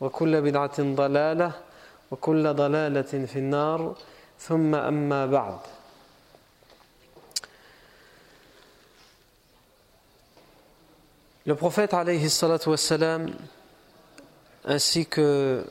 وكل 0.00 0.40
بدعة 0.40 0.78
ضلالة 0.78 1.52
وكل 2.10 2.54
ضلالة 2.54 3.12
في 3.26 3.38
النار 3.38 3.94
ثم 4.38 4.74
أما 4.74 5.26
بعد 5.26 5.58
Le 11.46 11.54
prophète 11.54 11.92
alayhi 11.92 12.30
salatu 12.30 12.70
wassalam, 12.70 13.26
ainsi 14.64 15.04
que 15.04 15.62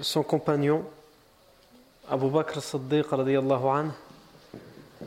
son 0.00 0.22
compagnon 0.22 0.82
Abu 2.08 2.30
Bakr 2.30 2.62
Siddiq 2.62 3.10
radiallahu 3.10 3.68
anhu, 3.68 3.90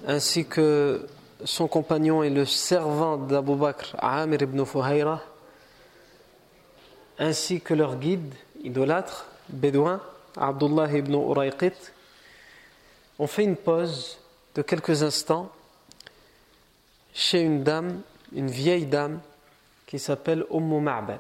ainsi 0.08 0.46
que 0.46 1.08
son 1.44 1.68
compagnon 1.68 2.22
et 2.22 2.30
le 2.30 2.46
servant 2.46 3.18
d'Abu 3.18 3.56
Bakr 3.56 3.96
Amir 3.98 4.44
ibn 4.44 4.64
Fuhayra, 4.66 5.20
ainsi 7.20 7.62
que 7.62 7.74
leur 7.74 7.98
guide 7.98 8.34
idolâtre, 8.64 9.28
bédouin, 9.50 10.02
Abdullah 10.36 10.92
ibn 10.92 11.14
Urayqit, 11.14 11.74
ont 13.20 13.28
fait 13.28 13.44
une 13.44 13.56
pause 13.56 14.20
de 14.56 14.62
quelques 14.62 15.04
instants 15.04 15.52
chez 17.14 17.42
une 17.42 17.64
dame, 17.64 18.02
une 18.34 18.50
vieille 18.50 18.86
dame 18.86 19.20
qui 19.88 20.00
s'appelle 20.00 20.46
Ummu 20.52 20.82
Ma'bad, 20.82 21.20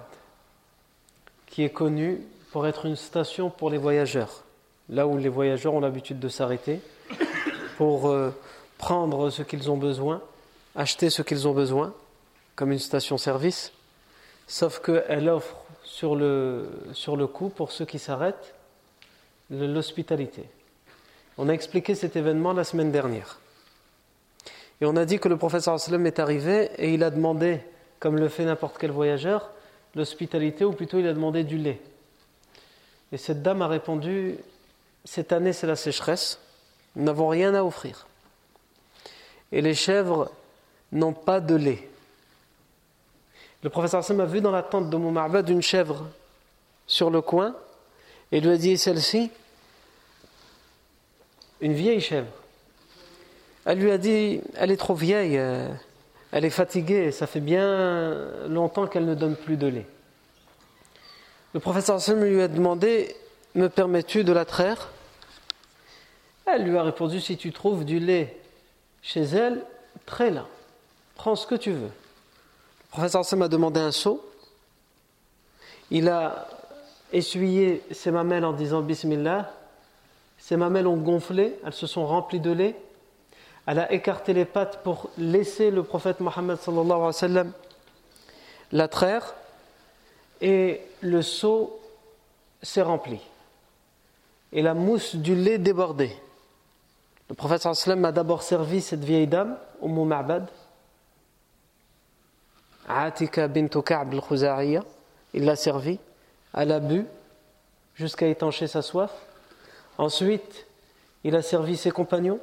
qui 1.47 1.63
est 1.63 1.71
connue 1.71 2.21
pour 2.51 2.67
être 2.67 2.85
une 2.85 2.95
station 2.95 3.49
pour 3.49 3.69
les 3.69 3.77
voyageurs, 3.77 4.43
là 4.89 5.07
où 5.07 5.17
les 5.17 5.29
voyageurs 5.29 5.73
ont 5.73 5.79
l'habitude 5.79 6.19
de 6.19 6.29
s'arrêter 6.29 6.81
pour 7.77 8.09
euh, 8.09 8.31
prendre 8.77 9.29
ce 9.29 9.41
qu'ils 9.41 9.71
ont 9.71 9.77
besoin, 9.77 10.21
acheter 10.75 11.09
ce 11.09 11.21
qu'ils 11.21 11.47
ont 11.47 11.53
besoin, 11.53 11.93
comme 12.55 12.71
une 12.71 12.79
station-service, 12.79 13.71
sauf 14.47 14.79
qu'elle 14.79 15.29
offre 15.29 15.55
sur 15.87 16.15
le, 16.15 17.27
coup, 17.27 17.49
pour 17.49 17.71
ceux 17.71 17.85
qui 17.85 17.97
s'arrêtent, 17.97 18.53
l'hospitalité. 19.49 20.43
On 21.37 21.49
a 21.49 21.53
expliqué 21.53 21.95
cet 21.95 22.15
événement 22.15 22.53
la 22.53 22.63
semaine 22.63 22.91
dernière. 22.91 23.39
Et 24.81 24.85
on 24.85 24.95
a 24.95 25.05
dit 25.05 25.19
que 25.19 25.29
le 25.29 25.37
professeur 25.37 25.75
est 25.75 26.19
arrivé 26.19 26.69
et 26.77 26.93
il 26.93 27.03
a 27.03 27.09
demandé 27.09 27.61
comme 27.99 28.17
le 28.17 28.27
fait 28.29 28.45
n'importe 28.45 28.77
quel 28.77 28.91
voyageur, 28.91 29.49
l'hospitalité, 29.95 30.65
ou 30.65 30.73
plutôt 30.73 30.99
il 30.99 31.07
a 31.07 31.13
demandé 31.13 31.43
du 31.43 31.57
lait. 31.57 31.81
Et 33.11 33.17
cette 33.17 33.41
dame 33.41 33.63
a 33.63 33.67
répondu 33.67 34.37
Cette 35.03 35.31
année, 35.31 35.53
c'est 35.53 35.65
la 35.65 35.75
sécheresse, 35.75 36.39
nous 36.95 37.05
n'avons 37.05 37.29
rien 37.29 37.55
à 37.55 37.63
offrir. 37.63 38.05
Et 39.51 39.61
les 39.61 39.73
chèvres 39.73 40.29
n'ont 40.91 41.13
pas 41.13 41.39
de 41.39 41.55
lait. 41.55 41.89
Le 43.63 43.69
professeur 43.69 44.03
Sam 44.03 44.19
a 44.19 44.25
vu 44.25 44.41
dans 44.41 44.51
la 44.51 44.63
tente 44.63 44.89
de 44.89 44.97
Moumarbad 44.97 45.47
une 45.49 45.61
chèvre 45.61 46.05
sur 46.85 47.09
le 47.09 47.21
coin 47.21 47.55
et 48.31 48.39
lui 48.39 48.49
a 48.49 48.57
dit 48.57 48.77
Celle-ci, 48.77 49.31
une 51.61 51.73
vieille 51.73 52.01
chèvre. 52.01 52.27
Elle 53.65 53.79
lui 53.79 53.91
a 53.91 53.97
dit 53.97 54.41
Elle 54.55 54.71
est 54.71 54.77
trop 54.77 54.93
vieille. 54.93 55.37
Euh, 55.37 55.67
elle 56.31 56.45
est 56.45 56.51
fatiguée, 56.51 57.11
ça 57.11 57.25
fait 57.25 57.39
bien 57.39 58.47
longtemps 58.47 58.85
qu'elle 58.85 59.05
ne 59.05 59.15
donne 59.15 59.35
plus 59.35 59.57
de 59.57 59.67
lait. 59.67 59.87
Le 61.53 61.59
professeur 61.59 61.99
Sam 61.99 62.23
lui 62.23 62.41
a 62.41 62.47
demandé 62.47 63.15
Me 63.55 63.69
permets-tu 63.69 64.23
de 64.23 64.33
la 64.33 64.45
traire? 64.45 64.89
Elle 66.45 66.63
lui 66.63 66.77
a 66.77 66.83
répondu 66.83 67.21
Si 67.21 67.37
tu 67.37 67.51
trouves 67.51 67.85
du 67.85 67.99
lait 67.99 68.37
chez 69.01 69.23
elle, 69.23 69.63
trais-la. 70.05 70.45
Prends 71.15 71.35
ce 71.35 71.47
que 71.47 71.55
tu 71.55 71.71
veux. 71.71 71.91
Le 72.97 73.01
professeur 73.01 73.25
Sam 73.25 73.43
a 73.43 73.47
demandé 73.47 73.79
un 73.79 73.91
seau. 73.91 74.27
Il 75.91 76.09
a 76.09 76.47
essuyé 77.13 77.83
ses 77.91 78.09
mamelles 78.09 78.43
en 78.43 78.53
disant 78.53 78.81
Bismillah. 78.81 79.53
Ses 80.39 80.57
mamelles 80.57 80.87
ont 80.87 80.97
gonflé, 80.97 81.59
elles 81.63 81.73
se 81.73 81.85
sont 81.85 82.07
remplies 82.07 82.39
de 82.39 82.51
lait 82.51 82.75
elle 83.67 83.79
a 83.79 83.91
écarté 83.91 84.33
les 84.33 84.45
pattes 84.45 84.81
pour 84.81 85.09
laisser 85.17 85.71
le 85.71 85.83
prophète 85.83 86.21
Mohammed 86.21 86.57
sallallahu 86.57 87.51
la 88.71 88.87
traire 88.87 89.35
et 90.39 90.81
le 91.01 91.21
seau 91.21 91.77
s'est 92.63 92.81
rempli 92.81 93.19
et 94.53 94.61
la 94.61 94.73
mousse 94.73 95.15
du 95.17 95.35
lait 95.35 95.57
débordait. 95.57 96.15
Le 97.29 97.35
prophète 97.35 97.65
a 97.65 98.11
d'abord 98.13 98.41
servi 98.41 98.79
cette 98.79 99.03
vieille 99.03 99.27
dame, 99.27 99.57
Umm 99.83 100.05
Ma'bad, 100.05 100.47
Atika 102.87 103.47
bint 103.47 103.69
Ka'b 103.83 104.13
al 104.13 104.83
il 105.33 105.45
l'a 105.45 105.55
servi, 105.55 105.99
elle 106.53 106.71
a 106.71 106.79
bu 106.79 107.05
jusqu'à 107.95 108.27
étancher 108.27 108.67
sa 108.67 108.81
soif. 108.81 109.11
Ensuite, 109.97 110.65
il 111.23 111.35
a 111.35 111.41
servi 111.41 111.75
ses 111.75 111.91
compagnons 111.91 112.39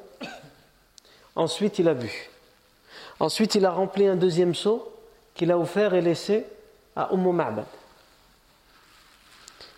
Ensuite, 1.36 1.78
il 1.78 1.88
a 1.88 1.94
bu. 1.94 2.30
Ensuite, 3.18 3.54
il 3.56 3.66
a 3.66 3.70
rempli 3.70 4.06
un 4.06 4.16
deuxième 4.16 4.54
seau 4.54 4.92
qu'il 5.34 5.50
a 5.50 5.58
offert 5.58 5.94
et 5.94 6.00
laissé 6.00 6.46
à 6.94 7.12
Umm 7.12 7.32
Ma'bad. 7.32 7.66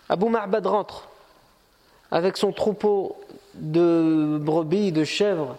Abu 0.09 0.29
Ma'bad 0.29 0.65
rentre 0.65 1.09
avec 2.11 2.37
son 2.37 2.51
troupeau 2.51 3.19
de 3.55 4.37
brebis, 4.39 4.91
de 4.91 5.03
chèvres, 5.03 5.57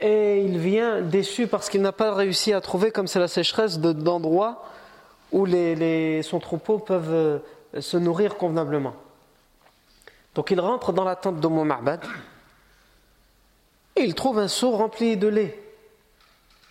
et 0.00 0.42
il 0.42 0.58
vient 0.58 1.02
déçu 1.02 1.46
parce 1.46 1.68
qu'il 1.68 1.82
n'a 1.82 1.92
pas 1.92 2.14
réussi 2.14 2.52
à 2.52 2.60
trouver, 2.60 2.90
comme 2.90 3.06
c'est 3.06 3.18
la 3.18 3.28
sécheresse, 3.28 3.78
d'endroits 3.78 4.64
où 5.32 5.46
son 6.22 6.40
troupeau 6.40 6.78
peuvent 6.78 7.12
euh, 7.12 7.38
se 7.80 7.96
nourrir 7.96 8.36
convenablement. 8.36 8.94
Donc 10.34 10.50
il 10.50 10.60
rentre 10.60 10.92
dans 10.92 11.04
la 11.04 11.16
tente 11.16 11.40
de 11.40 11.48
Ma'bad 11.48 12.00
et 13.96 14.02
il 14.02 14.14
trouve 14.14 14.38
un 14.38 14.48
seau 14.48 14.70
rempli 14.70 15.16
de 15.16 15.28
lait. 15.28 15.62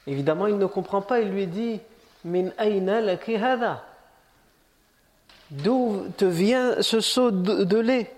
Évidemment, 0.08 0.48
il 0.48 0.58
ne 0.58 0.66
comprend 0.66 1.02
pas, 1.02 1.20
il 1.20 1.30
lui 1.30 1.48
dit 1.48 1.80
Min 2.26 2.52
D'où 5.52 6.06
te 6.18 6.26
vient 6.26 6.82
ce 6.82 7.00
seau 7.00 7.32
de, 7.32 7.78
lait? 7.80 8.12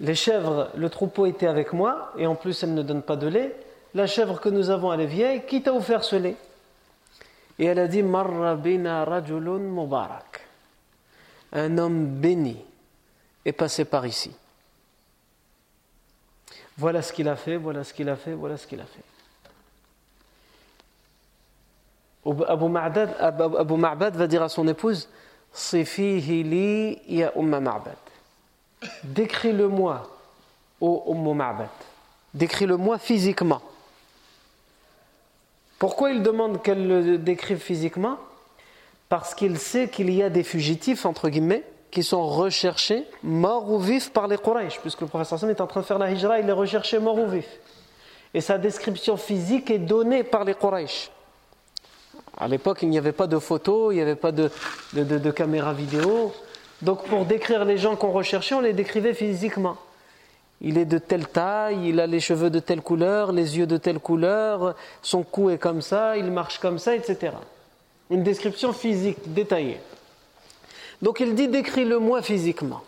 Les 0.00 0.14
chèvres, 0.14 0.70
le 0.76 0.90
troupeau 0.90 1.26
était 1.26 1.46
avec 1.46 1.72
moi, 1.72 2.12
et 2.18 2.26
en 2.26 2.34
plus 2.34 2.62
elle 2.62 2.74
ne 2.74 2.82
donne 2.82 3.02
pas 3.02 3.16
de 3.16 3.26
lait. 3.26 3.56
La 3.94 4.06
chèvre 4.06 4.40
que 4.40 4.48
nous 4.48 4.68
avons, 4.70 4.92
elle 4.92 5.00
est 5.00 5.06
vieille, 5.06 5.42
qui 5.46 5.62
t'a 5.62 5.72
offert 5.72 6.04
ce 6.04 6.16
lait? 6.16 6.36
Et 7.58 7.64
elle 7.64 7.78
a 7.78 7.88
dit 7.88 8.02
Marra 8.02 8.56
rajulun 9.04 9.58
mubarak. 9.58 10.46
Un 11.52 11.78
homme 11.78 12.06
béni 12.06 12.62
est 13.44 13.52
passé 13.52 13.86
par 13.86 14.04
ici. 14.06 14.30
Voilà 16.76 17.00
ce 17.00 17.12
qu'il 17.12 17.28
a 17.28 17.36
fait, 17.36 17.56
voilà 17.56 17.84
ce 17.84 17.94
qu'il 17.94 18.08
a 18.10 18.16
fait, 18.16 18.34
voilà 18.34 18.58
ce 18.58 18.66
qu'il 18.66 18.80
a 18.80 18.84
fait. 18.84 19.02
Abu 22.48 22.68
Ma'bad, 22.68 23.16
Abu 23.18 23.80
va 24.18 24.26
dire 24.26 24.42
à 24.42 24.48
son 24.48 24.66
épouse 24.68 25.08
li 25.72 26.98
ya 27.08 27.32
Umma 27.36 27.60
Ma'bad. 27.60 27.96
Décris-le-moi, 29.04 30.08
ô 30.80 31.04
Umma 31.08 31.34
Ma'bad. 31.34 31.68
Décris-le-moi 32.34 32.98
physiquement. 32.98 33.62
Pourquoi 35.78 36.10
il 36.10 36.22
demande 36.22 36.62
qu'elle 36.62 36.86
le 36.86 37.18
décrive 37.18 37.58
physiquement? 37.58 38.18
Parce 39.08 39.34
qu'il 39.34 39.58
sait 39.58 39.88
qu'il 39.88 40.10
y 40.12 40.22
a 40.22 40.30
des 40.30 40.42
fugitifs, 40.42 41.06
entre 41.06 41.28
guillemets, 41.28 41.64
qui 41.90 42.02
sont 42.02 42.26
recherchés, 42.26 43.04
morts 43.22 43.70
ou 43.70 43.78
vifs 43.78 44.10
par 44.10 44.26
les 44.26 44.36
Quraysh, 44.36 44.80
puisque 44.80 45.02
le 45.02 45.06
professeur 45.06 45.38
Sam 45.38 45.50
est 45.50 45.60
en 45.60 45.66
train 45.66 45.80
de 45.80 45.86
faire 45.86 45.98
la 45.98 46.10
hijra, 46.10 46.40
il 46.40 46.48
est 46.48 46.52
recherché 46.52 46.98
mort 46.98 47.18
ou 47.18 47.26
vif. 47.26 47.46
Et 48.34 48.40
sa 48.40 48.58
description 48.58 49.16
physique 49.16 49.70
est 49.70 49.78
donnée 49.78 50.24
par 50.24 50.44
les 50.44 50.54
Quraysh. 50.54 51.10
À 52.36 52.48
l'époque, 52.48 52.80
il 52.82 52.90
n'y 52.90 52.98
avait 52.98 53.12
pas 53.12 53.26
de 53.26 53.38
photos, 53.38 53.94
il 53.94 53.96
n'y 53.96 54.02
avait 54.02 54.16
pas 54.16 54.32
de, 54.32 54.50
caméra 55.30 55.72
vidéo. 55.72 56.34
Donc, 56.82 57.04
pour 57.04 57.24
décrire 57.24 57.64
les 57.64 57.78
gens 57.78 57.96
qu'on 57.96 58.12
recherchait, 58.12 58.54
on 58.54 58.60
les 58.60 58.72
décrivait 58.72 59.14
physiquement. 59.14 59.76
Il 60.60 60.78
est 60.78 60.84
de 60.84 60.98
telle 60.98 61.26
taille, 61.26 61.88
il 61.88 62.00
a 62.00 62.06
les 62.06 62.20
cheveux 62.20 62.50
de 62.50 62.58
telle 62.58 62.80
couleur, 62.80 63.32
les 63.32 63.58
yeux 63.58 63.66
de 63.66 63.76
telle 63.76 63.98
couleur, 63.98 64.74
son 65.02 65.22
cou 65.22 65.50
est 65.50 65.58
comme 65.58 65.82
ça, 65.82 66.16
il 66.16 66.30
marche 66.30 66.58
comme 66.58 66.78
ça, 66.78 66.94
etc. 66.94 67.34
Une 68.10 68.22
description 68.22 68.72
physique 68.72 69.32
détaillée. 69.32 69.80
Donc 71.02 71.20
il 71.20 71.34
dit 71.34 71.48
décris-le-moi 71.48 72.22
physiquement. 72.22 72.82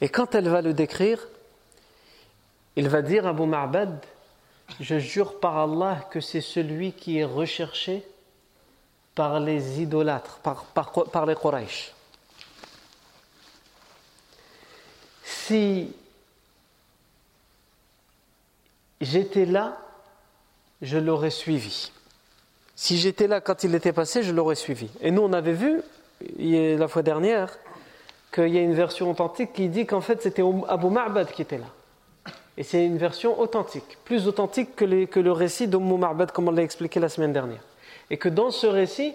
Et 0.00 0.08
quand 0.08 0.34
elle 0.34 0.48
va 0.48 0.60
le 0.60 0.72
décrire, 0.72 1.28
il 2.74 2.88
va 2.88 3.02
dire 3.02 3.26
à 3.26 3.30
Abu 3.30 3.46
Ma'bad 3.46 3.98
Je 4.80 4.98
jure 4.98 5.38
par 5.38 5.56
Allah 5.56 6.00
que 6.10 6.20
c'est 6.20 6.40
celui 6.40 6.92
qui 6.92 7.18
est 7.18 7.24
recherché 7.24 8.02
par 9.14 9.40
les 9.40 9.80
idolâtres, 9.80 10.40
par, 10.42 11.26
les 11.26 11.34
Quraysh. 11.34 11.94
Si 15.26 15.92
j'étais 19.00 19.44
là, 19.44 19.76
je 20.82 20.98
l'aurais 20.98 21.30
suivi. 21.30 21.90
Si 22.76 22.96
j'étais 22.96 23.26
là 23.26 23.40
quand 23.40 23.64
il 23.64 23.74
était 23.74 23.92
passé, 23.92 24.22
je 24.22 24.32
l'aurais 24.32 24.54
suivi. 24.54 24.88
Et 25.00 25.10
nous, 25.10 25.22
on 25.22 25.32
avait 25.32 25.52
vu 25.52 25.82
la 26.38 26.86
fois 26.86 27.02
dernière 27.02 27.58
qu'il 28.32 28.48
y 28.48 28.58
a 28.58 28.60
une 28.60 28.74
version 28.74 29.10
authentique 29.10 29.52
qui 29.52 29.68
dit 29.68 29.84
qu'en 29.84 30.00
fait 30.00 30.22
c'était 30.22 30.44
Abu 30.68 30.90
Ma'bad 30.90 31.32
qui 31.32 31.42
était 31.42 31.58
là. 31.58 32.32
Et 32.56 32.62
c'est 32.62 32.86
une 32.86 32.96
version 32.96 33.38
authentique, 33.40 33.98
plus 34.04 34.28
authentique 34.28 34.76
que, 34.76 34.84
le 34.84 35.32
récit 35.32 35.66
d'Abu 35.66 35.96
Ma'bad 35.96 36.30
comme 36.30 36.48
on 36.48 36.52
l'a 36.52 36.62
expliqué 36.62 37.00
la 37.00 37.08
semaine 37.08 37.32
dernière 37.32 37.62
et 38.10 38.16
que 38.16 38.28
dans 38.28 38.52
ce 38.52 38.68
récit, 38.68 39.12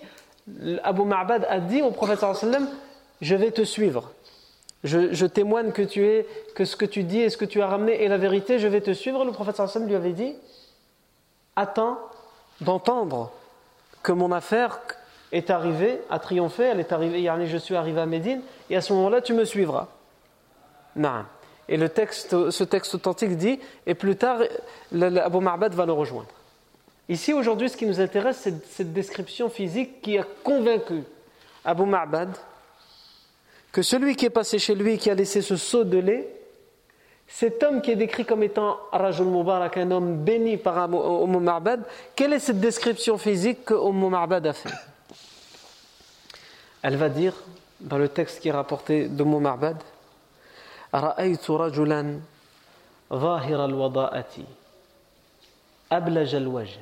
Abu 0.84 1.04
Ma'bad 1.04 1.48
a 1.50 1.60
dit 1.60 1.82
au 1.82 1.92
prophète 1.92 2.20
Je 3.22 3.36
vais 3.36 3.52
te 3.52 3.64
suivre. 3.64 4.12
Je, 4.84 5.26
témoigne 5.26 5.72
que, 5.72 5.84
tu 5.84 6.06
es, 6.06 6.26
que 6.56 6.66
ce 6.66 6.76
que 6.76 6.86
tu 6.86 7.04
dis 7.04 7.20
et 7.20 7.30
ce 7.30 7.38
que 7.38 7.46
tu 7.46 7.62
as 7.62 7.68
ramené 7.68 8.04
est 8.04 8.08
la 8.08 8.18
vérité, 8.18 8.58
je 8.58 8.68
vais 8.68 8.82
te 8.82 8.92
suivre. 8.92 9.24
Le 9.24 9.32
prophète 9.32 9.56
sallam 9.56 9.88
lui 9.88 9.96
avait 9.96 10.14
dit 10.14 10.36
Attends 11.56 12.00
d'entendre 12.62 13.32
que 14.02 14.12
mon 14.12 14.32
affaire 14.32 14.80
est 15.32 15.50
arrivée, 15.50 16.02
a 16.10 16.18
triomphé, 16.18 16.64
elle 16.64 16.80
est 16.80 16.92
arrivée, 16.92 17.24
je 17.46 17.58
suis 17.58 17.76
arrivé 17.76 18.02
à 18.02 18.06
Médine, 18.06 18.42
et 18.70 18.76
à 18.76 18.82
ce 18.82 18.94
moment-là, 18.94 19.22
tu 19.22 19.34
me 19.34 19.46
suivras. 19.46 19.88
Non. 20.96 21.26
Et 21.70 21.78
le 21.78 21.88
texte, 21.88 22.50
ce 22.50 22.64
texte 22.64 22.96
authentique 22.96 23.38
dit, 23.38 23.60
et 23.86 23.94
plus 23.94 24.16
tard, 24.16 24.40
Abu 24.92 25.40
Ma'bad 25.40 25.74
va 25.74 25.86
le 25.86 25.94
rejoindre. 25.94 26.30
Ici, 27.08 27.34
aujourd'hui, 27.34 27.70
ce 27.70 27.78
qui 27.78 27.86
nous 27.86 28.02
intéresse, 28.02 28.38
c'est 28.38 28.66
cette 28.66 28.94
description 28.94 29.50
physique 29.50 30.02
qui 30.02 30.18
a 30.18 30.26
convaincu 30.44 31.04
Abu 31.64 31.84
Ma'bad 31.84 32.30
que 33.73 33.83
celui 33.83 34.17
qui 34.17 34.27
est 34.27 34.31
passé 34.31 34.59
chez 34.59 34.75
lui 34.75 34.95
et 34.95 34.99
qui 34.99 35.11
a 35.11 35.15
laissé 35.15 35.43
ce 35.43 35.57
seau 35.57 35.85
de 35.85 35.99
lait, 35.99 36.29
cet 37.29 37.63
homme 37.63 37.83
qui 37.83 37.91
est 37.91 37.97
décrit 37.97 38.25
comme 38.25 38.43
étant 38.43 38.79
Rajul 38.93 39.27
Mubarak, 39.27 39.77
un 39.77 39.91
homme 39.91 40.25
béni 40.25 40.57
par 40.57 40.79
Abu 40.79 40.97
Ma'bad, 41.39 41.83
quelle 42.15 42.33
est 42.33 42.39
cette 42.39 42.61
description 42.61 43.19
physique 43.19 43.65
que 43.65 43.75
Umm 43.75 44.09
Ma'bad 44.09 44.47
a 44.47 44.53
fait 44.53 44.73
Elle 46.83 46.97
va 46.97 47.09
dire, 47.09 47.35
dans 47.81 47.99
le 47.99 48.09
texte 48.09 48.41
qui 48.41 48.49
est 48.49 48.53
rapporté 48.53 49.09
d'Umm 49.09 49.41
Ma'bad, 49.41 49.77
رأيت 50.95 51.51
رجلا 51.51 52.21
ظاهر 53.13 53.65
الوضاءة 53.65 54.45
أبلج 55.93 56.35
الوجه 56.35 56.81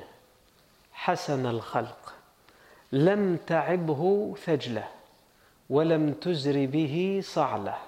حسن 0.93 1.45
الخلق 1.45 2.13
لم 2.91 3.37
تعبه 3.47 4.33
ثجله 4.45 4.87
ولم 5.70 6.12
تزر 6.12 6.66
به 6.66 7.20
صعلة. 7.24 7.78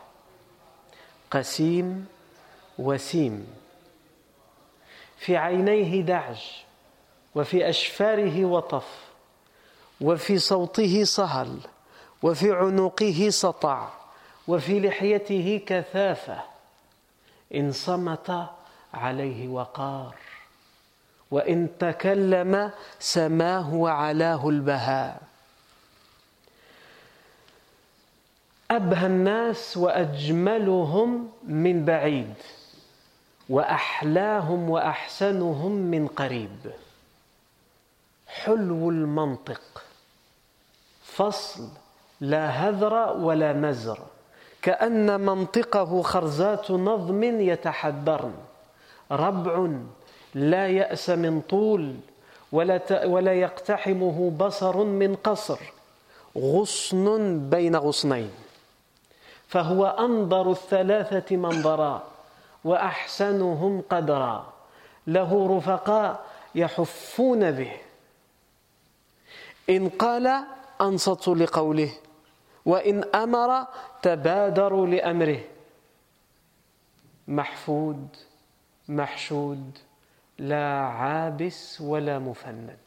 قسيم 1.31 2.07
وسيم. 2.79 3.47
في 5.19 5.37
عينيه 5.37 6.03
دعج 6.03 6.41
وفي 7.35 7.69
أشفاره 7.69 8.45
وطف 8.45 8.89
وفي 10.01 10.39
صوته 10.39 11.05
صهل 11.05 11.59
وفي 12.23 12.53
عنقه 12.53 13.29
سطع 13.31 13.89
وفي 14.49 14.81
لحيته 14.81 15.61
كثافة. 15.67 16.43
إن 17.55 17.73
صمت 17.73 18.47
عليه 18.95 19.49
وقار 19.49 20.15
وإن 21.31 21.69
تكلم 21.79 22.71
سماه 22.99 23.75
وعلاه 23.75 24.49
البهاء. 24.49 25.32
أبهى 28.77 29.07
الناس 29.07 29.77
وأجملهم 29.77 31.29
من 31.45 31.85
بعيد 31.85 32.35
وأحلاهم 33.49 34.71
وأحسنهم 34.71 35.73
من 35.73 36.07
قريب. 36.07 36.61
حلو 38.27 38.91
المنطق 38.91 39.85
فصل 41.03 41.69
لا 42.21 42.47
هذر 42.49 42.95
ولا 43.21 43.53
مزر 43.53 43.99
كأن 44.63 45.21
منطقه 45.21 46.03
خرزات 46.03 46.71
نظم 46.71 47.23
يتحدرن. 47.25 48.35
ربع 49.11 49.69
لا 50.35 50.69
يأس 50.69 51.11
من 51.11 51.41
طول 51.41 51.95
ولا 52.53 53.05
ولا 53.05 53.35
يقتحمه 53.35 54.31
بصر 54.31 54.85
من 54.85 55.15
قصر. 55.15 55.61
غصن 56.39 57.07
بين 57.51 57.77
غصنين. 57.77 58.42
فهو 59.53 59.87
أنظر 59.87 60.51
الثلاثة 60.51 61.37
منظرا 61.37 62.03
وأحسنهم 62.65 63.83
قدرا. 63.91 64.53
له 65.07 65.31
رفقاء 65.57 66.25
يحفون 66.55 67.51
به. 67.51 67.73
إن 69.71 69.89
قال 69.89 70.45
أنصتوا 70.81 71.35
لقوله 71.35 71.93
وإن 72.65 73.05
أمر 73.15 73.67
تبادروا 74.03 74.87
لأمره. 74.87 75.41
محفود 77.29 78.09
محشود 78.89 79.79
la 80.39 81.27
abis 81.27 81.79
la 81.81 82.19
mufannad. 82.19 82.79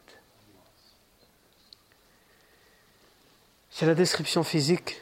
C'est 3.70 3.86
la 3.86 3.94
description 3.94 4.42
physique 4.42 5.00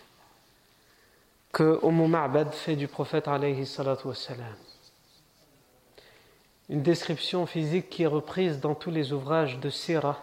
que 1.54 1.78
Umm 1.84 2.08
Ma'bad 2.08 2.52
fait 2.52 2.74
du 2.74 2.88
prophète 2.88 3.28
alayhi 3.28 3.64
salatu. 3.64 4.08
Une 6.68 6.82
description 6.82 7.46
physique 7.46 7.88
qui 7.88 8.02
est 8.02 8.08
reprise 8.08 8.58
dans 8.58 8.74
tous 8.74 8.90
les 8.90 9.12
ouvrages 9.12 9.60
de 9.60 9.70
Sira. 9.70 10.20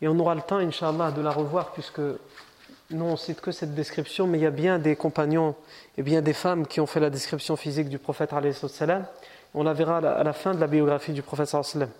Et 0.00 0.08
on 0.08 0.18
aura 0.18 0.34
le 0.34 0.40
temps, 0.40 0.56
Inch'Allah, 0.56 1.12
de 1.12 1.22
la 1.22 1.30
revoir 1.30 1.70
puisque 1.70 2.00
nous 2.90 3.04
on 3.04 3.16
cite 3.16 3.40
que 3.40 3.52
cette 3.52 3.74
description, 3.74 4.26
mais 4.26 4.38
il 4.38 4.42
y 4.42 4.46
a 4.46 4.50
bien 4.50 4.80
des 4.80 4.96
compagnons 4.96 5.54
et 5.96 6.02
bien 6.02 6.20
des 6.20 6.32
femmes 6.32 6.66
qui 6.66 6.80
ont 6.80 6.86
fait 6.86 7.00
la 7.00 7.10
description 7.10 7.54
physique 7.54 7.88
du 7.88 8.00
prophète 8.00 8.32
alayhi 8.32 8.52
salatu. 8.52 9.06
On 9.54 9.62
la 9.62 9.74
verra 9.74 9.98
à 9.98 10.24
la 10.24 10.32
fin 10.32 10.54
de 10.54 10.60
la 10.60 10.66
biographie 10.66 11.12
du 11.12 11.22
prophète 11.22 11.46
sallam. 11.46 11.90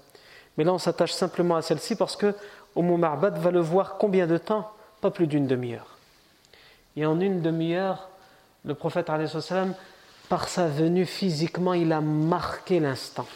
Mais 0.58 0.64
là, 0.64 0.72
on 0.72 0.78
s'attache 0.78 1.12
simplement 1.12 1.54
à 1.54 1.62
celle-ci 1.62 1.94
parce 1.94 2.16
que 2.16 2.34
Umm 2.74 2.98
Ma'bad 2.98 3.38
va 3.38 3.52
le 3.52 3.60
voir 3.60 3.98
combien 3.98 4.26
de 4.26 4.36
temps? 4.36 4.68
Pas 5.00 5.12
plus 5.12 5.28
d'une 5.28 5.46
demi-heure. 5.46 5.86
Et 6.96 7.06
en 7.06 7.20
une 7.20 7.40
demi-heure, 7.40 8.08
le 8.64 8.74
prophète 8.74 9.10
par 10.28 10.48
sa 10.48 10.68
venue 10.68 11.06
physiquement, 11.06 11.74
il 11.74 11.92
a 11.92 12.00
marqué 12.00 12.80
l'instant. 12.80 13.26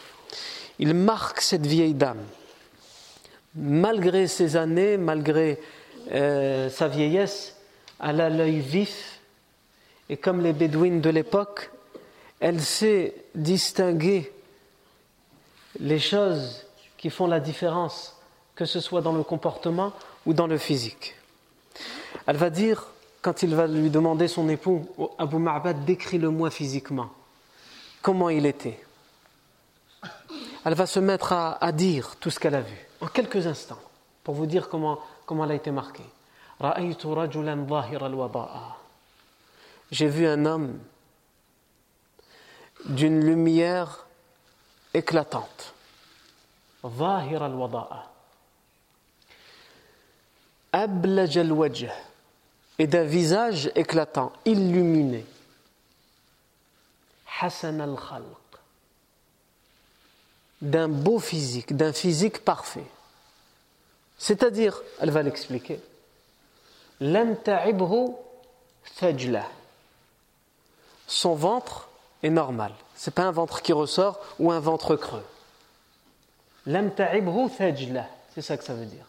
Il 0.79 0.93
marque 0.93 1.41
cette 1.41 1.65
vieille 1.65 1.93
dame. 1.93 2.23
Malgré 3.55 4.27
ses 4.27 4.55
années, 4.55 4.97
malgré 4.97 5.59
euh, 6.11 6.69
sa 6.69 6.87
vieillesse, 6.87 7.55
elle 8.03 8.21
a 8.21 8.29
l'œil 8.29 8.59
vif. 8.59 9.19
Et 10.09 10.17
comme 10.17 10.41
les 10.41 10.53
bédouines 10.53 11.01
de 11.01 11.09
l'époque, 11.09 11.71
elle 12.39 12.61
sait 12.61 13.15
distinguer 13.35 14.31
les 15.79 15.99
choses 15.99 16.65
qui 16.97 17.09
font 17.09 17.27
la 17.27 17.39
différence, 17.39 18.15
que 18.55 18.65
ce 18.65 18.79
soit 18.79 19.01
dans 19.01 19.13
le 19.13 19.23
comportement 19.23 19.93
ou 20.25 20.33
dans 20.33 20.47
le 20.47 20.57
physique. 20.57 21.15
Elle 22.25 22.37
va 22.37 22.49
dire, 22.49 22.87
quand 23.27 23.43
il 23.43 23.53
va 23.55 23.67
lui 23.67 23.89
demander 23.89 24.29
son 24.29 24.47
époux, 24.47 24.87
Abu 25.17 25.35
Ma'bad, 25.35 25.83
décris-le-moi 25.83 26.49
physiquement. 26.49 27.09
Comment 28.01 28.29
il 28.29 28.45
était 28.45 28.81
Elle 30.63 30.75
va 30.75 30.85
se 30.85 31.01
mettre 31.01 31.33
à, 31.33 31.71
dire 31.73 32.15
tout 32.21 32.29
ce 32.29 32.39
qu'elle 32.39 32.55
a 32.55 32.61
vu, 32.61 32.77
en 33.01 33.07
quelques 33.07 33.45
instants, 33.45 33.81
pour 34.23 34.33
vous 34.33 34.45
dire 34.45 34.69
comment, 34.69 34.99
comment 35.25 35.43
elle 35.43 35.51
a 35.51 35.55
été 35.55 35.71
marquée. 35.71 36.05
J'ai 39.91 40.07
vu 40.07 40.25
un 40.25 40.45
homme 40.45 40.79
d'une 42.85 43.19
lumière 43.25 44.07
éclatante. 44.93 45.73
Et 52.79 52.87
d'un 52.87 53.03
visage 53.03 53.71
éclatant, 53.75 54.31
illuminé. 54.45 55.25
Hassan 57.39 57.81
al-Khalq, 57.81 58.23
d'un 60.61 60.87
beau 60.87 61.19
physique, 61.19 61.75
d'un 61.75 61.93
physique 61.93 62.43
parfait. 62.43 62.85
C'est-à-dire, 64.17 64.81
elle 64.99 65.11
va 65.11 65.21
l'expliquer, 65.21 65.79
son 71.07 71.35
ventre 71.35 71.89
est 72.23 72.29
normal. 72.29 72.73
Ce 72.95 73.09
n'est 73.09 73.13
pas 73.13 73.23
un 73.23 73.31
ventre 73.31 73.61
qui 73.61 73.73
ressort 73.73 74.19
ou 74.39 74.51
un 74.51 74.59
ventre 74.59 74.95
creux. 74.95 75.25
C'est 78.33 78.41
ça 78.41 78.57
que 78.57 78.63
ça 78.63 78.73
veut 78.73 78.85
dire. 78.85 79.05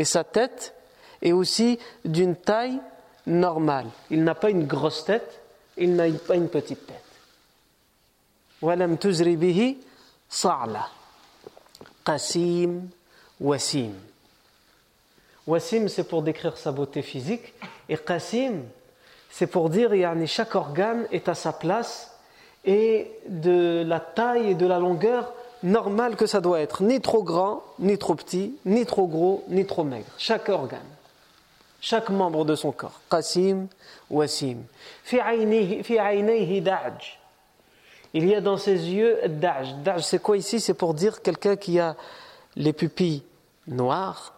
Et 0.00 0.04
sa 0.04 0.24
tête 0.24 0.72
est 1.20 1.32
aussi 1.32 1.78
d'une 2.06 2.34
taille 2.34 2.80
normale. 3.26 3.84
Il 4.08 4.24
n'a 4.24 4.34
pas 4.34 4.48
une 4.48 4.66
grosse 4.66 5.04
tête, 5.04 5.42
il 5.76 5.94
n'a 5.94 6.06
pas 6.26 6.36
une 6.36 6.48
petite 6.48 6.86
tête. 6.86 7.04
Qasim 12.02 12.88
Wasim. 13.38 13.92
Wasim, 15.46 15.88
c'est 15.88 16.04
pour 16.04 16.22
décrire 16.22 16.56
sa 16.56 16.72
beauté 16.72 17.02
physique. 17.02 17.52
Et 17.86 17.98
Qasim, 17.98 18.62
c'est 19.30 19.48
pour 19.48 19.68
dire 19.68 19.90
que 19.90 20.26
chaque 20.26 20.54
organe 20.54 21.06
est 21.12 21.28
à 21.28 21.34
sa 21.34 21.52
place 21.52 22.16
et 22.64 23.10
de 23.28 23.84
la 23.86 24.00
taille 24.00 24.52
et 24.52 24.54
de 24.54 24.66
la 24.66 24.78
longueur 24.78 25.34
normale 25.62 26.16
que 26.16 26.26
ça 26.26 26.40
doit 26.40 26.60
être. 26.60 26.82
Ni 26.82 27.00
trop 27.00 27.22
grand, 27.22 27.62
ni 27.78 27.98
trop 27.98 28.14
petit, 28.14 28.54
ni 28.64 28.86
trop 28.86 29.06
gros, 29.06 29.44
ni 29.48 29.66
trop 29.66 29.84
maigre. 29.84 30.10
Chaque 30.18 30.48
organe. 30.48 30.80
Chaque 31.80 32.10
membre 32.10 32.44
de 32.44 32.54
son 32.54 32.72
corps. 32.72 33.00
Qasim, 33.10 33.66
Wasim. 34.10 34.58
Il 38.12 38.26
y 38.26 38.34
a 38.34 38.40
dans 38.40 38.56
ses 38.56 38.88
yeux 38.90 39.18
Da'j. 39.26 39.74
Da'j, 39.82 40.02
c'est 40.02 40.20
quoi 40.20 40.36
ici? 40.36 40.60
C'est 40.60 40.74
pour 40.74 40.94
dire 40.94 41.22
quelqu'un 41.22 41.56
qui 41.56 41.78
a 41.80 41.96
les 42.56 42.72
pupilles 42.72 43.22
noires 43.66 44.34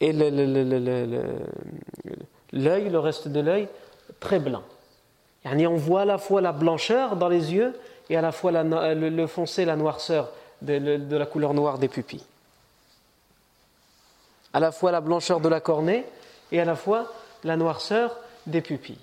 et 0.00 0.12
l'œil, 0.12 0.30
le, 2.88 2.98
reste 2.98 3.28
de 3.28 3.40
l'œil, 3.40 3.68
très 4.20 4.38
blanc. 4.38 4.62
on 5.44 5.76
voit 5.76 6.02
à 6.02 6.04
la 6.04 6.18
fois 6.18 6.40
la 6.40 6.52
blancheur 6.52 7.16
dans 7.16 7.28
les 7.28 7.52
yeux 7.52 7.74
et 8.10 8.16
à 8.16 8.20
la 8.20 8.32
fois 8.32 8.52
le, 8.52 9.26
foncé, 9.26 9.64
la 9.64 9.76
noirceur 9.76 10.30
de, 10.62 11.16
la 11.16 11.26
couleur 11.26 11.54
noire 11.54 11.78
des 11.78 11.88
pupilles. 11.88 12.24
À 14.52 14.60
la 14.60 14.72
fois 14.72 14.90
la 14.92 15.00
blancheur 15.00 15.40
de 15.40 15.48
la 15.48 15.60
cornée 15.60 16.04
et 16.50 16.60
à 16.60 16.64
la 16.64 16.74
fois 16.74 17.12
la 17.44 17.56
noirceur 17.56 18.16
des 18.46 18.62
pupilles. 18.62 18.98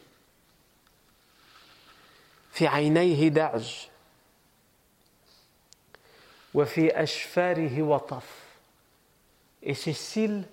Et 9.62 9.74
ses 9.74 9.93
cils 9.93 10.43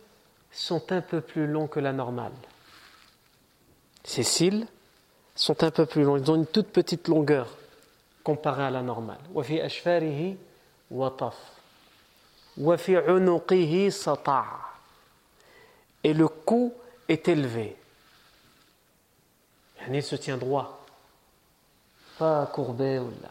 sont 0.50 0.92
un 0.92 1.00
peu 1.00 1.20
plus 1.20 1.46
longs 1.46 1.68
que 1.68 1.80
la 1.80 1.92
normale. 1.92 2.32
Ces 4.04 4.24
cils 4.24 4.66
sont 5.34 5.62
un 5.62 5.70
peu 5.70 5.86
plus 5.86 6.02
longs, 6.02 6.16
ils 6.16 6.30
ont 6.30 6.34
une 6.34 6.46
toute 6.46 6.68
petite 6.68 7.08
longueur 7.08 7.48
comparée 8.23 8.63
à 8.63 8.69
la 8.69 8.81
normale. 8.81 9.19
Et 16.03 16.13
le 16.13 16.27
cou 16.27 16.73
est 17.07 17.27
élevé. 17.27 17.75
Il 19.89 20.03
se 20.03 20.15
tient 20.15 20.37
droit, 20.37 20.85
pas 22.17 22.45
courbé 22.47 22.99
ou 22.99 23.09
là. 23.21 23.29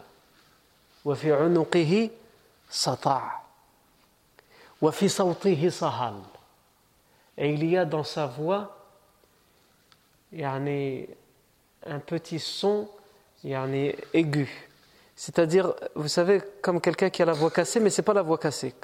وفي 1.07 1.33
عنقه 1.33 2.09
سطع 2.69 3.39
وفي 4.81 5.07
صوته 5.07 5.69
صهل 5.69 6.21
et 7.37 7.53
il 7.53 7.63
y 7.65 7.77
a 7.77 7.85
dans 7.85 8.03
sa 8.03 8.25
voix 8.25 8.75
un 10.33 11.99
petit 11.99 12.39
son 12.39 12.89
aigu. 14.13 14.49
c'est-à-dire, 15.22 15.72
vous 15.94 16.08
savez, 16.08 16.42
comme 16.62 16.80
quelqu'un 16.80 17.08
qui 17.08 17.22
a 17.22 17.24
la 17.24 17.32
voix 17.32 17.52
cassée, 17.52 17.78
mais 17.78 17.90
ce 17.90 18.00
n'est 18.00 18.04
pas 18.04 18.12
la 18.12 18.22
voix 18.22 18.38
cassée, 18.38 18.74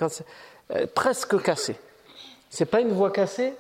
euh, 0.71 0.87
presque 0.95 1.43
cassée. 1.43 1.75
Ce 2.49 2.63
n'est 2.63 2.71
pas 2.71 2.81
une 2.81 2.93
voix 2.93 3.11
cassée, 3.11 3.53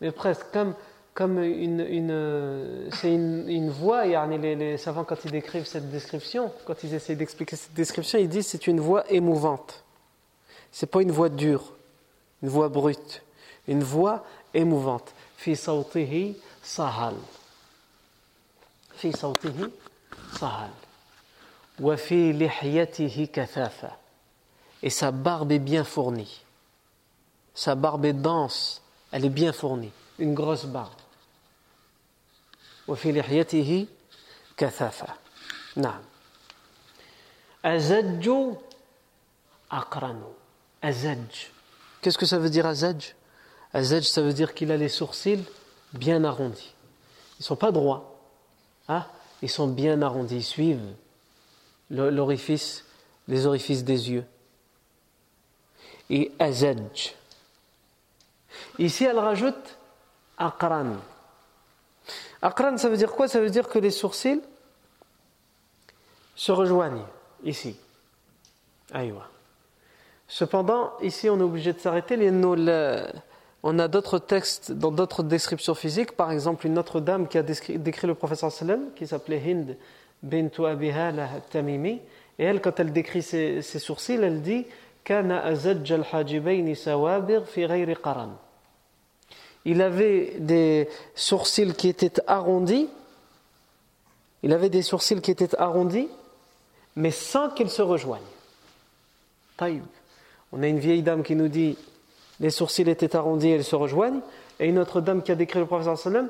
mais 0.00 0.12
presque 0.12 0.46
comme, 0.50 0.72
comme 1.12 1.42
une, 1.42 1.80
une 1.80 2.88
c'est 2.90 3.12
une, 3.12 3.68
voix. 3.68 4.06
Les, 4.06 4.56
les 4.56 4.78
savants, 4.78 5.04
quand 5.04 5.22
ils 5.26 5.30
décrivent 5.30 5.66
cette 5.66 5.90
description, 5.90 6.50
quand 6.64 6.82
ils 6.82 6.94
essaient 6.94 7.16
d'expliquer 7.16 7.56
cette 7.56 7.74
description, 7.74 8.18
ils 8.18 8.30
disent 8.30 8.46
c'est 8.46 8.66
une 8.66 8.80
voix 8.80 9.04
émouvante. 9.12 9.84
Ce 10.72 10.86
n'est 10.86 10.90
pas 10.90 11.02
une 11.02 11.12
voix 11.12 11.28
dure, 11.28 11.74
une 12.42 12.48
voix 12.48 12.70
brute 12.70 13.22
une 13.68 13.82
voix 13.82 14.24
émouvante. 14.54 15.12
Fi 15.36 15.54
sahal. 15.54 17.14
Fi 18.96 19.12
sahal. 19.12 20.70
Wafi. 21.82 22.48
Et 24.82 24.90
sa 24.90 25.10
barbe 25.10 25.52
est 25.52 25.58
bien 25.58 25.84
fournie. 25.84 26.42
Sa 27.54 27.74
barbe 27.74 28.04
est 28.04 28.12
dense, 28.12 28.82
elle 29.10 29.24
est 29.24 29.30
bien 29.30 29.52
fournie, 29.52 29.90
une 30.18 30.32
grosse 30.32 30.64
barbe. 30.64 30.92
Wafi 32.86 33.88
kathafa. 34.56 35.16
Naam. 35.76 36.02
Azadju 37.62 38.54
akranu. 39.70 40.24
Azadj. 40.80 41.50
Qu'est-ce 42.00 42.18
que 42.18 42.26
ça 42.26 42.38
veut 42.38 42.50
dire 42.50 42.66
azadj? 42.66 43.14
Azadj, 43.72 44.06
ça 44.06 44.22
veut 44.22 44.32
dire 44.32 44.54
qu'il 44.54 44.70
a 44.72 44.76
les 44.76 44.88
sourcils 44.88 45.44
bien 45.92 46.24
arrondis. 46.24 46.74
Ils 47.38 47.42
ne 47.42 47.44
sont 47.44 47.56
pas 47.56 47.72
droits. 47.72 48.18
Hein 48.88 49.04
ils 49.42 49.50
sont 49.50 49.68
bien 49.68 50.02
arrondis. 50.02 50.36
Ils 50.36 50.44
suivent 50.44 50.94
l'orifice, 51.92 52.84
les 53.28 53.46
orifices 53.46 53.84
des 53.84 54.10
yeux. 54.10 54.24
Et 56.10 56.32
azaj. 56.38 57.14
Ici, 58.78 59.04
elle 59.04 59.18
rajoute 59.18 59.78
aqran. 60.36 60.96
Aqran, 62.40 62.76
ça 62.76 62.88
veut 62.88 62.96
dire 62.96 63.12
quoi? 63.12 63.28
Ça 63.28 63.40
veut 63.40 63.50
dire 63.50 63.68
que 63.68 63.78
les 63.78 63.90
sourcils 63.90 64.42
se 66.34 66.50
rejoignent 66.50 67.04
ici. 67.44 67.76
Aïwa. 68.92 69.28
Cependant, 70.26 70.92
ici, 71.02 71.30
on 71.30 71.38
est 71.38 71.42
obligé 71.42 71.72
de 71.72 71.78
s'arrêter. 71.78 72.18
On 73.62 73.78
a 73.78 73.88
d'autres 73.88 74.18
textes 74.18 74.72
dans 74.72 74.90
d'autres 74.90 75.22
descriptions 75.22 75.74
physiques, 75.74 76.12
par 76.12 76.32
exemple 76.32 76.66
une 76.66 76.78
autre 76.78 77.00
dame 77.00 77.28
qui 77.28 77.38
a 77.38 77.42
décrit, 77.42 78.06
le 78.06 78.14
professeur 78.14 78.50
sallam, 78.50 78.92
qui 78.96 79.06
s'appelait 79.06 79.42
Hind 79.46 79.76
et 82.38 82.44
elle, 82.44 82.60
quand 82.60 82.78
elle 82.80 82.92
décrit 82.92 83.22
ses, 83.22 83.62
sourcils, 83.62 84.20
elle 84.22 84.42
dit 84.42 84.66
il 89.64 89.82
avait 89.82 90.34
des 90.38 90.88
sourcils 91.14 91.74
qui 91.74 91.88
étaient 91.88 92.12
arrondis, 92.26 92.88
il 94.42 94.52
avait 94.52 94.68
des 94.68 94.82
sourcils 94.82 95.20
qui 95.20 95.30
étaient 95.30 95.56
arrondis, 95.56 96.08
mais 96.96 97.10
sans 97.10 97.50
qu'ils 97.50 97.70
se 97.70 97.82
rejoignent. 97.82 98.20
On 100.52 100.62
a 100.62 100.66
une 100.66 100.78
vieille 100.78 101.02
dame 101.02 101.22
qui 101.22 101.36
nous 101.36 101.48
dit 101.48 101.76
les 102.40 102.50
sourcils 102.50 102.88
étaient 102.88 103.14
arrondis 103.14 103.48
et 103.48 103.56
ils 103.56 103.64
se 103.64 103.76
rejoignent. 103.76 104.20
Et 104.58 104.66
une 104.66 104.78
autre 104.78 105.00
dame 105.00 105.22
qui 105.22 105.32
a 105.32 105.36
décrit 105.36 105.60
le 105.60 105.96
sallam 105.96 106.28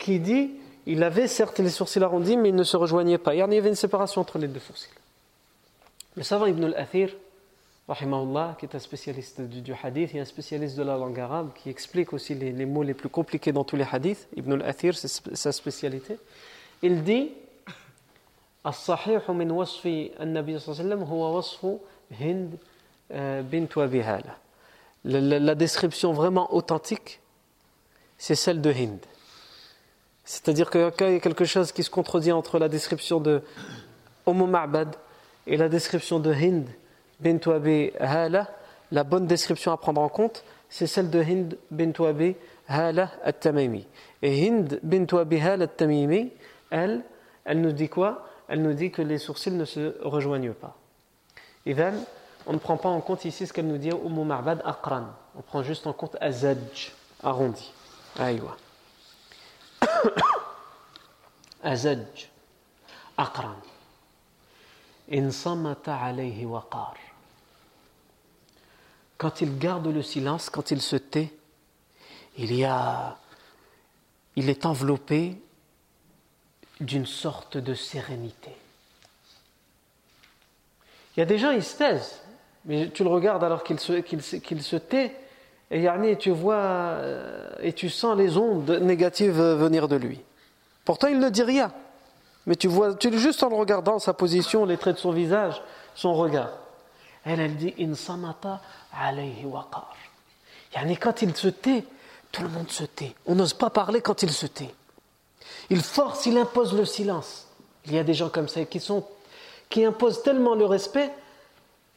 qui 0.00 0.20
dit 0.20 0.52
il 0.85 1.03
avait 1.03 1.27
certes 1.27 1.59
les 1.59 1.69
sourcils 1.69 2.03
arrondis 2.03 2.37
mais 2.37 2.49
ils 2.49 2.55
ne 2.55 2.63
se 2.63 2.77
rejoignaient 2.77 3.17
pas. 3.17 3.35
Il 3.35 3.39
y 3.39 3.41
avait 3.41 3.69
une 3.69 3.75
séparation 3.75 4.21
entre 4.21 4.37
les 4.37 4.47
deux 4.47 4.59
sourcils. 4.59 4.89
Le 6.15 6.23
savant 6.23 6.45
Ibn 6.45 6.63
al-Athir, 6.63 7.09
qui 7.95 8.65
est 8.65 8.75
un 8.75 8.79
spécialiste 8.79 9.41
du, 9.41 9.73
hadith 9.81 10.13
et 10.13 10.19
un 10.19 10.25
spécialiste 10.25 10.75
de 10.75 10.83
la 10.83 10.97
langue 10.97 11.19
arabe, 11.19 11.51
qui 11.55 11.69
explique 11.69 12.11
aussi 12.11 12.35
les, 12.35 12.51
les 12.51 12.65
mots 12.65 12.83
les 12.83 12.93
plus 12.93 13.07
compliqués 13.07 13.51
dans 13.53 13.63
tous 13.63 13.77
les 13.77 13.85
hadiths, 13.89 14.27
Ibn 14.35 14.53
al-Athir, 14.53 14.97
c'est 14.97 15.35
sa 15.35 15.51
spécialité, 15.51 16.17
il 16.81 17.03
dit 17.03 17.31
الصحيح 18.67 19.31
من 19.31 19.51
وصف 19.51 19.85
النبي 20.21 20.59
صلى 20.59 20.67
الله 20.67 20.83
عليه 20.83 20.95
وسلم 20.95 21.03
هو 21.03 21.37
وصف 21.37 21.77
هند 22.11 22.57
بنت 23.51 23.77
أبي 23.77 24.01
هالة 24.03 24.35
la 25.05 25.55
description 25.55 26.11
vraiment 26.11 26.53
authentique 26.53 27.21
c'est 28.17 28.35
celle 28.35 28.59
de 28.59 28.71
Hind 28.71 28.99
c'est-à-dire 30.32 30.70
qu'il 30.70 30.80
y 30.80 30.84
a 31.16 31.20
quelque 31.20 31.44
chose 31.44 31.72
qui 31.72 31.82
se 31.82 31.90
contredit 31.90 32.32
entre 32.32 32.58
la 32.58 32.70
description 32.70 33.20
de 33.20 33.42
Umm 34.26 34.48
Ma'bad 34.48 34.96
et 35.46 35.58
la 35.58 35.68
description 35.68 36.20
de 36.20 36.32
Hind 36.32 36.66
bint 37.20 37.52
Abi 37.52 37.92
Hala, 38.00 38.48
la 38.92 39.04
bonne 39.04 39.26
description 39.26 39.72
à 39.72 39.76
prendre 39.76 40.00
en 40.00 40.08
compte, 40.08 40.42
c'est 40.70 40.86
celle 40.86 41.10
de 41.10 41.22
Hind 41.22 41.58
bint 41.70 41.92
Abi 42.02 42.34
Hala 42.66 43.10
al-Tamimi. 43.22 43.86
Et 44.22 44.46
Hind 44.46 44.80
bint 44.82 45.18
Abi 45.18 45.38
Hala 45.38 45.64
al-Tamimi, 45.64 46.32
elle, 46.70 47.02
elle 47.44 47.60
nous 47.60 47.72
dit 47.72 47.90
quoi? 47.90 48.26
Elle 48.48 48.62
nous 48.62 48.72
dit 48.72 48.90
que 48.90 49.02
les 49.02 49.18
sourcils 49.18 49.50
ne 49.50 49.66
se 49.66 49.96
rejoignent 50.02 50.54
pas. 50.54 50.78
Et 51.66 51.76
on 52.46 52.54
ne 52.54 52.58
prend 52.58 52.78
pas 52.78 52.88
en 52.88 53.02
compte 53.02 53.26
ici 53.26 53.46
ce 53.46 53.52
qu'elle 53.52 53.68
nous 53.68 53.76
dit 53.76 53.90
Umm 53.90 54.24
Ma'bad 54.24 54.62
Aqran. 54.64 55.08
On 55.36 55.42
prend 55.42 55.62
juste 55.62 55.86
en 55.86 55.92
compte 55.92 56.16
Azaj, 56.22 56.94
arrondi. 57.22 57.70
Aïwa. 58.18 58.56
أزج 61.63 62.25
أقرن 63.19 63.59
إن 65.13 65.31
صمت 65.31 65.89
عليه 65.89 66.45
وقار 66.45 66.97
Quand 69.17 69.41
il 69.41 69.57
garde 69.57 69.87
le 69.87 70.03
silence, 70.03 70.51
quand 70.51 70.69
il 70.69 70.79
se 70.79 70.95
tait, 70.95 71.33
il 72.37 72.53
y 72.53 72.65
a, 72.65 73.17
il 74.35 74.47
est 74.49 74.65
enveloppé 74.67 75.41
d'une 76.79 77.07
sorte 77.07 77.57
de 77.57 77.73
sérénité. 77.73 78.51
Il 81.15 81.21
y 81.21 81.23
a 81.23 81.25
des 81.25 81.39
gens, 81.39 81.49
ils 81.49 81.63
se 81.63 81.77
taisent, 81.77 82.21
mais 82.65 82.91
tu 82.91 83.03
le 83.03 83.09
regardes 83.09 83.43
alors 83.43 83.63
qu'il 83.63 83.79
se, 83.79 83.93
qu'il, 83.93 84.21
qu'il 84.21 84.61
se 84.61 84.75
tait, 84.75 85.15
et 85.72 86.16
tu 86.18 86.30
vois 86.30 86.54
euh, 86.54 87.50
et 87.60 87.72
tu 87.72 87.88
sens 87.88 88.16
les 88.16 88.36
ondes 88.36 88.70
négatives 88.82 89.40
venir 89.40 89.88
de 89.88 89.96
lui. 89.96 90.20
Pourtant, 90.84 91.08
il 91.08 91.18
ne 91.18 91.30
dit 91.30 91.42
rien. 91.42 91.72
Mais 92.46 92.56
tu 92.56 92.68
vois, 92.68 92.94
tu, 92.94 93.16
juste 93.18 93.42
en 93.42 93.48
le 93.48 93.54
regardant, 93.54 93.98
sa 93.98 94.12
position, 94.12 94.64
les 94.64 94.76
traits 94.76 94.96
de 94.96 95.00
son 95.00 95.12
visage, 95.12 95.62
son 95.94 96.14
regard. 96.14 96.50
Elle, 97.24 97.40
elle 97.40 97.56
dit 97.56 97.74
Insamata 97.78 98.60
alayhi 98.92 99.44
waqar. 99.44 99.94
Yani 100.74 100.96
quand 100.96 101.22
il 101.22 101.34
se 101.36 101.48
tait, 101.48 101.84
tout 102.32 102.42
le 102.42 102.48
monde 102.48 102.70
se 102.70 102.84
tait. 102.84 103.14
On 103.26 103.34
n'ose 103.34 103.54
pas 103.54 103.70
parler 103.70 104.00
quand 104.00 104.22
il 104.22 104.30
se 104.32 104.46
tait. 104.46 104.74
Il 105.70 105.80
force, 105.80 106.26
il 106.26 106.36
impose 106.36 106.74
le 106.74 106.84
silence. 106.84 107.46
Il 107.86 107.94
y 107.94 107.98
a 107.98 108.04
des 108.04 108.14
gens 108.14 108.28
comme 108.28 108.48
ça 108.48 108.64
qui, 108.64 108.80
sont, 108.80 109.04
qui 109.70 109.84
imposent 109.84 110.22
tellement 110.22 110.54
le 110.54 110.64
respect, 110.64 111.10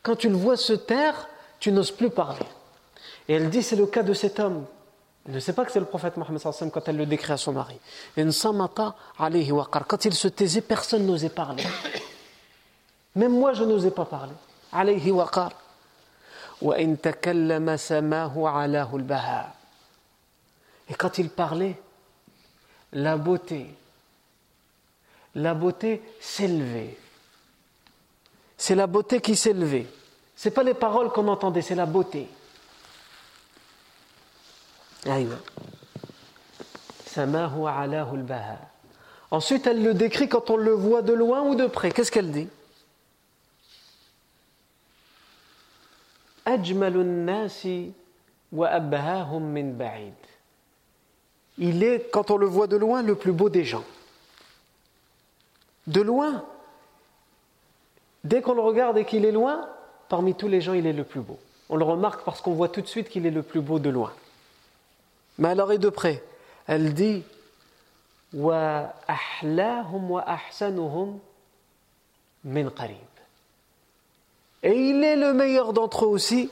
quand 0.03 0.15
tu 0.15 0.29
le 0.29 0.35
vois 0.35 0.57
se 0.57 0.73
taire, 0.73 1.27
tu 1.59 1.71
n'oses 1.71 1.91
plus 1.91 2.09
parler. 2.09 2.45
Et 3.27 3.33
elle 3.33 3.49
dit 3.49 3.63
c'est 3.63 3.75
le 3.75 3.87
cas 3.87 4.03
de 4.03 4.13
cet 4.13 4.39
homme. 4.39 4.65
Elle 5.27 5.33
ne 5.33 5.39
sait 5.39 5.53
pas 5.53 5.65
que 5.65 5.71
c'est 5.71 5.79
le 5.79 5.85
prophète 5.85 6.17
Mohammed 6.17 6.41
quand 6.71 6.87
elle 6.87 6.97
le 6.97 7.05
décrit 7.07 7.33
à 7.33 7.37
son 7.37 7.51
mari. 7.51 7.79
Quand 8.15 10.05
il 10.05 10.13
se 10.13 10.27
taisait, 10.27 10.61
personne 10.61 11.05
n'osait 11.05 11.29
parler. 11.29 11.63
Même 13.15 13.31
moi, 13.31 13.53
je 13.53 13.63
n'osais 13.63 13.91
pas 13.91 14.05
parler. 14.05 14.33
Et 20.87 20.93
quand 20.93 21.17
il 21.17 21.29
parlait, 21.29 21.75
la 22.93 23.17
beauté, 23.17 23.67
la 25.33 25.53
beauté 25.53 26.01
s'élevait. 26.19 26.97
C'est 28.57 28.75
la 28.75 28.87
beauté 28.87 29.19
qui 29.21 29.35
s'élevait. 29.35 29.87
Ce 30.35 30.49
pas 30.49 30.63
les 30.63 30.73
paroles 30.73 31.09
qu'on 31.09 31.27
entendait, 31.27 31.61
c'est 31.61 31.75
la 31.75 31.85
beauté. 31.85 32.27
Ensuite, 39.31 39.67
elle 39.67 39.83
le 39.83 39.93
décrit 39.93 40.27
quand 40.27 40.49
on 40.49 40.57
le 40.57 40.71
voit 40.71 41.01
de 41.01 41.13
loin 41.13 41.43
ou 41.43 41.55
de 41.55 41.67
près. 41.67 41.91
Qu'est-ce 41.91 42.11
qu'elle 42.11 42.31
dit? 42.31 42.47
Il 51.57 51.83
est, 51.83 52.09
quand 52.11 52.31
on 52.31 52.37
le 52.37 52.45
voit 52.45 52.67
de 52.67 52.77
loin, 52.77 53.01
le 53.01 53.15
plus 53.15 53.31
beau 53.31 53.49
des 53.49 53.63
gens. 53.63 53.83
De 55.87 56.01
loin, 56.01 56.43
dès 58.23 58.41
qu'on 58.41 58.53
le 58.53 58.61
regarde 58.61 58.97
et 58.97 59.05
qu'il 59.05 59.25
est 59.25 59.31
loin, 59.31 59.67
parmi 60.09 60.35
tous 60.35 60.47
les 60.47 60.61
gens, 60.61 60.73
il 60.73 60.85
est 60.85 60.93
le 60.93 61.03
plus 61.03 61.21
beau. 61.21 61.39
On 61.69 61.77
le 61.77 61.85
remarque 61.85 62.23
parce 62.23 62.41
qu'on 62.41 62.53
voit 62.53 62.69
tout 62.69 62.81
de 62.81 62.87
suite 62.87 63.09
qu'il 63.09 63.25
est 63.25 63.31
le 63.31 63.41
plus 63.41 63.61
beau 63.61 63.79
de 63.79 63.89
loin. 63.89 64.11
Mais 65.37 65.49
alors 65.49 65.71
est 65.71 65.77
de 65.77 65.89
près? 65.89 66.23
Elle 66.67 66.93
dit 66.93 67.23
wa. 68.33 68.93
Et 74.63 74.89
il 74.89 75.03
est 75.03 75.15
le 75.15 75.33
meilleur 75.33 75.73
d'entre 75.73 76.05
eux 76.05 76.07
aussi 76.07 76.49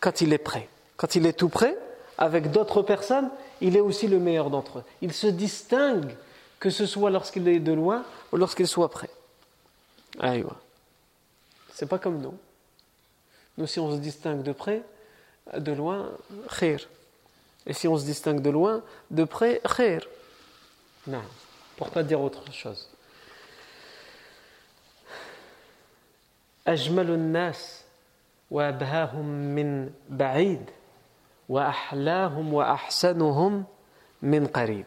quand 0.00 0.20
il 0.20 0.32
est 0.32 0.38
prêt. 0.38 0.68
Quand 0.96 1.14
il 1.14 1.26
est 1.26 1.32
tout 1.32 1.48
près, 1.48 1.76
avec 2.18 2.50
d'autres 2.50 2.82
personnes, 2.82 3.30
il 3.60 3.76
est 3.76 3.80
aussi 3.80 4.06
le 4.06 4.18
meilleur 4.18 4.50
d'entre 4.50 4.78
eux. 4.78 4.84
Il 5.00 5.12
se 5.12 5.26
distingue, 5.26 6.14
que 6.60 6.70
ce 6.70 6.86
soit 6.86 7.10
lorsqu'il 7.10 7.48
est 7.48 7.60
de 7.60 7.72
loin 7.72 8.04
ou 8.32 8.36
lorsqu'il 8.36 8.68
soit 8.68 8.90
près. 8.90 9.10
Aïwa. 10.20 10.56
C'est 11.72 11.86
pas 11.86 11.98
comme 11.98 12.20
nous. 12.20 12.34
Nous, 13.58 13.66
si 13.66 13.80
on 13.80 13.90
se 13.92 13.96
distingue 13.96 14.42
de 14.42 14.52
près, 14.52 14.82
de 15.56 15.72
loin, 15.72 16.10
khir. 16.58 16.88
Et 17.65 17.73
si 17.73 17.87
on 17.87 17.97
se 17.97 18.05
distingue 18.05 18.41
de 18.41 18.49
loin, 18.49 18.81
de 19.11 19.23
près, 19.23 19.61
khair. 19.75 20.01
Non, 21.05 21.23
pour 21.75 21.89
pas 21.89 22.03
dire 22.03 22.21
autre 22.21 22.51
chose. 22.51 22.87
أجمل 26.67 27.09
الناس 27.09 27.83
وأبهاهم 28.51 29.25
من 29.55 29.89
بعيد 30.09 30.69
وأحلاهم 31.49 32.53
وأحسنهم 32.53 33.63
من 34.21 34.47
قريب. 34.47 34.85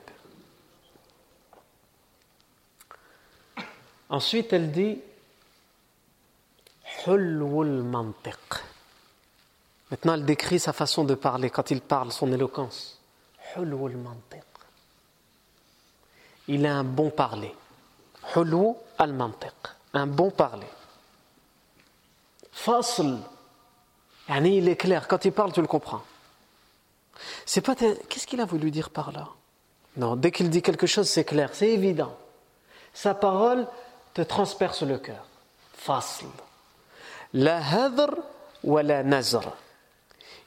Ensuite, 4.11 4.53
elle 4.53 4.73
dit 4.73 4.99
حلو 6.85 7.62
المنطق. 7.62 8.64
Maintenant, 9.91 10.15
elle 10.15 10.26
décrit 10.26 10.60
sa 10.60 10.74
façon 10.74 11.04
de 11.04 11.13
parler 11.13 11.50
quand 11.50 11.69
il 11.71 11.82
parle, 11.82 12.12
son 12.12 12.32
éloquence. 12.32 13.00
Il 16.48 16.65
a 16.65 16.76
un 16.76 16.84
bon 16.84 17.10
parler. 17.12 17.56
Un 19.93 20.08
bon 20.08 20.32
parler. 20.32 20.67
Fasl. 22.52 23.17
Il 24.30 24.67
est 24.67 24.76
clair. 24.76 25.08
Quand 25.08 25.24
il 25.26 25.32
parle, 25.32 25.54
tu 25.54 25.62
le 25.62 25.67
comprends. 25.67 26.02
C'est 27.45 27.62
pas. 27.62 27.76
Qu'est-ce 27.76 28.26
qu'il 28.26 28.41
a 28.41 28.45
voulu 28.45 28.71
dire 28.71 28.89
par 28.89 29.12
là? 29.12 29.28
Non, 29.98 30.15
dès 30.15 30.32
qu'il 30.32 30.50
dit 30.50 30.62
quelque 30.62 30.88
chose, 30.88 31.08
c'est 31.08 31.24
clair, 31.24 31.52
c'est 31.54 31.69
évident. 31.69 32.17
Sa 32.93 33.13
parole 33.13 33.67
te 34.13 34.21
transperce 34.21 34.82
le 34.82 34.98
cœur. 34.98 35.26
Fasl. 35.74 36.26
La 37.34 37.58
hadr 37.58 38.15
ou 38.63 38.78
la 38.78 39.04
nazr 39.04 39.56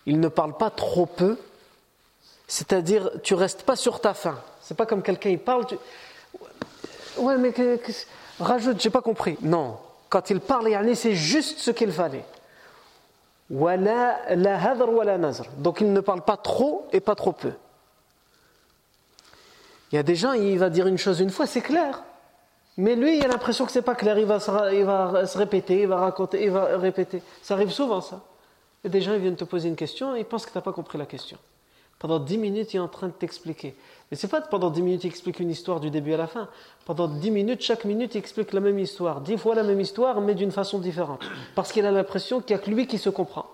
il 0.09 0.21
ne 0.21 0.29
parle 0.29 0.57
pas 0.57 0.71
trop 0.71 1.05
peu, 1.05 1.37
c'est-à-dire 2.47 3.11
tu 3.23 3.35
restes 3.35 3.62
pas 3.62 3.77
sur 3.77 4.01
ta 4.01 4.14
faim. 4.14 4.38
C'est 4.62 4.77
pas 4.77 4.87
comme 4.87 5.03
quelqu'un 5.03 5.29
il 5.29 5.38
parle, 5.38 5.66
tu... 5.66 5.77
ouais 7.18 7.37
mais 7.37 7.53
que, 7.53 7.77
que... 7.77 7.92
rajoute, 8.40 8.81
j'ai 8.81 8.88
pas 8.88 9.03
compris. 9.03 9.37
Non, 9.42 9.77
quand 10.09 10.31
il 10.31 10.40
parle, 10.40 10.66
c'est 10.97 11.14
juste 11.14 11.59
ce 11.59 11.71
qu'il 11.71 11.92
fallait. 11.92 12.25
Donc 13.51 13.81
il 15.81 15.92
ne 15.92 16.01
parle 16.01 16.23
pas 16.23 16.38
trop 16.38 16.88
et 16.92 17.01
pas 17.01 17.14
trop 17.14 17.33
peu. 17.33 17.53
Il 19.92 19.97
y 19.97 19.99
a 19.99 20.03
des 20.03 20.16
gens, 20.16 20.33
il 20.33 20.59
va 20.59 20.71
dire 20.71 20.87
une 20.87 20.99
chose 20.99 21.21
une 21.21 21.31
fois, 21.31 21.47
c'est 21.47 21.61
clair. 21.61 22.03
Mais 22.79 22.94
lui, 22.94 23.18
il 23.18 23.25
a 23.25 23.29
l'impression 23.29 23.66
que 23.66 23.73
c'est 23.73 23.83
pas 23.83 23.94
clair. 23.94 24.18
Il 24.18 24.27
va, 24.27 24.38
il 24.73 24.85
va 24.85 25.27
se 25.27 25.37
répéter, 25.37 25.83
il 25.83 25.88
va 25.88 25.97
raconter, 25.97 26.44
il 26.44 26.51
va 26.51 26.79
répéter. 26.79 27.23
Ça 27.42 27.55
arrive 27.55 27.71
souvent, 27.71 28.01
ça. 28.01 28.21
Des 28.88 29.01
gens 29.01 29.16
viennent 29.18 29.37
te 29.37 29.44
poser 29.44 29.68
une 29.68 29.77
question 29.77 30.16
et 30.16 30.20
ils 30.20 30.24
pensent 30.24 30.46
que 30.46 30.53
tu 30.53 30.59
n'as 30.59 30.62
pas 30.62 30.72
compris 30.72 30.98
la 30.98 31.07
question. 31.07 31.38
Pendant 31.98 32.20
10 32.20 32.38
minutes, 32.38 32.74
il 32.74 32.77
est 32.77 32.81
en 32.81 32.88
train 32.88 33.09
de 33.09 33.12
t'expliquer. 33.12 33.74
Mais 34.11 34.16
c'est 34.16 34.29
pas 34.29 34.40
pendant 34.40 34.70
10 34.70 34.83
minutes, 34.83 35.05
il 35.05 35.09
explique 35.09 35.40
une 35.40 35.51
histoire 35.51 35.81
du 35.81 35.90
début 35.90 36.14
à 36.14 36.16
la 36.16 36.29
fin. 36.29 36.48
Pendant 36.85 37.09
10 37.09 37.31
minutes, 37.31 37.61
chaque 37.61 37.85
minute, 37.85 38.14
il 38.14 38.18
explique 38.18 38.53
la 38.53 38.61
même 38.61 38.79
histoire. 38.79 39.20
10 39.20 39.37
fois 39.37 39.55
la 39.57 39.64
même 39.64 39.81
histoire, 39.81 40.20
mais 40.20 40.35
d'une 40.35 40.53
façon 40.53 40.79
différente. 40.79 41.20
Parce 41.57 41.72
qu'il 41.72 41.85
a 41.87 41.90
l'impression 41.90 42.40
qu'il 42.40 42.55
n'y 42.55 42.62
a 42.62 42.64
que 42.64 42.70
lui 42.70 42.87
qui 42.87 42.98
se 42.98 43.11
comprend. 43.11 43.46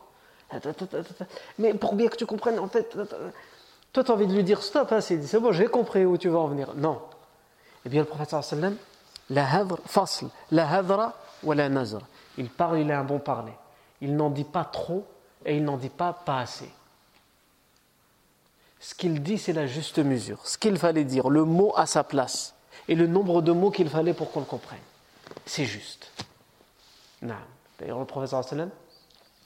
Mais 1.59 1.73
pour 1.73 1.95
bien 1.95 2.09
que 2.09 2.17
tu 2.17 2.27
comprennes, 2.27 2.59
en 2.59 2.69
fait, 2.69 2.97
toi, 3.93 4.05
tu 4.05 4.11
as 4.11 4.15
envie 4.15 4.27
de 4.27 4.35
lui 4.35 4.45
dire 4.45 4.63
stop, 4.63 4.93
hein, 4.93 5.01
c'est 5.01 5.39
bon, 5.39 5.53
j'ai 5.53 5.67
compris 5.67 6.05
où 6.05 6.19
tu 6.19 6.29
vas 6.29 6.41
en 6.41 6.49
venir. 6.49 6.75
Non. 6.77 7.01
Eh 7.87 7.89
bien, 7.89 8.03
le 8.03 8.07
prophète 8.07 8.43
sallam, 8.43 8.77
la 9.31 9.47
fasl, 9.87 10.27
la 10.51 10.71
hadra 10.71 11.15
ou 11.43 11.53
la 11.53 11.69
nazr. 11.69 12.01
Il 12.37 12.51
parle, 12.51 12.81
il 12.81 12.93
a 12.93 13.01
un 13.01 13.05
bon 13.05 13.19
parler. 13.19 13.53
Il 14.01 14.17
n'en 14.17 14.29
dit 14.29 14.45
pas 14.45 14.65
trop 14.65 15.07
et 15.45 15.57
il 15.57 15.65
n'en 15.65 15.77
dit 15.77 15.89
pas 15.91 16.13
pas 16.13 16.41
assez. 16.41 16.71
Ce 18.81 18.95
qu'il 18.95 19.23
dit, 19.23 19.39
c'est 19.39 19.53
la 19.53 19.67
juste 19.67 19.99
mesure. 19.99 20.47
Ce 20.47 20.59
qu'il 20.59 20.77
fallait 20.77 21.05
dire, 21.05 21.31
le 21.31 21.45
mot 21.45 21.73
à 21.77 21.87
sa 21.87 22.05
place 22.05 22.55
et 22.87 22.95
le 22.95 23.07
nombre 23.07 23.41
de 23.41 23.53
mots 23.53 23.71
qu'il 23.71 23.89
fallait 23.89 24.13
pour 24.13 24.31
qu'on 24.31 24.41
le 24.41 24.47
comprenne. 24.47 24.79
C'est 25.47 25.65
juste. 25.65 26.11
D'ailleurs, 27.23 27.99
le 27.99 28.27
sallam, 28.27 28.71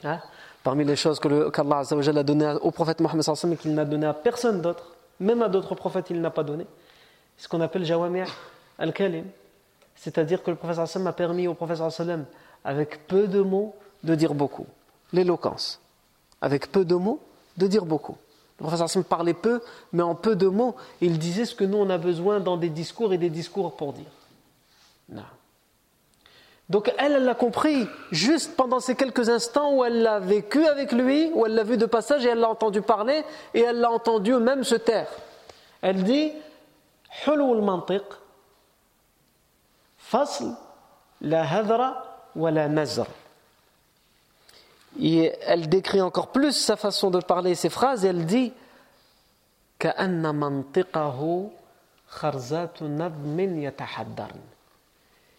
hein, 0.03 0.21
parmi 0.65 0.85
les 0.85 0.97
choses 0.97 1.21
qu'Allah 1.21 1.83
a 1.89 2.23
donné 2.25 2.57
au 2.63 2.71
prophète 2.71 3.01
Mohammed 3.01 3.25
et 3.53 3.57
qu'il 3.57 3.75
n'a 3.75 3.85
donné 3.85 4.07
à 4.07 4.15
personne 4.15 4.61
d'autre, 4.61 4.97
même 5.21 5.43
à 5.43 5.49
d'autres 5.49 5.75
prophètes, 5.75 6.11
il 6.11 6.21
n'a 6.21 6.31
pas 6.31 6.43
donné, 6.43 6.67
c'est 7.37 7.45
ce 7.45 7.49
qu'on 7.49 7.61
appelle 7.61 7.85
Jawami' 7.85 8.25
al-Kalim. 8.79 9.27
C'est-à-dire 9.95 10.43
que 10.43 10.51
le 10.51 10.57
prophète 10.57 10.79
a 10.79 11.13
permis 11.13 11.47
au 11.47 11.55
prophète 11.55 11.81
avec 12.65 13.07
peu 13.07 13.29
de 13.29 13.41
mots, 13.41 13.75
de 14.03 14.15
dire 14.15 14.35
beaucoup. 14.35 14.67
L'éloquence 15.13 15.81
avec 16.41 16.71
peu 16.71 16.85
de 16.85 16.95
mots, 16.95 17.21
de 17.57 17.67
dire 17.67 17.85
beaucoup. 17.85 18.17
Le 18.59 18.65
professeur 18.65 18.91
Sim 18.91 19.03
parlait 19.03 19.35
peu, 19.35 19.61
mais 19.93 20.03
en 20.03 20.15
peu 20.15 20.35
de 20.35 20.49
mots, 20.49 20.75
il 21.01 21.19
disait 21.19 21.45
ce 21.45 21.55
que 21.55 21.65
nous 21.65 21.79
on 21.79 21.91
a 21.91 21.99
besoin 21.99 22.41
dans 22.41 22.57
des 22.57 22.71
discours 22.71 23.13
et 23.13 23.19
des 23.19 23.31
discours 23.31 23.77
pour 23.77 23.93
dire. 23.93 24.11
Non. 25.09 25.23
Donc 26.69 26.93
elle, 26.99 27.13
elle 27.13 27.25
l'a 27.25 27.35
compris 27.35 27.87
juste 28.11 28.55
pendant 28.57 28.81
ces 28.81 28.95
quelques 28.95 29.31
instants 29.31 29.75
où 29.75 29.85
elle 29.85 30.03
l'a 30.03 30.19
vécu 30.19 30.67
avec 30.67 30.93
lui, 30.93 31.31
où 31.35 31.47
elle 31.47 31.55
l'a 31.55 31.63
vu 31.63 31.77
de 31.77 31.87
passage 31.87 32.27
et 32.27 32.31
elle 32.31 32.41
l'a 32.41 32.51
entendu 32.51 32.83
parler 32.83 33.25
et 33.55 33.61
elle 33.61 33.81
l'a 33.81 33.91
entendu 33.91 34.35
même 34.35 34.65
se 34.65 34.75
taire. 34.75 35.09
Elle 35.81 36.03
dit 36.03 36.33
al 37.27 38.03
fasl 39.97 40.45
la 41.21 41.51
hadra 41.51 42.31
wa 42.35 42.51
la 42.51 42.69
nazr. 42.69 43.07
Et 45.01 45.33
elle 45.43 45.69
décrit 45.69 46.01
encore 46.01 46.29
plus 46.29 46.53
sa 46.53 46.77
façon 46.77 47.11
de 47.11 47.21
parler, 47.21 47.55
ses 47.55 47.69
phrases, 47.69 48.05
et 48.05 48.09
elle 48.09 48.27
dit 48.27 48.53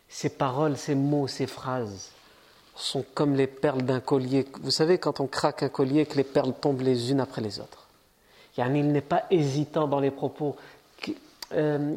Ces 0.10 0.30
paroles, 0.30 0.78
ces 0.78 0.96
mots, 0.96 1.28
ces 1.28 1.48
phrases 1.48 2.12
sont 2.76 3.04
comme 3.14 3.36
les 3.36 3.48
perles 3.48 3.82
d'un 3.82 4.00
collier. 4.00 4.48
Vous 4.62 4.72
savez, 4.72 4.98
quand 4.98 5.20
on 5.20 5.28
craque 5.28 5.64
un 5.64 5.70
collier, 5.70 6.06
que 6.06 6.16
les 6.16 6.24
perles 6.24 6.54
tombent 6.54 6.82
les 6.82 7.12
unes 7.12 7.20
après 7.20 7.42
les 7.42 7.60
autres. 7.60 7.88
Il 8.58 8.92
n'est 8.92 9.02
pas 9.02 9.24
hésitant 9.30 9.88
dans 9.88 10.00
les 10.00 10.12
propos. 10.12 10.56
Euh, 11.54 11.96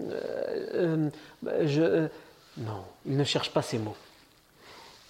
euh, 0.75 1.11
euh, 1.45 2.09
non, 2.57 2.85
il 3.05 3.17
ne 3.17 3.25
cherche 3.25 3.53
pas 3.53 3.63
ces 3.63 3.79
mots 3.79 3.97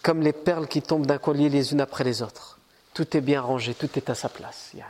comme 0.02 0.20
les 0.20 0.32
perles 0.32 0.66
qui 0.66 0.82
tombent 0.82 1.06
d'un 1.06 1.18
collier 1.18 1.48
les 1.48 1.72
unes 1.72 1.80
après 1.80 2.04
les 2.04 2.22
autres. 2.22 2.58
Tout 2.92 3.16
est 3.16 3.20
bien 3.20 3.40
rangé, 3.40 3.74
tout 3.74 3.88
est 3.96 4.10
à 4.10 4.14
sa 4.14 4.28
place. 4.28 4.72
Yani. 4.74 4.88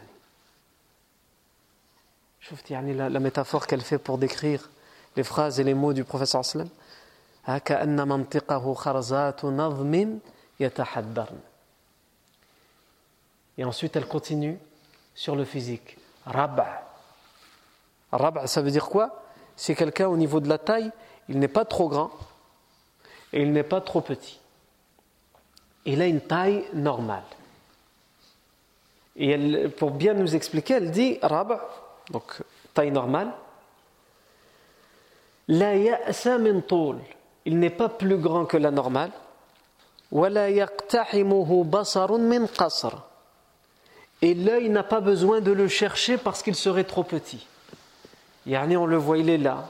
La, 2.95 3.09
la 3.09 3.21
métaphore 3.21 3.67
qu'elle 3.67 3.83
fait 3.83 3.99
pour 3.99 4.19
décrire 4.19 4.69
les 5.17 5.23
phrases 5.23 5.61
et 5.61 5.65
les 5.65 5.75
mots 5.75 5.93
du 5.93 6.05
professeur 6.05 6.45
sallam. 6.45 6.69
Et 13.59 13.65
ensuite 13.65 13.97
elle 13.97 14.07
continue 14.07 14.59
sur 15.15 15.37
le 15.37 15.45
physique. 15.45 15.99
Rab'a. 16.27 16.83
Rab'a, 18.11 18.47
ça 18.47 18.61
veut 18.63 18.71
dire 18.71 18.87
quoi? 18.87 19.23
C'est 19.57 19.75
quelqu'un 19.75 20.09
au 20.09 20.17
niveau 20.17 20.41
de 20.41 20.49
la 20.49 20.59
taille, 20.59 20.91
il 21.29 21.39
n'est 21.39 21.49
pas 21.49 21.65
trop 21.65 21.89
grand 21.89 22.11
et 23.33 23.43
il 23.43 23.53
n'est 23.53 23.63
pas 23.63 23.81
trop 23.81 24.01
petit 24.01 24.42
il 25.85 26.01
a 26.01 26.07
une 26.07 26.21
taille 26.21 26.65
normale. 26.75 27.23
Et 29.17 29.69
pour 29.69 29.91
bien 29.91 30.15
nous 30.15 30.35
expliquer, 30.35 30.75
elle 30.75 30.91
dit 30.91 31.19
Rab, 31.23 31.61
donc 32.11 32.43
taille 32.73 32.91
normale, 32.91 33.33
La 35.49 35.77
ya'sa 35.77 36.39
min 36.39 36.63
Il 37.45 37.59
n'est 37.59 37.71
pas 37.71 37.89
plus 37.89 38.17
grand 38.17 38.47
que 38.47 38.57
la 38.57 38.71
normale. 38.71 39.11
Et 44.23 44.35
l'œil 44.35 44.69
n'a 44.69 44.83
pas 44.83 45.01
besoin 45.01 45.41
de 45.41 45.53
le 45.53 45.69
chercher 45.69 46.17
parce 46.17 46.43
qu'il 46.43 46.55
serait 46.55 46.85
trop 46.85 47.03
petit. 47.03 47.47
Yani 48.47 48.77
on 48.77 48.87
le 48.87 48.97
voit, 48.97 49.19
il 49.19 49.29
est 49.31 49.39
là, 49.39 49.69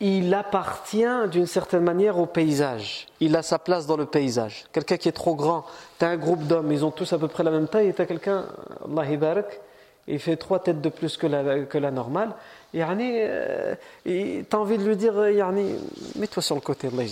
il 0.00 0.32
appartient 0.32 1.28
d'une 1.30 1.46
certaine 1.46 1.82
manière 1.82 2.18
au 2.18 2.24
paysage. 2.24 3.06
Il 3.20 3.36
a 3.36 3.42
sa 3.42 3.58
place 3.58 3.86
dans 3.86 3.98
le 3.98 4.06
paysage. 4.06 4.64
Quelqu'un 4.72 4.96
qui 4.96 5.08
est 5.08 5.12
trop 5.12 5.34
grand, 5.34 5.66
tu 5.98 6.06
as 6.06 6.08
un 6.08 6.16
groupe 6.16 6.46
d'hommes, 6.46 6.72
ils 6.72 6.84
ont 6.84 6.90
tous 6.90 7.12
à 7.12 7.18
peu 7.18 7.28
près 7.28 7.44
la 7.44 7.50
même 7.50 7.68
taille, 7.68 7.88
et 7.88 7.92
tu 7.92 8.00
as 8.00 8.06
quelqu'un, 8.06 8.46
Allah 8.84 9.16
barak, 9.16 9.60
il 10.08 10.18
fait 10.18 10.36
trois 10.36 10.58
têtes 10.58 10.80
de 10.80 10.88
plus 10.88 11.18
que 11.18 11.26
la, 11.26 11.60
que 11.64 11.76
la 11.76 11.90
normale. 11.90 12.30
Yani, 12.72 13.12
euh, 13.14 13.74
tu 14.04 14.46
as 14.50 14.58
envie 14.58 14.78
de 14.78 14.84
lui 14.84 14.96
dire, 14.96 15.28
yani, 15.28 15.74
mets-toi 16.16 16.42
sur 16.42 16.54
le 16.54 16.62
côté, 16.62 16.88
Allah 16.88 17.04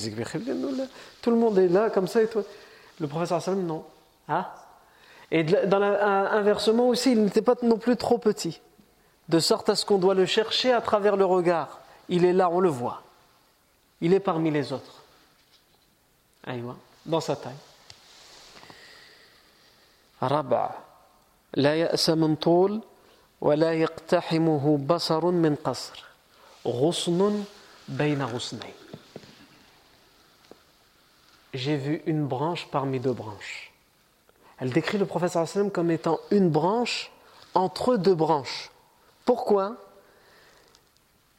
tout 1.20 1.30
le 1.30 1.36
monde 1.36 1.58
est 1.58 1.68
là, 1.68 1.90
comme 1.90 2.08
ça, 2.08 2.22
et 2.22 2.26
toi. 2.26 2.42
Le 3.00 3.06
professeur 3.06 3.42
Sallam, 3.42 3.66
non. 3.66 3.84
Hein? 4.28 4.46
Et 5.30 5.44
dans 5.44 5.78
l'inversement 5.78 6.88
aussi, 6.88 7.12
il 7.12 7.22
n'était 7.22 7.42
pas 7.42 7.54
non 7.62 7.76
plus 7.76 7.96
trop 7.96 8.16
petit. 8.16 8.62
De 9.28 9.40
sorte 9.40 9.68
à 9.68 9.74
ce 9.74 9.84
qu'on 9.84 9.98
doit 9.98 10.14
le 10.14 10.24
chercher 10.24 10.72
à 10.72 10.80
travers 10.80 11.16
le 11.16 11.26
regard 11.26 11.80
il 12.09 12.25
est 12.25 12.33
là, 12.33 12.49
on 12.49 12.59
le 12.59 12.69
voit. 12.69 13.01
Il 14.01 14.13
est 14.13 14.19
parmi 14.19 14.51
les 14.51 14.73
autres. 14.73 15.01
Aïwa, 16.45 16.75
dans 17.05 17.21
sa 17.21 17.35
taille. 17.35 17.55
ربع 20.23 20.69
لا 21.53 21.75
يأس 21.75 22.09
من 22.09 22.35
طول 22.35 22.81
ولا 23.41 23.73
يقتحمه 23.73 24.77
بصر 24.77 25.25
من 25.25 25.55
قصر 25.55 26.03
غصن 26.67 27.43
بين 27.87 28.23
غصنين 28.23 28.73
J'ai 31.53 31.77
vu 31.77 32.01
une 32.07 32.25
branche 32.25 32.67
parmi 32.71 32.99
deux 32.99 33.13
branches. 33.13 33.71
Elle 34.57 34.71
décrit 34.71 34.97
le 34.97 35.05
prophète 35.05 35.37
comme 35.71 35.91
étant 35.91 36.19
une 36.31 36.49
branche 36.49 37.11
entre 37.53 37.95
deux 37.95 38.15
branches. 38.15 38.71
Pourquoi 39.23 39.77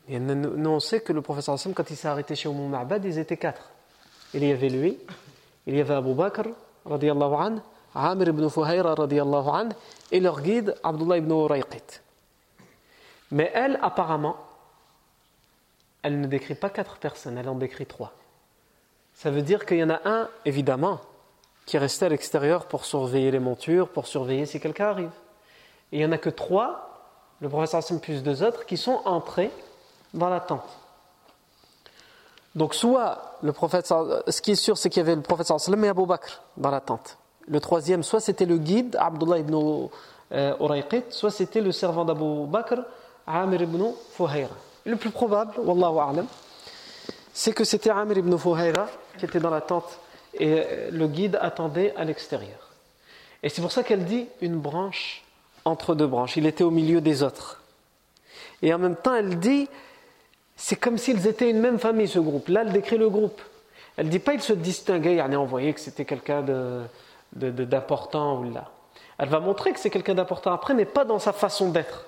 Et 0.10 0.19
nous, 0.19 0.69
on 0.69 0.80
sait 0.80 1.02
que 1.02 1.13
le 1.13 1.22
professeur 1.22 1.54
Hassan, 1.54 1.74
quand 1.74 1.88
il 1.91 1.95
s'est 1.95 2.08
arrêté 2.08 2.34
chez 2.34 2.50
Umm 2.50 2.67
Ma'bad, 2.67 3.06
ils 3.06 3.19
étaient 3.19 3.38
quatre. 3.38 3.69
Il 4.34 4.43
y 4.43 4.52
avait 4.52 4.69
lui, 4.69 4.98
il 5.67 5.76
y 5.76 5.80
avait 5.80 5.93
Abu 5.93 6.15
Bakr, 6.15 6.50
radiallahu 6.84 7.34
anhu, 7.36 7.60
Amir 7.93 8.30
ibn 8.30 8.50
Fuhayra, 8.50 8.95
radiallahu 8.95 9.50
anhu, 9.50 9.72
et 10.12 10.19
leur 10.19 10.41
guide, 10.41 10.76
Abdullah 10.82 11.17
ibn 11.17 11.32
Urayqit. 11.32 12.02
Mais 13.32 13.52
elle, 13.54 13.78
apparemment, 13.84 14.38
elle 16.02 16.19
ne 16.19 16.26
décrit 16.26 16.56
pas 16.56 16.72
quatre 16.72 16.98
personnes, 16.98 17.38
elle 17.38 17.50
en 17.50 17.56
décrit 17.56 17.86
trois. 17.86 18.12
Ça 19.13 19.30
veut 19.30 19.43
dire 19.43 19.67
qu'il 19.67 19.78
y 19.78 19.84
en 19.84 19.91
a 19.91 20.00
un, 20.06 20.28
évidemment, 20.43 21.02
qui 21.67 21.76
est 21.76 21.80
resté 21.80 22.06
à 22.06 22.10
l'extérieur 22.10 22.65
pour 22.65 22.84
surveiller 22.86 23.30
les 23.30 23.39
montures, 23.39 23.89
pour 23.89 24.08
surveiller 24.08 24.48
si 24.48 24.60
quelqu'un 24.60 24.88
arrive. 24.88 25.12
Et 25.91 25.98
il 25.98 26.00
n'y 26.00 26.06
en 26.06 26.12
a 26.12 26.17
que 26.17 26.32
trois, 26.32 27.12
le 27.41 27.50
professeur 27.50 27.78
Hassan 27.78 28.00
plus 28.00 28.24
deux 28.24 28.41
autres, 28.41 28.65
qui 28.65 28.78
sont 28.78 29.02
entrés 29.06 29.52
dans 30.13 30.30
la 30.30 30.39
tente. 30.39 30.67
Donc 32.56 32.74
soit 32.74 33.38
le 33.41 33.54
prophète, 33.54 33.88
ce 33.88 34.41
qui 34.41 34.52
est 34.52 34.56
sûr 34.56 34.78
c'est 34.78 34.89
qu'il 34.89 35.02
y 35.02 35.06
avait 35.06 35.15
le 35.15 35.22
prophète 35.22 35.48
sallam 35.48 35.86
et 35.86 35.89
Abu 35.89 36.06
Bakr 36.06 36.41
dans 36.58 36.72
la 36.72 36.82
tente. 36.82 37.17
Le 37.48 37.60
troisième, 37.60 38.04
soit 38.04 38.19
c'était 38.19 38.45
le 38.45 38.58
guide 38.58 38.95
Abdullah 39.00 39.39
ibn 39.39 39.88
euh, 40.32 40.58
Urayqit, 40.60 41.04
soit 41.10 41.32
c'était 41.32 41.62
le 41.62 41.72
servant 41.72 42.06
d'Abu 42.06 42.45
Bakr 42.48 42.82
Amir 43.26 43.62
ibn 43.62 43.91
Fuhayra. 44.12 44.56
Le 44.86 44.95
plus 44.95 45.12
probable, 45.12 45.54
wallahu 45.60 45.98
a'lam, 45.98 46.28
c'est 47.34 47.54
que 47.54 47.63
c'était 47.63 47.89
Amir 47.89 48.17
ibn 48.17 48.38
Fuhayra 48.38 48.88
qui 49.17 49.26
était 49.26 49.39
dans 49.39 49.50
la 49.50 49.62
tente 49.62 50.00
et 50.34 50.63
euh, 50.65 50.89
le 50.91 51.08
guide 51.08 51.38
attendait 51.41 51.93
à 51.95 52.04
l'extérieur. 52.04 52.69
Et 53.41 53.50
c'est 53.50 53.62
pour 53.62 53.72
ça 53.72 53.84
qu'elle 53.84 54.06
dit 54.06 54.28
une 54.41 54.60
branche 54.60 55.24
entre 55.65 55.95
deux 55.95 56.08
branches. 56.08 56.38
Il 56.38 56.45
était 56.45 56.63
au 56.63 56.72
milieu 56.72 57.02
des 57.02 57.24
autres. 57.24 57.62
Et 58.62 58.74
en 58.74 58.78
même 58.78 58.95
temps, 58.95 59.15
elle 59.15 59.39
dit 59.39 59.67
c'est 60.62 60.76
comme 60.76 60.98
s'ils 60.98 61.26
étaient 61.26 61.50
une 61.50 61.62
même 61.62 61.80
famille, 61.80 62.10
ce 62.10 62.19
groupe. 62.19 62.50
Là, 62.50 62.63
elle 62.65 62.74
décrit 62.74 62.98
le 62.98 63.10
groupe. 63.10 63.41
Elle 63.95 64.08
ne 64.08 64.12
dit 64.12 64.19
pas 64.19 64.34
qu'ils 64.34 64.41
se 64.41 64.52
distinguaient, 64.52 65.22
on 65.22 65.45
voyait 65.45 65.74
que 65.74 65.80
c'était 65.80 66.04
quelqu'un 66.04 66.43
d'important. 67.34 68.41
Ou 68.41 68.52
là. 68.52 68.69
Elle 69.17 69.30
va 69.30 69.39
montrer 69.39 69.72
que 69.72 69.80
c'est 69.80 69.89
quelqu'un 69.89 70.15
d'important 70.15 70.52
après, 70.52 70.74
mais 70.74 70.84
pas 70.84 71.06
dans 71.06 71.17
sa 71.17 71.32
façon 71.32 71.69
d'être. 71.69 72.06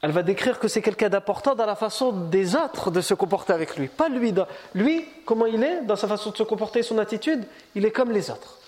Elle 0.00 0.12
va 0.12 0.22
décrire 0.22 0.58
que 0.58 0.66
c'est 0.66 0.80
quelqu'un 0.80 1.10
d'important 1.10 1.54
dans 1.54 1.66
la 1.66 1.76
façon 1.76 2.10
des 2.10 2.56
autres 2.56 2.90
de 2.90 3.02
se 3.02 3.12
comporter 3.12 3.52
avec 3.52 3.76
lui. 3.76 3.88
Pas 3.88 4.08
lui. 4.08 4.32
Lui, 4.74 5.04
comment 5.26 5.46
il 5.46 5.62
est 5.62 5.82
dans 5.82 5.96
sa 5.96 6.08
façon 6.08 6.30
de 6.30 6.36
se 6.36 6.42
comporter, 6.42 6.82
son 6.82 6.96
attitude, 6.96 7.44
il 7.74 7.84
est 7.84 7.92
comme 7.92 8.12
les 8.12 8.30
autres. 8.30 8.58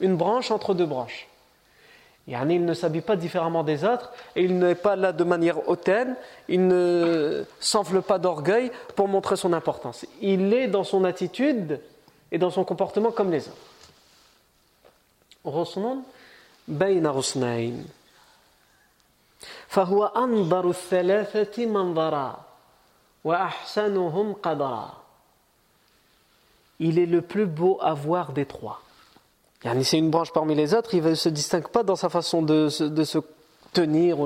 Une 0.00 0.16
branche 0.16 0.50
entre 0.50 0.72
deux 0.72 0.86
branches. 0.86 1.28
Il 2.28 2.64
ne 2.64 2.74
s'habille 2.74 3.00
pas 3.00 3.16
différemment 3.16 3.64
des 3.64 3.84
autres 3.84 4.12
et 4.36 4.44
il 4.44 4.58
n'est 4.58 4.76
pas 4.76 4.94
là 4.94 5.12
de 5.12 5.24
manière 5.24 5.68
hautaine, 5.68 6.14
il 6.48 6.66
ne 6.68 7.44
s'enfle 7.58 8.00
pas 8.00 8.18
d'orgueil 8.18 8.70
pour 8.94 9.08
montrer 9.08 9.36
son 9.36 9.52
importance. 9.52 10.06
Il 10.20 10.54
est 10.54 10.68
dans 10.68 10.84
son 10.84 11.04
attitude 11.04 11.80
et 12.30 12.38
dans 12.38 12.50
son 12.50 12.64
comportement 12.64 13.10
comme 13.10 13.30
les 13.30 13.48
autres. 13.48 13.56
Il 26.78 26.98
est 26.98 27.06
le 27.06 27.20
plus 27.20 27.46
beau 27.46 27.78
à 27.80 27.94
voir 27.94 28.32
des 28.32 28.46
trois. 28.46 28.80
C'est 29.62 29.98
une 29.98 30.10
branche 30.10 30.32
parmi 30.32 30.54
les 30.54 30.74
autres, 30.74 30.92
il 30.94 31.02
ne 31.02 31.14
se 31.14 31.28
distingue 31.28 31.68
pas 31.68 31.84
dans 31.84 31.94
sa 31.94 32.08
façon 32.08 32.42
de, 32.42 32.68
se 32.68 33.18
tenir, 33.72 34.18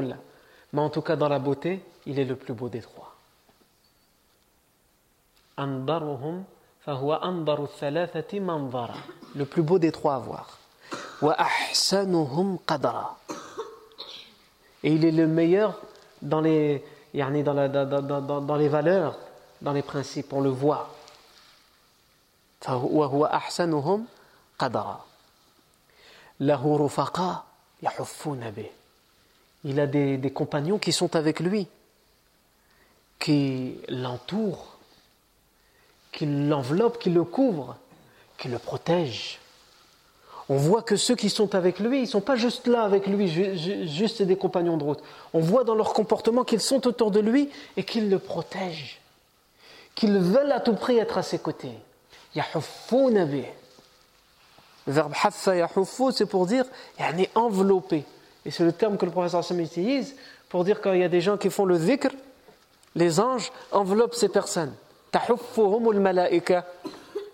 mais 0.72 0.80
en 0.80 0.88
tout 0.88 1.02
cas 1.02 1.14
dans 1.16 1.28
la 1.28 1.38
beauté, 1.38 1.84
il 2.06 2.18
est 2.18 2.24
le 2.24 2.36
plus 2.36 2.54
beau 2.54 2.68
des 2.68 2.80
trois. 2.80 3.14
Le 9.34 9.44
plus 9.44 9.62
beau 9.62 9.78
des 9.78 9.92
trois 9.92 10.14
à 10.14 10.18
voir. 10.18 10.58
Et 14.82 14.92
il 14.92 15.04
est 15.04 15.10
le 15.10 15.26
meilleur 15.26 15.78
dans 16.22 16.40
les, 16.40 16.82
dans, 17.12 18.40
dans 18.40 18.56
les 18.56 18.68
valeurs, 18.68 19.18
dans 19.60 19.72
les 19.72 19.82
principes, 19.82 20.32
on 20.32 20.40
le 20.40 20.50
voit. 20.50 20.88
Il 29.64 29.80
a 29.80 29.86
des, 29.86 30.32
compagnons 30.32 30.78
qui 30.78 30.92
sont 30.92 31.16
avec 31.16 31.40
lui, 31.40 31.66
qui 33.18 33.78
l'entourent, 33.88 34.76
qui 36.12 36.26
l'enveloppent, 36.26 36.98
qui 36.98 37.10
le 37.10 37.24
couvrent, 37.24 37.76
qui 38.38 38.48
le 38.48 38.58
protègent. 38.58 39.38
On 40.48 40.56
voit 40.56 40.82
que 40.82 40.96
ceux 40.96 41.16
qui 41.16 41.28
sont 41.28 41.56
avec 41.56 41.80
lui, 41.80 41.98
ils 41.98 42.02
ne 42.02 42.06
sont 42.06 42.20
pas 42.20 42.36
juste 42.36 42.68
là 42.68 42.84
avec 42.84 43.06
lui, 43.08 43.28
juste 43.88 44.22
des 44.22 44.36
compagnons 44.36 44.76
de 44.76 44.84
route. 44.84 45.02
On 45.32 45.40
voit 45.40 45.64
dans 45.64 45.74
leur 45.74 45.92
comportement 45.92 46.44
qu'ils 46.44 46.60
sont 46.60 46.86
autour 46.86 47.10
de 47.10 47.18
lui 47.18 47.50
et 47.76 47.82
qu'ils 47.82 48.08
le 48.08 48.20
protègent, 48.20 49.00
qu'ils 49.96 50.18
veulent 50.18 50.52
à 50.52 50.60
tout 50.60 50.74
prix 50.74 50.98
être 50.98 51.18
à 51.18 51.22
ses 51.22 51.40
côtés. 51.40 51.72
Le 54.86 54.92
verbe 54.92 55.12
haffa 55.22 55.54
c'est 56.12 56.26
pour 56.26 56.46
dire 56.46 56.64
est 56.98 57.30
enveloppé. 57.34 58.04
Et 58.44 58.50
c'est 58.50 58.64
le 58.64 58.72
terme 58.72 58.96
que 58.96 59.04
le 59.04 59.10
professeur 59.10 59.42
Sam 59.42 59.60
utilise 59.60 60.14
pour 60.48 60.64
dire 60.64 60.80
qu'il 60.80 60.96
y 60.96 61.04
a 61.04 61.08
des 61.08 61.20
gens 61.20 61.36
qui 61.36 61.50
font 61.50 61.64
le 61.64 61.78
dhikr, 61.78 62.10
les 62.94 63.20
anges 63.20 63.50
enveloppent 63.72 64.14
ces 64.14 64.28
personnes. 64.28 64.72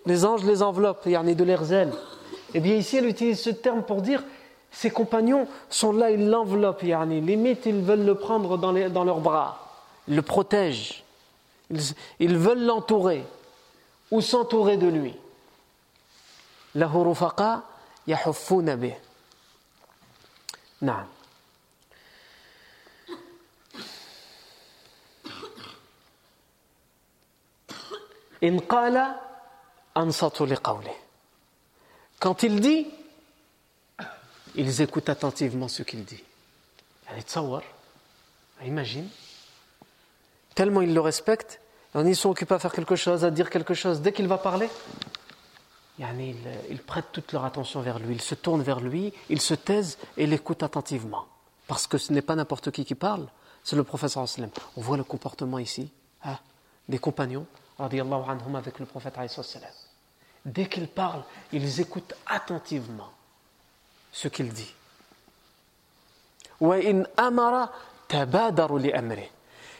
Les 0.07 0.25
anges 0.25 0.45
les 0.45 0.63
enveloppent, 0.63 1.03
il 1.07 1.13
y 1.13 1.17
en 1.17 1.27
a 1.27 1.35
de 1.35 1.45
leurs 1.45 1.73
ailes. 1.73 1.93
Et 2.55 2.61
bien 2.61 2.75
ici, 2.75 2.97
elle 2.97 3.07
utilise 3.07 3.41
ce 3.41 3.51
terme 3.51 3.83
pour 3.83 4.03
dire 4.03 4.23
ses 4.71 4.91
compagnons 4.91 5.47
sont 5.69 5.93
là, 5.93 6.11
ils 6.11 6.29
l'enveloppent, 6.29 6.83
limite 6.83 7.67
ils 7.67 7.83
veulent 7.83 8.07
le 8.07 8.15
prendre 8.15 8.57
dans, 8.57 8.73
leurs 9.05 9.21
bras, 9.21 9.85
ils 10.09 10.17
le 10.17 10.23
protègent, 10.23 11.05
ils 12.19 12.39
veulent 12.39 12.65
l'entourer 12.65 13.25
ou 14.11 14.23
s'entourer 14.23 14.79
de 14.79 14.89
lui. 14.89 15.15
له 16.76 17.12
رفقاء 17.12 17.64
يحفون 18.08 18.76
به 18.76 18.96
نعم 20.82 21.08
إن 28.44 28.60
قال 28.60 29.16
أنصت 29.98 30.42
لقوله 30.42 30.96
Quand 32.20 32.42
il 32.42 32.60
dit, 32.60 32.88
ils 34.56 34.82
écoutent 34.82 35.10
attentivement 35.10 35.68
ce 35.68 35.84
qu'il 35.84 36.04
dit. 36.06 36.24
يعني 37.08 37.22
تصور 37.22 37.64
imagine 38.62 39.08
tellement 40.56 40.82
ils 40.82 40.94
le 40.94 41.02
respectent 41.02 41.60
ils 41.96 42.16
sont 42.16 42.30
occupés 42.30 42.54
à 42.54 42.60
faire 42.60 42.74
quelque 42.74 42.96
chose, 42.96 43.26
à 43.26 43.32
dire 43.32 43.50
quelque 43.50 43.74
chose 43.74 44.02
dès 44.02 44.12
qu'il 44.12 44.28
va 44.28 44.38
parler 44.38 44.70
ils, 46.71 46.83
prêtent 46.83 47.13
toute 47.13 47.33
leur 47.33 47.45
attention 47.45 47.81
vers 47.81 47.99
lui, 47.99 48.15
ils 48.15 48.21
se 48.21 48.35
tournent 48.35 48.63
vers 48.63 48.81
lui, 48.81 49.13
ils 49.29 49.41
se 49.41 49.55
taisent 49.55 49.99
et 50.17 50.27
l'écoutent 50.27 50.63
attentivement. 50.63 51.27
Parce 51.69 51.87
que 51.87 51.99
ce 51.99 52.13
n'est 52.13 52.23
pas 52.23 52.35
n'importe 52.35 52.71
qui 52.71 52.85
qui 52.85 52.95
parle, 52.95 53.27
c'est 53.63 53.77
le 53.77 53.85
professeur 53.85 54.29
sallam. 54.29 54.51
On 54.77 54.81
voit 54.81 54.97
le 54.97 55.05
comportement 55.05 55.59
ici 55.59 55.91
hein, 56.25 56.39
des 56.89 56.99
compagnons 56.99 57.47
anhum, 57.79 58.57
avec 58.57 58.79
le 58.79 58.87
prophète 58.87 59.15
Dès 60.45 60.67
qu'il 60.67 60.89
parle, 60.89 61.23
ils 61.53 61.81
écoutent 61.81 62.15
attentivement 62.27 63.11
ce 64.13 64.29
qu'il 64.29 64.53
dit. 64.53 64.75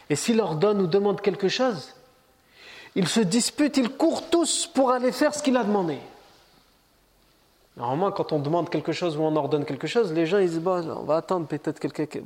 Et 0.09 0.15
s'il 0.15 0.37
leur 0.37 0.55
donne 0.55 0.81
ou 0.81 0.87
demande 0.87 1.21
quelque 1.21 1.47
chose, 1.47 1.93
ils 2.95 3.07
se 3.07 3.19
disputent, 3.19 3.77
ils 3.77 3.89
courent 3.89 4.29
tous 4.29 4.67
pour 4.67 4.91
aller 4.91 5.11
faire 5.11 5.33
ce 5.33 5.41
qu'il 5.41 5.57
a 5.57 5.63
demandé. 5.63 5.99
Normalement, 7.75 8.11
quand 8.11 8.31
on 8.31 8.39
demande 8.39 8.69
quelque 8.69 8.91
chose 8.91 9.17
ou 9.17 9.21
on 9.21 9.35
ordonne 9.35 9.65
quelque 9.65 9.87
chose, 9.87 10.13
les 10.13 10.25
gens 10.27 10.37
ils 10.37 10.49
disent 10.49 10.59
bon, 10.59 10.87
on 10.89 11.03
va 11.03 11.17
attendre, 11.17 11.47
peut-être 11.47 11.79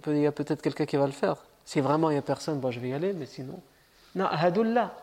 il 0.07 0.17
y 0.19 0.27
a 0.27 0.31
peut-être 0.31 0.61
quelqu'un 0.61 0.85
qui 0.85 0.97
va 0.97 1.05
le 1.05 1.13
faire. 1.13 1.37
Si 1.63 1.79
vraiment 1.79 2.09
il 2.09 2.13
n'y 2.13 2.19
a 2.19 2.21
personne, 2.21 2.59
bon, 2.59 2.71
je 2.71 2.79
vais 2.79 2.89
y 2.89 2.93
aller, 2.93 3.13
mais 3.13 3.25
sinon. 3.25 3.59
Non, 4.15 4.25
hadullah. 4.25 4.93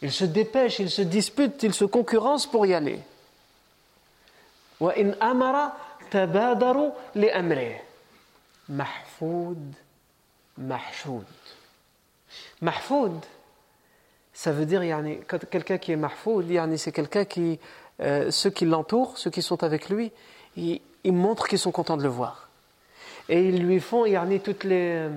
Ils 0.00 0.10
se 0.10 0.24
dépêchent, 0.24 0.80
ils 0.80 0.90
se 0.90 1.02
disputent, 1.02 1.62
ils 1.62 1.74
se 1.74 1.84
concurrencent 1.84 2.46
pour 2.46 2.66
y 2.66 2.74
aller. 2.74 2.98
Amara 5.20 5.76
tabadaru 6.10 6.90
li 7.14 7.30
amri. 7.30 7.72
Mahfoud, 8.68 9.74
mahfoud. 10.58 11.24
Mahfoud, 12.60 13.12
ça 14.32 14.50
veut 14.50 14.66
dire, 14.66 14.82
quelqu'un 15.50 15.78
qui 15.78 15.92
est 15.92 15.96
mahfoud, 15.96 16.46
c'est 16.76 16.92
quelqu'un 16.92 17.24
qui 17.24 17.60
euh, 18.02 18.30
ceux 18.30 18.50
qui 18.50 18.64
l'entourent, 18.64 19.16
ceux 19.16 19.30
qui 19.30 19.42
sont 19.42 19.62
avec 19.62 19.88
lui, 19.88 20.12
ils, 20.56 20.80
montrent 21.04 21.46
qu'ils 21.46 21.58
sont 21.58 21.70
contents 21.70 21.96
de 21.96 22.02
le 22.02 22.08
voir. 22.08 22.48
Et 23.28 23.48
ils 23.48 23.64
lui 23.64 23.80
font 23.80 24.04
yani, 24.06 24.40
toutes 24.40 24.64
les. 24.64 24.94
Euh, 24.96 25.10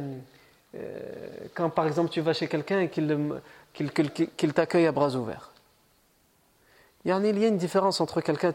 euh, 0.75 0.99
quand 1.55 1.69
par 1.69 1.87
exemple 1.87 2.11
tu 2.11 2.21
vas 2.21 2.33
chez 2.33 2.47
quelqu'un 2.47 2.81
et 2.81 2.89
qu'il 2.89 4.53
t'accueille 4.53 4.85
à 4.85 4.91
bras 4.91 5.15
ouverts. 5.15 5.51
il 7.05 7.09
y 7.09 7.13
a 7.13 7.47
une 7.47 7.57
différence 7.57 8.01
entre 8.01 8.21
quelqu'un 8.21 8.51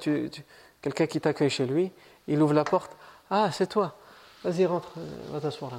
quelqu'un 0.83 1.07
qui 1.07 1.21
t'accueille 1.21 1.51
chez 1.51 1.67
lui, 1.67 1.91
il 2.29 2.41
ouvre 2.41 2.55
la 2.55 2.65
porte, 2.65 2.93
ah 3.31 3.51
c'est 3.53 3.67
toi, 3.67 3.97
vas-y 4.45 4.67
rentre, 4.67 4.93
va 5.31 5.41
t'asseoir 5.41 5.73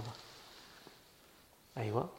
là-bas. 1.75 2.09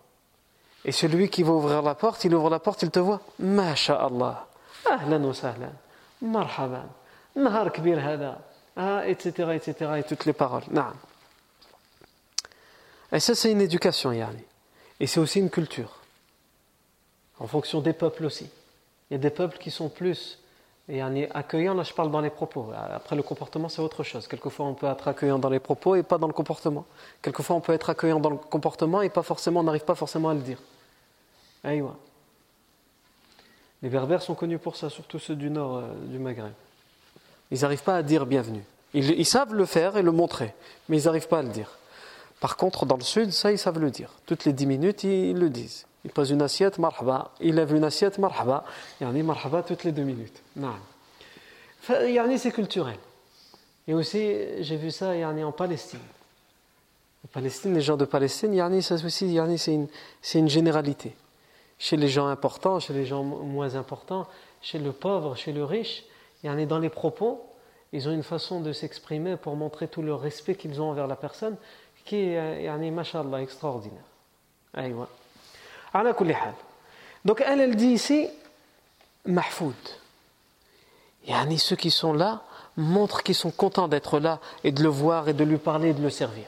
Et 0.84 0.92
celui 0.92 1.28
qui 1.28 1.42
va 1.42 1.52
ouvrir 1.52 1.82
la 1.82 1.94
porte, 1.94 2.24
il 2.24 2.34
ouvre 2.34 2.48
la 2.48 2.58
porte, 2.58 2.82
il 2.82 2.90
te 2.90 2.98
voit, 3.00 3.20
Masha'Allah, 3.38 4.46
ahlan 4.88 5.24
wa 5.24 5.34
sahlan 5.34 5.72
marhaban, 6.22 6.88
nahar 7.36 7.70
kbir 7.72 7.98
hada, 7.98 8.38
etc., 9.06 9.52
etc., 9.54 9.90
et 9.98 10.02
toutes 10.04 10.24
les 10.24 10.32
paroles. 10.32 10.64
Et 13.12 13.20
ça, 13.20 13.34
c'est 13.34 13.52
une 13.52 13.60
éducation, 13.60 14.12
yani. 14.12 14.42
Et 14.98 15.06
c'est 15.06 15.20
aussi 15.20 15.40
une 15.40 15.50
culture. 15.50 15.98
En 17.38 17.46
fonction 17.46 17.80
des 17.80 17.92
peuples 17.92 18.24
aussi. 18.24 18.48
Il 19.10 19.14
y 19.14 19.16
a 19.16 19.18
des 19.18 19.30
peuples 19.30 19.58
qui 19.58 19.70
sont 19.70 19.88
plus 19.88 20.38
yani, 20.88 21.26
accueillants, 21.34 21.74
là 21.74 21.82
je 21.82 21.92
parle 21.92 22.10
dans 22.10 22.20
les 22.20 22.30
propos. 22.30 22.70
Après, 22.94 23.16
le 23.16 23.22
comportement, 23.22 23.68
c'est 23.68 23.82
autre 23.82 24.04
chose. 24.04 24.26
Quelquefois, 24.28 24.66
on 24.66 24.74
peut 24.74 24.86
être 24.86 25.08
accueillant 25.08 25.38
dans 25.38 25.50
les 25.50 25.58
propos 25.58 25.96
et 25.96 26.02
pas 26.02 26.18
dans 26.18 26.28
le 26.28 26.32
comportement. 26.32 26.86
Quelquefois, 27.20 27.56
on 27.56 27.60
peut 27.60 27.72
être 27.72 27.90
accueillant 27.90 28.20
dans 28.20 28.30
le 28.30 28.36
comportement 28.36 29.02
et 29.02 29.10
pas 29.10 29.22
forcément, 29.22 29.60
on 29.60 29.64
n'arrive 29.64 29.84
pas 29.84 29.94
forcément 29.94 30.30
à 30.30 30.34
le 30.34 30.40
dire. 30.40 30.58
Aïwa. 31.64 31.96
Les 33.82 33.88
Berbères 33.88 34.22
sont 34.22 34.34
connus 34.34 34.58
pour 34.58 34.76
ça, 34.76 34.88
surtout 34.90 35.18
ceux 35.18 35.34
du 35.34 35.50
nord 35.50 35.78
euh, 35.78 35.82
du 36.06 36.18
Maghreb. 36.18 36.52
Ils 37.50 37.60
n'arrivent 37.60 37.82
pas 37.82 37.96
à 37.96 38.02
dire 38.02 38.26
bienvenue. 38.26 38.64
Ils, 38.94 39.26
savent 39.26 39.54
le 39.54 39.64
faire 39.64 39.96
et 39.96 40.02
le 40.02 40.12
montrer, 40.12 40.54
mais 40.88 41.00
ils 41.00 41.04
n'arrivent 41.06 41.28
pas 41.28 41.38
à 41.38 41.42
le 41.42 41.48
dire. 41.48 41.78
Par 42.40 42.56
contre, 42.56 42.84
dans 42.84 42.96
le 42.96 43.02
sud, 43.02 43.32
ça, 43.32 43.50
ils 43.50 43.58
savent 43.58 43.78
le 43.78 43.90
dire. 43.90 44.10
Toutes 44.26 44.44
les 44.44 44.52
dix 44.52 44.66
minutes, 44.66 45.04
ils, 45.04 45.36
le 45.36 45.48
disent. 45.48 45.86
Ils 46.04 46.10
posent 46.10 46.30
une 46.30 46.42
assiette, 46.42 46.78
marhaba. 46.78 47.30
Ils 47.40 47.54
lèvent 47.54 47.74
une 47.74 47.84
assiette, 47.84 48.18
marhaba. 48.18 48.64
Yani 49.00 49.22
marhaba 49.22 49.62
toutes 49.62 49.84
les 49.84 49.92
deux 49.92 50.02
minutes. 50.02 50.42
Yani, 51.88 52.38
c'est 52.38 52.52
culturel. 52.52 52.98
Et 53.88 53.94
aussi, 53.94 54.34
j'ai 54.60 54.76
vu 54.76 54.90
ça 54.90 55.12
en 55.12 55.52
Palestine. 55.52 56.00
En 57.24 57.28
Palestine, 57.28 57.74
les 57.74 57.80
gens 57.80 57.96
de 57.96 58.04
Palestine, 58.04 58.82
ça 58.82 58.94
aussi, 58.96 59.38
c'est 59.56 59.72
une, 59.72 59.88
une 60.34 60.48
généralité. 60.48 61.14
Chez 61.82 61.96
les 61.96 62.08
gens 62.08 62.28
importants, 62.28 62.78
chez 62.78 62.92
les 62.92 63.06
gens 63.06 63.24
moins 63.24 63.74
importants, 63.74 64.28
chez 64.60 64.78
le 64.78 64.92
pauvre, 64.92 65.34
chez 65.34 65.50
le 65.52 65.64
riche, 65.64 66.04
dans 66.44 66.78
les 66.78 66.88
propos, 66.88 67.44
ils 67.92 68.08
ont 68.08 68.12
une 68.12 68.22
façon 68.22 68.60
de 68.60 68.72
s'exprimer 68.72 69.36
pour 69.36 69.56
montrer 69.56 69.88
tout 69.88 70.00
le 70.00 70.14
respect 70.14 70.54
qu'ils 70.54 70.80
ont 70.80 70.90
envers 70.90 71.08
la 71.08 71.16
personne 71.16 71.56
qui 72.04 72.18
est, 72.18 72.62
yani, 72.62 72.92
mashallah, 72.92 73.42
extraordinaire. 73.42 74.04
Donc 77.24 77.42
elle, 77.44 77.60
elle 77.60 77.74
dit 77.74 77.88
ici, 77.88 78.28
mahfoud. 79.26 79.74
Yani 81.26 81.58
ceux 81.58 81.74
qui 81.74 81.90
sont 81.90 82.12
là 82.12 82.42
montrent 82.76 83.24
qu'ils 83.24 83.34
sont 83.34 83.50
contents 83.50 83.88
d'être 83.88 84.20
là 84.20 84.38
et 84.62 84.70
de 84.70 84.84
le 84.84 84.88
voir 84.88 85.28
et 85.28 85.34
de 85.34 85.42
lui 85.42 85.58
parler 85.58 85.88
et 85.88 85.94
de 85.94 86.02
le 86.02 86.10
servir. 86.10 86.46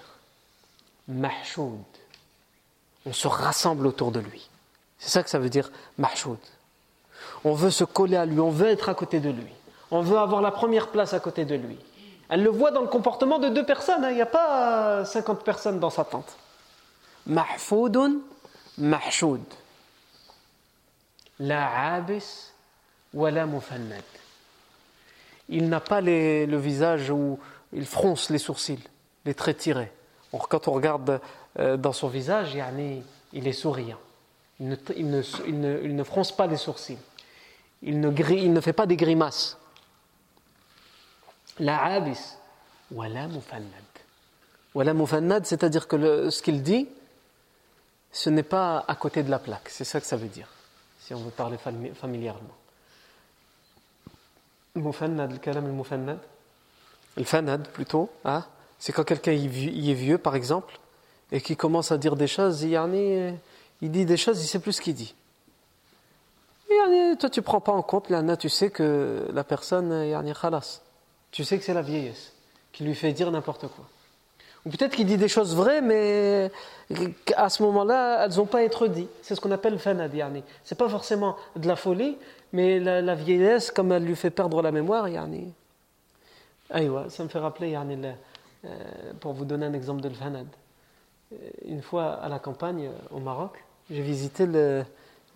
Mahchoud. 1.09 1.83
On 3.05 3.13
se 3.13 3.27
rassemble 3.27 3.89
autour 3.89 4.13
de 4.13 4.21
lui. 4.21 4.49
C'est 5.05 5.11
ça 5.11 5.23
que 5.23 5.29
ça 5.29 5.39
veut 5.39 5.51
dire 5.51 5.71
mahchoud. 5.99 6.39
On 7.45 7.53
veut 7.53 7.71
se 7.71 7.85
coller 7.85 8.17
à 8.17 8.25
lui, 8.25 8.41
on 8.41 8.49
veut 8.49 8.69
être 8.69 8.89
à 8.89 8.95
côté 8.95 9.21
de 9.21 9.29
lui. 9.29 9.53
On 9.91 10.01
veut 10.01 10.17
avoir 10.17 10.41
la 10.41 10.51
première 10.51 10.89
place 10.89 11.13
à 11.13 11.21
côté 11.21 11.45
de 11.45 11.55
lui. 11.55 11.79
Elle 12.31 12.43
le 12.43 12.49
voit 12.49 12.71
dans 12.71 12.81
le 12.81 12.89
comportement 12.89 13.39
de 13.39 13.51
deux 13.51 13.67
personnes. 13.67 14.03
Hein. 14.03 14.13
Il 14.13 14.15
n'y 14.15 14.23
a 14.23 14.27
pas 14.27 15.05
50 15.05 15.45
personnes 15.45 15.79
dans 15.79 15.91
sa 15.91 16.05
tente. 16.07 16.39
Mahfoudun, 17.27 18.15
mahchoud. 18.79 19.43
La 21.39 21.97
abis, 21.97 22.51
wala 23.13 23.45
mufannad. 23.45 24.03
Il 25.51 25.69
n'a 25.69 25.81
pas 25.81 26.01
le 26.01 26.57
visage 26.57 27.11
où 27.11 27.39
il 27.75 27.85
fronce 27.85 28.31
les 28.31 28.39
sourcils, 28.39 28.83
les 29.27 29.35
traits 29.35 29.59
tirés. 29.59 29.93
quand 30.33 30.67
on 30.67 30.73
regarde 30.73 31.21
euh, 31.59 31.77
dans 31.77 31.93
son 31.93 32.09
visage, 32.09 32.57
il 33.35 33.47
est 33.47 33.53
souriant. 33.53 33.99
Il 34.61 34.69
ne, 34.69 36.05
fronce 36.05 36.35
pas 36.35 36.47
les 36.47 36.57
sourcils. 36.57 36.99
Il 37.83 38.01
ne, 38.01 38.61
fait 38.61 38.73
pas 38.73 38.87
des 38.87 38.97
grimaces. 38.97 39.59
La 41.59 41.83
abis, 41.83 42.37
wala 42.91 43.27
mufannad. 43.29 43.65
Wala 44.75 44.95
mufannad, 44.95 45.45
c'est-à-dire 45.47 45.87
que 45.87 46.31
ce 46.31 46.43
qu'il 46.43 46.63
dit, 46.63 46.89
ce 48.13 48.31
n'est 48.31 48.43
pas 48.43 48.85
à 48.87 48.95
côté 48.95 49.23
de 49.23 49.31
la 49.31 49.39
plaque. 49.39 49.69
C'est 49.69 49.85
ça 49.85 50.01
que 50.01 50.07
ça 50.07 50.17
veut 50.17 50.29
dire, 50.29 50.49
si 51.01 51.15
on 51.15 51.19
veut 51.19 51.31
parler 51.31 51.59
familièrement. 51.59 52.55
Mufannad, 54.77 55.31
le 55.31 55.39
kalam 55.39 55.67
al-mufannad? 55.67 56.19
Le 57.17 57.25
fanad 57.25 57.69
plutôt, 57.69 58.11
hein? 58.25 58.45
c'est 58.79 58.93
quand 58.93 59.05
quelqu'un 59.05 59.33
y 59.33 59.91
est 59.91 59.95
vieux 59.95 60.19
par 60.19 60.35
exemple 60.35 60.79
et 61.31 61.41
qui 61.41 61.57
commence 61.57 61.93
à 61.93 61.99
dire 61.99 62.17
des 62.17 62.27
choses, 62.27 62.63
il 62.63 62.71
dit 63.83 64.05
des 64.05 64.17
choses, 64.17 64.43
il 64.43 64.47
sait 64.47 64.59
plus 64.59 64.73
ce 64.73 64.81
qu'il 64.81 64.95
dit. 64.95 65.15
Et 66.71 67.17
toi 67.19 67.31
tu 67.31 67.41
ne 67.41 67.45
prends 67.45 67.61
pas 67.61 67.73
en 67.73 67.83
compte, 67.83 68.11
là, 68.11 68.37
tu 68.37 68.49
sais 68.49 68.71
que 68.71 69.29
la 69.33 69.45
personne, 69.45 69.91
khalas. 70.41 70.83
tu 71.31 71.45
sais 71.45 71.59
que 71.59 71.65
c'est 71.65 71.75
la 71.75 71.83
vieillesse 71.83 72.33
qui 72.73 72.85
lui 72.85 72.95
fait 72.95 73.13
dire 73.13 73.31
n'importe 73.31 73.69
quoi. 73.69 73.85
Ou 74.67 74.71
peut-être 74.71 74.97
qu'il 74.97 75.07
dit 75.07 75.19
des 75.19 75.29
choses 75.29 75.55
vraies, 75.55 75.83
mais 75.83 76.51
à 77.37 77.49
ce 77.51 77.63
moment-là, 77.63 78.25
elles 78.25 78.37
n'ont 78.37 78.47
pas 78.47 78.59
à 78.59 78.63
être 78.63 78.89
dites. 78.89 79.11
C'est 79.23 79.35
ce 79.35 79.41
qu'on 79.41 79.51
appelle 79.51 79.79
fanad. 79.79 80.11
Ce 80.11 80.17
n'est 80.75 80.79
pas 80.79 80.89
forcément 80.89 81.37
de 81.55 81.69
la 81.69 81.77
folie, 81.77 82.17
mais 82.53 82.81
la, 82.81 83.15
vieillesse, 83.15 83.71
comme 83.71 83.93
elle 83.93 84.05
lui 84.05 84.17
fait 84.17 84.31
perdre 84.31 84.63
la 84.63 84.73
mémoire, 84.73 85.09
yani. 85.09 85.53
ça 86.71 87.25
me 87.25 87.29
fait 87.29 87.39
rappeler, 87.39 87.77
euh, 87.77 89.13
pour 89.21 89.35
vous 89.35 89.45
donner 89.45 89.67
un 89.67 89.75
exemple 89.75 90.01
de 90.01 90.09
fanad. 90.09 90.47
Euh, 91.35 91.51
une 91.67 91.83
fois 91.83 92.13
à 92.13 92.29
la 92.29 92.39
campagne, 92.39 92.91
au 93.11 93.19
Maroc, 93.19 93.65
j'ai 93.91 94.03
visité 94.03 94.45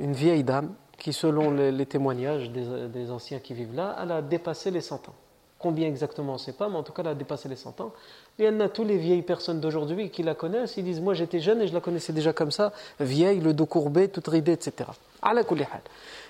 une 0.00 0.12
vieille 0.12 0.44
dame 0.44 0.74
qui, 0.96 1.12
selon 1.12 1.50
les, 1.50 1.87
témoignages 1.87 2.50
des, 2.50 3.11
anciens 3.11 3.38
qui 3.38 3.54
vivent 3.54 3.74
là, 3.74 3.96
elle 4.02 4.12
a 4.12 4.22
dépassé 4.22 4.70
les 4.70 4.80
100 4.80 5.08
ans. 5.08 5.14
Combien 5.58 5.88
exactement, 5.88 6.32
on 6.32 6.34
ne 6.34 6.40
sait 6.40 6.52
pas, 6.52 6.68
mais 6.68 6.76
en 6.76 6.82
tout 6.82 6.92
cas, 6.92 7.02
elle 7.02 7.08
a 7.08 7.14
dépassé 7.14 7.48
les 7.48 7.56
100 7.56 7.80
ans. 7.80 7.92
Et 8.38 8.48
en 8.48 8.61
a 8.61 8.68
tous 8.68 8.84
les 8.84 8.96
vieilles 8.96 9.22
personnes 9.22 9.61
d'aujourd'hui 9.61 10.11
qui 10.11 10.22
la 10.22 10.34
connaissent, 10.34 10.76
ils 10.76 10.84
disent 10.84 11.00
Moi 11.00 11.14
j'étais 11.14 11.40
jeune 11.40 11.61
et 11.61 11.66
je 11.66 11.74
la 11.74 11.80
connaissais 11.80 12.12
déjà 12.12 12.32
comme 12.32 12.52
ça, 12.52 12.72
vieille, 13.00 13.40
le 13.40 13.52
dos 13.52 13.66
courbé, 13.66 14.08
toute 14.08 14.28
ridée, 14.28 14.52
etc. 14.52 14.90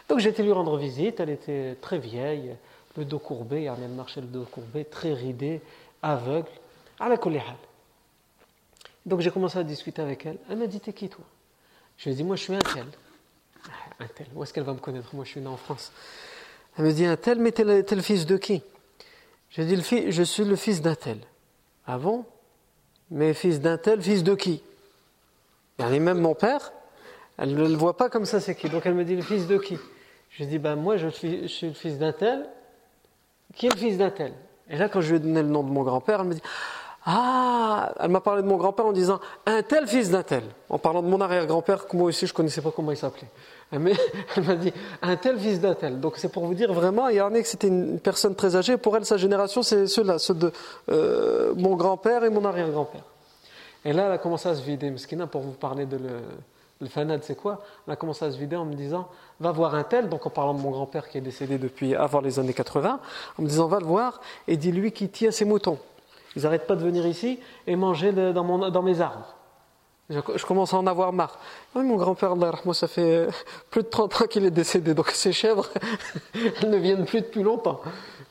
Donc 0.09 0.19
j'étais 0.19 0.43
lui 0.43 0.53
rendre 0.53 0.79
visite, 0.79 1.21
elle 1.21 1.31
était 1.31 1.77
très 1.81 1.99
vieille, 1.99 2.55
le 2.97 3.05
dos 3.05 3.19
courbé, 3.19 3.65
elle 3.65 3.91
marchait 3.91 4.23
le 4.23 4.27
dos 4.27 4.47
courbé, 4.51 4.85
très 4.85 5.13
ridée, 5.13 5.61
aveugle. 6.03 6.49
Donc 9.09 9.21
j'ai 9.21 9.31
commencé 9.31 9.59
à 9.59 9.63
discuter 9.63 10.03
avec 10.03 10.27
elle. 10.27 10.37
Elle 10.51 10.59
m'a 10.59 10.67
dit 10.67 10.81
T'es 10.81 10.93
qui 10.93 11.09
toi? 11.09 11.25
Je 11.97 12.05
lui 12.05 12.13
ai 12.13 12.15
dit 12.15 12.25
Moi 12.25 12.37
je 12.37 12.43
suis 12.43 12.55
un 12.55 12.59
tel. 12.59 12.85
Ah, 13.65 14.05
un 14.05 14.07
tel, 14.07 14.27
où 14.35 14.43
est-ce 14.43 14.53
qu'elle 14.53 14.65
va 14.65 14.75
me 14.75 14.79
connaître? 14.79 15.15
Moi 15.15 15.25
je 15.25 15.31
suis 15.31 15.41
né 15.41 15.47
en 15.47 15.57
France. 15.57 15.93
Elle 16.77 16.85
me 16.85 16.93
dit 16.93 17.07
Un 17.07 17.17
tel, 17.17 17.39
mais 17.39 17.51
t'es 17.51 17.65
le, 17.65 18.03
fils 18.03 18.27
de 18.27 18.37
qui? 18.37 18.63
Je 19.51 19.63
lui 19.63 19.73
ai 19.73 19.77
dit 19.77 20.13
Je 20.13 20.23
suis 20.23 20.45
le 20.45 20.57
fils 20.57 20.83
d'un 20.83 20.95
tel. 20.95 21.19
Ah 21.87 21.97
bon? 21.97 22.27
Mais 23.11 23.33
fils 23.33 23.61
d'un 23.61 23.79
tel, 23.79 24.03
fils 24.03 24.23
de 24.23 24.35
qui? 24.35 24.63
Et 25.79 26.01
même 26.01 26.21
mon 26.21 26.35
père, 26.35 26.73
elle 27.39 27.55
ne 27.55 27.67
le 27.67 27.75
voit 27.75 27.97
pas 27.97 28.11
comme 28.11 28.27
ça, 28.27 28.41
c'est 28.41 28.55
qui? 28.55 28.69
Donc 28.69 28.85
elle 28.85 28.95
me 28.95 29.05
dit 29.05 29.17
le 29.17 29.23
fils 29.23 29.47
de 29.47 29.57
qui? 29.57 29.79
Je 30.31 30.45
dis, 30.45 30.59
ben 30.59 30.77
moi 30.77 30.99
je 30.99 31.09
suis, 31.09 31.43
je 31.43 31.47
suis 31.47 31.69
le 31.69 31.73
fils 31.73 31.97
d'un 31.97 32.13
tel. 32.13 32.47
Qui 33.55 33.67
est 33.67 33.71
le 33.71 33.79
fils 33.79 33.97
d'un 33.97 34.11
tel? 34.11 34.35
Et 34.69 34.77
là, 34.77 34.91
quand 34.91 35.01
je 35.01 35.09
lui 35.09 35.17
ai 35.17 35.21
donné 35.21 35.43
le 35.43 35.49
nom 35.49 35.63
de 35.63 35.71
mon 35.71 35.83
grand-père, 35.83 36.21
elle 36.21 36.27
me 36.27 36.35
dit, 36.35 36.43
ah, 37.07 37.93
elle 38.01 38.11
m'a 38.11 38.21
parlé 38.21 38.43
de 38.43 38.47
mon 38.47 38.57
grand-père 38.57 38.87
en 38.87 38.93
disant 38.93 39.21
un 39.47 39.63
tel 39.63 39.87
fils 39.87 40.11
d'un 40.11 40.23
tel, 40.23 40.43
en 40.69 40.79
parlant 40.79 41.03
de 41.03 41.09
mon 41.09 41.21
arrière-grand-père, 41.21 41.87
que 41.87 41.97
moi 41.97 42.09
aussi 42.09 42.27
je 42.27 42.33
ne 42.33 42.37
connaissais 42.37 42.61
pas 42.61 42.71
comment 42.75 42.91
il 42.91 42.97
s'appelait. 42.97 43.29
Mais 43.73 43.93
elle 44.37 44.45
m'a 44.45 44.57
dit 44.57 44.73
un 45.03 45.17
tel 45.17 45.39
fils 45.39 45.61
d'un 45.61 45.75
tel. 45.75 46.01
Donc 46.01 46.15
c'est 46.17 46.29
pour 46.29 46.45
vous 46.45 46.55
dire 46.55 46.73
vraiment, 46.73 47.09
que 47.09 47.43
c'était 47.45 47.69
une 47.69 48.01
personne 48.01 48.35
très 48.35 48.57
âgée. 48.57 48.77
Pour 48.77 48.97
elle, 48.97 49.05
sa 49.05 49.17
génération, 49.17 49.63
c'est 49.63 49.87
ceux-là, 49.87 50.19
ceux 50.19 50.35
de 50.35 50.53
euh, 50.91 51.55
mon 51.57 51.77
grand-père 51.77 52.25
et 52.25 52.31
mon 52.31 52.45
arrière-grand-père. 52.45 53.05
Et 53.85 53.93
là, 53.93 54.07
elle 54.07 54.13
a 54.13 54.19
commencé 54.19 54.49
à 54.49 54.55
se 54.55 54.63
vider, 54.63 54.91
Mskina, 54.91 55.27
pour 55.27 55.41
vous 55.43 55.53
parler 55.53 55.87
de 55.87 55.97
le, 55.97 56.21
le 56.81 56.89
fanad, 56.89 57.23
c'est 57.23 57.37
quoi? 57.37 57.63
Elle 57.87 57.93
a 57.93 57.97
commencé 57.97 58.25
à 58.25 58.31
se 58.31 58.39
vider 58.39 58.57
en 58.57 58.65
me 58.65 58.75
disant 58.75 59.09
va 59.41 59.53
voir 59.53 59.75
un 59.75 59.85
tel, 59.85 60.09
donc 60.09 60.27
en 60.27 60.31
parlant 60.31 60.55
de 60.55 60.61
mon 60.61 60.71
grand-père 60.71 61.09
qui 61.09 61.19
est 61.19 61.23
décédé 61.23 61.59
depuis 61.59 61.95
avant 61.95 62.21
les 62.21 62.39
années 62.39 62.55
80, 62.55 63.01
en 63.39 63.43
me 63.43 63.49
disant 63.49 63.69
va 63.69 63.79
le 63.79 63.87
voir 63.87 64.21
et 64.47 64.57
dis-lui 64.57 64.93
qu'il 64.93 65.11
tient 65.11 65.31
ses 65.31 65.45
moutons. 65.45 65.79
Ils 66.39 66.45
n'arrêtent 66.45 66.69
pas 66.69 66.77
de 66.77 66.85
venir 66.85 67.05
ici 67.05 67.41
et 67.67 67.75
manger 67.75 68.13
dans, 68.13 68.83
mes 68.83 69.01
arbres. 69.01 69.35
Je, 70.09 70.21
commence 70.47 70.73
à 70.73 70.77
en 70.77 70.87
avoir 70.87 71.13
marre. 71.13 71.37
mon 71.75 71.97
grand-père, 71.97 72.35
ça 72.75 72.87
fait 72.87 73.27
plus 73.71 73.83
de 73.83 73.89
30 73.89 74.23
ans 74.23 74.27
qu'il 74.27 74.45
est 74.45 74.53
décédé, 74.53 74.95
donc 74.95 75.11
ces 75.11 75.33
chèvres, 75.33 75.69
elles 76.63 76.71
ne 76.71 76.77
viennent 76.77 77.07
plus 77.07 77.23
depuis 77.23 77.43
longtemps. 77.43 77.81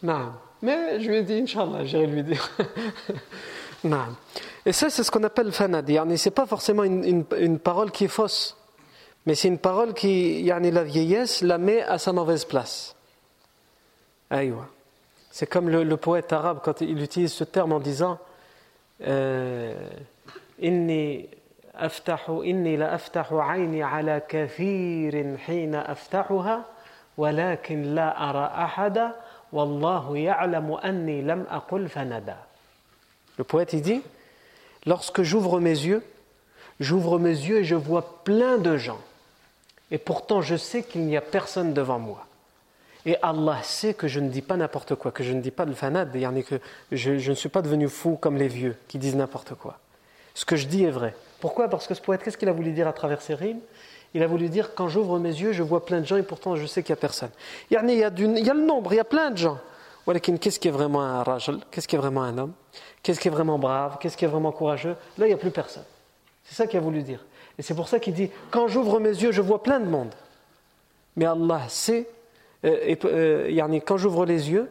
Non. 0.01 0.31
Mais 0.61 1.01
je 1.01 1.09
lui 1.09 1.17
ai 1.17 1.23
dit, 1.23 1.33
Inch'Allah, 1.33 1.83
j'irai 1.83 2.07
lui 2.07 2.23
dire. 2.23 2.49
non. 3.83 4.05
Et 4.65 4.71
ça, 4.71 4.89
c'est 4.89 5.03
ce 5.03 5.11
qu'on 5.11 5.23
appelle 5.23 5.51
fanad. 5.51 5.85
Ce 5.85 6.29
n'est 6.29 6.33
pas 6.33 6.45
forcément 6.45 6.85
une, 6.85 7.59
parole 7.59 7.91
qui 7.91 8.05
est 8.05 8.09
fausse, 8.09 8.55
mais 9.25 9.35
c'est 9.35 9.49
une 9.49 9.59
parole 9.59 9.93
qui, 9.93 10.43
la 10.43 10.83
vieillesse, 10.83 11.41
la 11.41 11.57
met 11.57 11.81
à 11.81 11.97
sa 11.97 12.13
mauvaise 12.13 12.45
place. 12.45 12.95
Aïwa. 14.29 14.65
C'est 15.37 15.45
comme 15.45 15.69
le, 15.69 15.97
poète 15.97 16.33
arabe 16.33 16.61
quand 16.63 16.81
il 16.81 16.99
utilise 16.99 17.31
ce 17.31 17.43
terme 17.43 17.71
en 17.71 17.79
disant 17.79 18.17
euh, 19.05 19.71
la 27.93 28.19
ara 28.19 28.45
ahada 28.63 29.15
wallahu 29.53 30.17
ya'lamu 30.17 30.73
anni 30.81 31.21
lam 31.21 31.45
fanada. 31.87 32.37
Le 33.37 33.43
poète 33.43 33.73
il 33.73 33.83
dit 33.83 34.01
Lorsque 34.87 35.21
j'ouvre 35.21 35.59
mes 35.59 35.69
yeux, 35.69 36.03
j'ouvre 36.79 37.19
mes 37.19 37.29
yeux 37.29 37.57
et 37.57 37.63
je 37.63 37.75
vois 37.75 38.23
plein 38.23 38.57
de 38.57 38.75
gens. 38.75 39.01
Et 39.91 39.99
pourtant 39.99 40.41
je 40.41 40.55
sais 40.55 40.81
qu'il 40.81 41.01
n'y 41.01 41.15
a 41.15 41.21
personne 41.21 41.75
devant 41.75 41.99
moi. 41.99 42.25
Et 43.07 43.15
Allah 43.21 43.59
sait 43.63 43.93
que 43.93 44.09
je 44.09 44.19
ne 44.19 44.27
dis 44.27 44.41
pas 44.41 44.57
n'importe 44.57 44.95
quoi, 44.95 45.13
que 45.13 45.23
je 45.23 45.31
ne 45.31 45.39
dis 45.39 45.49
pas 45.49 45.65
de 45.65 45.73
fanad, 45.73 46.11
que 46.11 46.59
je, 46.91 47.29
ne 47.29 47.35
suis 47.35 47.47
pas 47.47 47.61
devenu 47.61 47.87
fou 47.87 48.17
comme 48.19 48.35
les 48.35 48.49
vieux 48.49 48.75
qui 48.89 48.97
disent 48.97 49.15
n'importe 49.15 49.55
quoi. 49.55 49.79
Ce 50.33 50.43
que 50.43 50.57
je 50.57 50.67
dis 50.67 50.83
est 50.83 50.91
vrai. 50.91 51.15
Pourquoi? 51.39 51.69
Parce 51.69 51.87
que 51.87 51.93
ce 51.93 52.01
poète, 52.01 52.21
qu'est-ce 52.21 52.37
qu'il 52.37 52.49
a 52.49 52.51
voulu 52.51 52.73
dire 52.73 52.85
à 52.85 52.91
travers 52.91 53.21
ses 53.21 53.33
rimes? 53.33 53.61
Il 54.13 54.23
a 54.23 54.27
voulu 54.27 54.49
dire 54.49 54.75
quand 54.75 54.89
j'ouvre 54.89 55.19
mes 55.19 55.29
yeux, 55.29 55.53
je 55.53 55.63
vois 55.63 55.85
plein 55.85 56.01
de 56.01 56.05
gens 56.05 56.17
et 56.17 56.23
pourtant 56.23 56.57
je 56.57 56.65
sais 56.65 56.83
qu'il 56.83 56.91
n'y 56.91 56.97
a 56.97 57.01
personne. 57.01 57.29
Il 57.71 57.75
y, 57.75 57.77
a, 57.77 57.79
a 57.79 57.83
il 57.85 58.45
y 58.45 58.49
a 58.49 58.53
le 58.53 58.65
nombre, 58.65 58.91
il 58.91 58.97
y 58.97 58.99
a 58.99 59.05
plein 59.05 59.31
de 59.31 59.37
gens. 59.37 59.57
Qu'est-ce 60.05 60.59
qui 60.59 60.67
est 60.67 60.71
vraiment 60.71 61.01
un 61.01 61.23
rajal 61.23 61.59
Qu'est-ce 61.71 61.87
qui 61.87 61.95
est 61.95 61.99
vraiment 61.99 62.23
un 62.23 62.37
homme? 62.37 62.53
Qu'est-ce 63.03 63.21
qui 63.21 63.29
est 63.29 63.31
vraiment 63.31 63.57
brave? 63.57 63.99
Qu'est-ce 64.01 64.17
qui 64.17 64.25
est 64.25 64.29
vraiment 64.29 64.51
courageux? 64.51 64.97
Là, 65.17 65.27
il 65.27 65.29
n'y 65.29 65.33
a 65.33 65.37
plus 65.37 65.51
personne. 65.51 65.85
C'est 66.43 66.55
ça 66.55 66.67
qu'il 66.67 66.77
a 66.77 66.81
voulu 66.81 67.03
dire. 67.03 67.23
Et 67.57 67.61
c'est 67.61 67.73
pour 67.73 67.87
ça 67.87 67.99
qu'il 67.99 68.13
dit 68.13 68.29
quand 68.51 68.67
j'ouvre 68.67 68.99
mes 68.99 69.11
yeux, 69.11 69.31
je 69.31 69.41
vois 69.41 69.63
plein 69.63 69.79
de 69.79 69.85
monde. 69.85 70.13
Mais 71.15 71.25
Allah 71.25 71.61
sait 71.69 72.09
et, 72.63 72.97
euh, 73.05 73.79
quand 73.85 73.97
j'ouvre 73.97 74.25
les 74.25 74.51
yeux, 74.51 74.69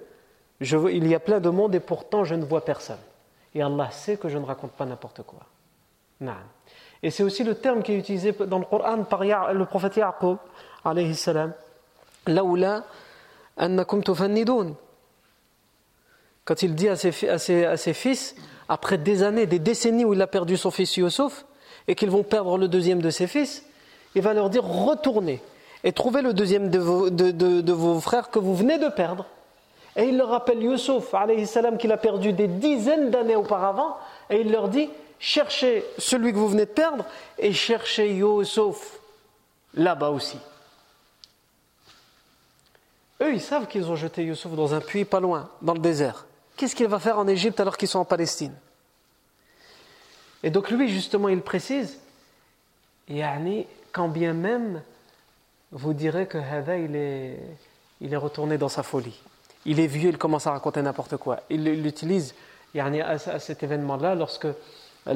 il 0.60 1.06
y 1.06 1.14
a 1.14 1.20
plein 1.20 1.40
de 1.40 1.48
monde 1.50 1.74
et 1.74 1.80
pourtant 1.80 2.24
je 2.24 2.34
ne 2.34 2.44
vois 2.44 2.64
personne. 2.64 2.98
Et 3.54 3.62
Allah 3.62 3.90
sait 3.90 4.16
que 4.16 4.28
je 4.28 4.38
ne 4.38 4.44
raconte 4.44 4.72
pas 4.72 4.84
n'importe 4.84 5.22
quoi. 5.22 5.40
Et 7.02 7.10
c'est 7.10 7.22
aussi 7.22 7.44
le 7.44 7.54
terme 7.54 7.82
qui 7.82 7.92
est 7.92 7.98
utilisé 7.98 8.32
dans 8.32 8.58
le 8.58 8.64
Coran 8.64 9.04
par 9.04 9.22
le 9.52 9.64
prophète 9.66 9.96
Yaqub, 9.96 10.38
alayhi 10.84 11.14
salam. 11.14 11.52
Laoula 12.26 12.84
annakum 13.56 14.02
tufannidoun. 14.02 14.74
Quand 16.44 16.62
il 16.62 16.74
dit 16.74 16.88
à 16.88 16.96
ses, 16.96 17.28
à, 17.28 17.38
ses, 17.38 17.64
à 17.64 17.76
ses, 17.76 17.92
fils, 17.92 18.34
après 18.68 18.98
des 18.98 19.22
années, 19.22 19.46
des 19.46 19.58
décennies 19.58 20.04
où 20.04 20.14
il 20.14 20.22
a 20.22 20.26
perdu 20.26 20.56
son 20.56 20.70
fils 20.70 20.96
Yusuf, 20.96 21.44
et 21.88 21.94
qu'ils 21.94 22.10
vont 22.10 22.22
perdre 22.22 22.58
le 22.58 22.68
deuxième 22.68 23.00
de 23.00 23.10
ses 23.10 23.26
fils, 23.26 23.64
il 24.14 24.22
va 24.22 24.32
leur 24.32 24.50
dire 24.50 24.64
retournez 24.64 25.42
et 25.86 25.92
trouvez 25.92 26.20
le 26.20 26.34
deuxième 26.34 26.68
de 26.68 26.80
vos, 26.80 28.00
frères 28.00 28.30
que 28.30 28.40
vous 28.40 28.56
venez 28.56 28.76
de 28.76 28.88
perdre. 28.88 29.24
Et 29.94 30.06
il 30.06 30.18
leur 30.18 30.30
rappelle 30.30 30.58
alayhi 31.12 31.46
salam, 31.46 31.78
qu'il 31.78 31.92
a 31.92 31.96
perdu 31.96 32.32
des 32.32 32.48
dizaines 32.48 33.10
d'années 33.10 33.36
auparavant, 33.36 33.96
et 34.28 34.40
il 34.40 34.50
leur 34.50 34.68
dit 34.68 34.90
cherchez 35.20 35.84
celui 35.96 36.32
que 36.32 36.38
vous 36.38 36.48
venez 36.48 36.66
de 36.66 36.70
perdre 36.70 37.04
et 37.38 37.52
cherchez 37.52 38.12
Yusuf 38.12 38.98
là-bas 39.74 40.10
aussi. 40.10 40.38
Eux, 43.22 43.32
ils 43.32 43.40
savent 43.40 43.68
qu'ils 43.68 43.88
ont 43.88 43.96
jeté 43.96 44.24
Yusuf 44.24 44.50
dans 44.56 44.74
un 44.74 44.80
puits 44.80 45.04
pas 45.04 45.20
loin, 45.20 45.48
dans 45.62 45.74
le 45.74 45.78
désert. 45.78 46.26
Qu'est-ce 46.56 46.74
qu'il 46.74 46.88
va 46.88 46.98
faire 46.98 47.20
en 47.20 47.28
Égypte 47.28 47.60
alors 47.60 47.76
qu'ils 47.76 47.86
sont 47.86 48.00
en 48.00 48.04
Palestine? 48.04 48.54
Et 50.42 50.50
donc 50.50 50.68
lui, 50.68 50.88
justement, 50.88 51.28
il 51.28 51.42
précise, 51.42 52.00
Yani, 53.08 53.68
quand 53.92 54.08
bien 54.08 54.32
même 54.32 54.82
vous 55.76 55.92
direz 55.92 56.26
que 56.26 56.38
Hada, 56.38 56.78
il 56.78 56.96
est, 56.96 57.38
il 58.00 58.14
est 58.14 58.16
retourné 58.16 58.56
dans 58.56 58.70
sa 58.70 58.82
folie. 58.82 59.20
Il 59.66 59.78
est 59.78 59.86
vieux, 59.86 60.08
il 60.08 60.16
commence 60.16 60.46
à 60.46 60.52
raconter 60.52 60.80
n'importe 60.80 61.18
quoi. 61.18 61.40
Il 61.50 61.64
l'utilise 61.64 62.34
à, 62.78 63.38
cet 63.38 63.62
événement-là 63.62 64.14
lorsque 64.14 64.46
ils 65.06 65.12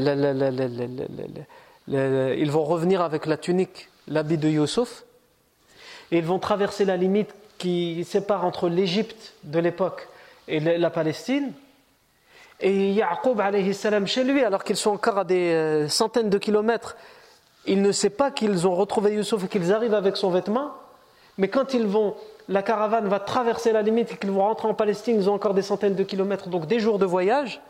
vont 2.51 2.65
revenir 2.65 3.01
avec 3.01 3.25
la 3.25 3.39
tunique, 3.39 3.89
l'habit 4.07 4.37
de 4.37 4.51
Yusuf, 4.51 5.05
et 6.13 6.19
ils 6.19 6.27
vont 6.27 6.39
traverser 6.39 6.85
la 6.85 6.99
limite 6.99 7.31
qui 7.57 8.05
sépare 8.05 8.45
entre 8.45 8.69
l'Égypte 8.69 9.33
de 9.45 9.61
l'époque 9.61 10.09
et 10.47 10.61
la 10.61 10.91
Palestine. 10.91 11.53
Et 12.61 12.93
Yaqub 12.93 13.41
chez 14.07 14.25
lui, 14.25 14.45
alors 14.45 14.65
qu'ils 14.65 14.77
sont 14.77 14.91
encore 14.91 15.17
à 15.17 15.25
des 15.25 15.55
euh, 15.55 15.89
centaines 15.89 16.29
de 16.29 16.37
kilomètres, 16.37 16.97
il 17.67 17.83
ne 17.83 17.93
sait 17.93 18.11
pas 18.11 18.31
qu'ils 18.31 18.67
ont 18.67 18.75
retrouvé 18.75 19.13
Yusuf 19.13 19.45
et 19.45 19.49
qu'ils 19.49 19.73
arrivent 19.73 19.95
avec 19.95 20.17
son 20.17 20.31
vêtement. 20.31 20.73
Mais 21.39 21.49
quand 21.49 21.75
ils 21.75 21.87
vont, 21.87 22.15
la 22.49 22.63
caravane 22.63 23.09
va 23.09 23.21
traverser 23.21 23.73
la 23.73 23.83
limite 23.83 24.13
et 24.13 24.17
qu'ils 24.17 24.31
vont 24.31 24.43
rentrer 24.43 24.69
en 24.69 24.75
Palestine, 24.75 25.17
ils 25.17 25.31
ont 25.31 25.35
encore 25.35 25.55
des 25.55 25.63
centaines 25.63 25.95
de 25.95 26.03
kilomètres, 26.03 26.49
donc 26.49 26.67
des 26.67 26.81
jours 26.81 26.99
de 26.99 27.07
voyage. 27.07 27.61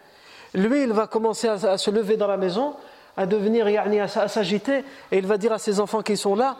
Lui, 0.54 0.82
il 0.82 0.92
va 0.92 1.06
commencer 1.06 1.48
à, 1.48 1.78
se 1.78 1.90
lever 1.90 2.16
dans 2.16 2.26
la 2.26 2.36
maison, 2.36 2.74
à 3.16 3.26
devenir, 3.26 3.66
à, 3.66 4.20
à 4.20 4.28
s'agiter, 4.28 4.84
et 5.12 5.18
il 5.18 5.26
va 5.26 5.38
dire 5.38 5.52
à 5.52 5.58
ses 5.58 5.80
enfants 5.80 6.02
qui 6.02 6.16
sont 6.16 6.34
là, 6.34 6.56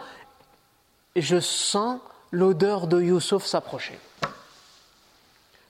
je 1.17 1.41
sens 1.41 1.99
l'odeur 2.31 2.87
de 2.87 3.01
Youssouf 3.01 3.45
s'approcher. 3.45 3.99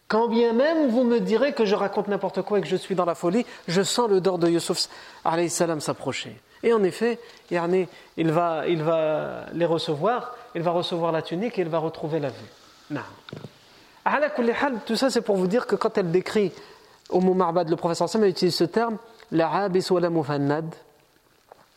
Quand 0.09 0.29
bien 0.29 0.53
même 0.53 0.89
vous 0.89 1.05
me 1.05 1.21
direz 1.21 1.53
que 1.53 1.65
je 1.65 1.75
raconte 1.75 2.09
n'importe 2.09 2.43
quoi 2.43 2.59
et 2.59 2.63
que 2.63 2.67
je 2.67 2.77
suis 2.77 2.95
dans 2.95 3.05
la 3.05 3.15
folie, 3.15 3.47
je 3.69 3.81
sens 3.83 4.11
l'odeur 4.11 4.39
de 4.39 4.49
Youssouf 4.49 4.89
s'approcher. 5.79 6.37
Et 6.63 6.73
en 6.73 6.83
effet, 6.83 7.19
il 7.51 8.31
va, 8.31 8.67
il 8.69 8.83
va 8.83 9.47
les 9.53 9.65
recevoir, 9.65 10.37
il 10.55 10.63
va 10.63 10.73
recevoir 10.73 11.13
la 11.13 11.23
tunique 11.23 11.59
et 11.59 11.63
il 11.63 11.69
va 11.69 11.79
retrouver 11.79 12.21
la 12.21 12.29
vue. 12.29 12.99
Tout 14.87 14.97
ça, 14.97 15.11
c'est 15.11 15.21
pour 15.21 15.37
vous 15.37 15.47
dire 15.47 15.67
que 15.67 15.77
quand 15.77 15.97
elle 15.97 16.11
décrit 16.11 16.53
au 17.09 17.21
Marbad, 17.21 17.69
le 17.69 17.77
professeur 17.77 18.09
Sam 18.09 18.25
utilise 18.25 18.55
ce 18.55 18.65
terme, 18.65 18.99
la 19.31 19.69
ou 19.91 19.99
la. 19.99 20.11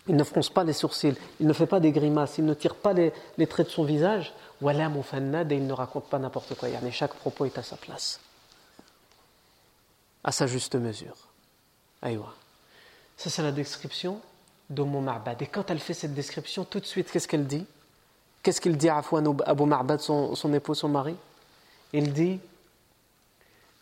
Il 0.07 0.17
ne 0.17 0.23
fronce 0.25 0.49
pas 0.49 0.65
les 0.65 0.73
sourcils, 0.73 1.15
il 1.39 1.47
ne 1.47 1.53
fait 1.53 1.65
pas 1.65 1.79
des 1.79 1.93
grimaces, 1.93 2.37
il 2.37 2.45
ne 2.45 2.53
tire 2.53 2.75
pas 2.75 2.91
les, 2.91 3.13
traits 3.47 3.67
de 3.67 3.71
son 3.71 3.85
visage, 3.85 4.33
wala 4.59 4.89
mufannad, 4.89 5.49
et 5.49 5.55
il 5.55 5.65
ne 5.65 5.71
raconte 5.71 6.09
pas 6.09 6.19
n'importe 6.19 6.55
quoi. 6.55 6.67
chaque 6.91 7.13
propos 7.13 7.45
est 7.45 7.57
à 7.57 7.63
sa 7.63 7.77
place, 7.77 8.19
à 10.25 10.33
sa 10.33 10.45
juste 10.45 10.75
mesure. 10.75 11.15
Aïwa. 12.01 12.33
Ça, 13.15 13.29
c'est 13.29 13.43
la 13.43 13.53
description 13.53 14.19
de 14.69 14.83
Marbad. 14.83 15.41
Et 15.41 15.47
quand 15.47 15.69
elle 15.69 15.79
fait 15.79 15.93
cette 15.93 16.13
description, 16.13 16.65
tout 16.65 16.79
de 16.79 16.85
suite, 16.85 17.11
qu'est-ce 17.11 17.27
qu'elle 17.27 17.47
dit? 17.47 17.65
Qu'est-ce 18.41 18.59
qu'il 18.59 18.77
dit 18.77 18.89
à 18.89 19.01
Abu 19.45 19.65
Marbad, 19.65 19.99
son, 19.99 20.35
son 20.35 20.53
époux, 20.53 20.75
son 20.75 20.89
mari? 20.89 21.15
Il 21.93 22.11
dit 22.11 22.39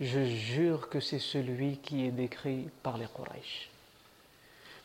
je 0.01 0.25
jure 0.25 0.89
que 0.89 0.99
c'est 0.99 1.19
celui 1.19 1.77
qui 1.77 2.07
est 2.07 2.11
décrit 2.11 2.67
par 2.81 2.97
les 2.97 3.05
Quraysh. 3.05 3.69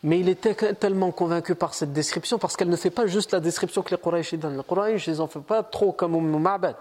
Mais 0.02 0.20
il 0.20 0.28
était 0.28 0.74
tellement 0.74 1.10
convaincu 1.10 1.54
par 1.54 1.72
cette 1.72 1.94
description 1.94 2.38
parce 2.38 2.54
qu'elle 2.54 2.68
ne 2.68 2.76
fait 2.76 2.90
pas 2.90 3.06
juste 3.06 3.32
la 3.32 3.40
description 3.40 3.82
que 3.82 3.94
les 3.94 4.00
Quraysh 4.00 4.34
donnent. 4.34 4.58
Les 4.58 4.62
Quraysh, 4.62 5.06
ils 5.06 5.16
n'en 5.16 5.26
font 5.26 5.40
pas 5.40 5.62
trop 5.62 5.92
comme 5.92 6.14
Umm 6.14 6.38
Ma'bad. 6.38 6.76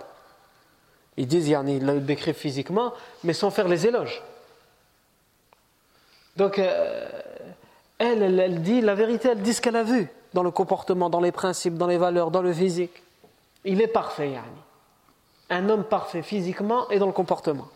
Ils 1.16 1.28
disent, 1.28 1.48
ils 1.48 1.86
le 1.86 2.02
décrivent 2.02 2.36
physiquement, 2.36 2.94
mais 3.24 3.32
sans 3.32 3.52
faire 3.52 3.70
les 3.70 3.88
éloges. 3.88 4.22
Donc, 6.36 6.60
euh, 6.60 7.08
elle, 7.98 8.22
elle, 8.40 8.62
dit 8.62 8.82
la 8.82 8.96
vérité, 8.96 9.30
elle 9.30 9.42
dit 9.42 9.54
ce 9.54 9.62
qu'elle 9.62 9.76
a 9.76 9.84
vu 9.84 10.10
dans 10.34 10.44
le 10.44 10.52
comportement, 10.52 11.10
dans 11.10 11.22
les 11.22 11.32
principes, 11.32 11.76
dans 11.76 11.88
les 11.88 11.98
valeurs, 11.98 12.32
dans 12.32 12.42
le 12.42 12.54
physique. 12.54 13.04
Il 13.64 13.82
est 13.82 13.88
parfait, 13.88 14.32
Yani. 14.32 14.46
Un 15.50 15.70
homme 15.70 15.84
parfait 15.84 16.24
physiquement 16.24 16.90
et 16.90 17.00
dans 17.00 17.06
le 17.06 17.12
comportement. 17.12 17.68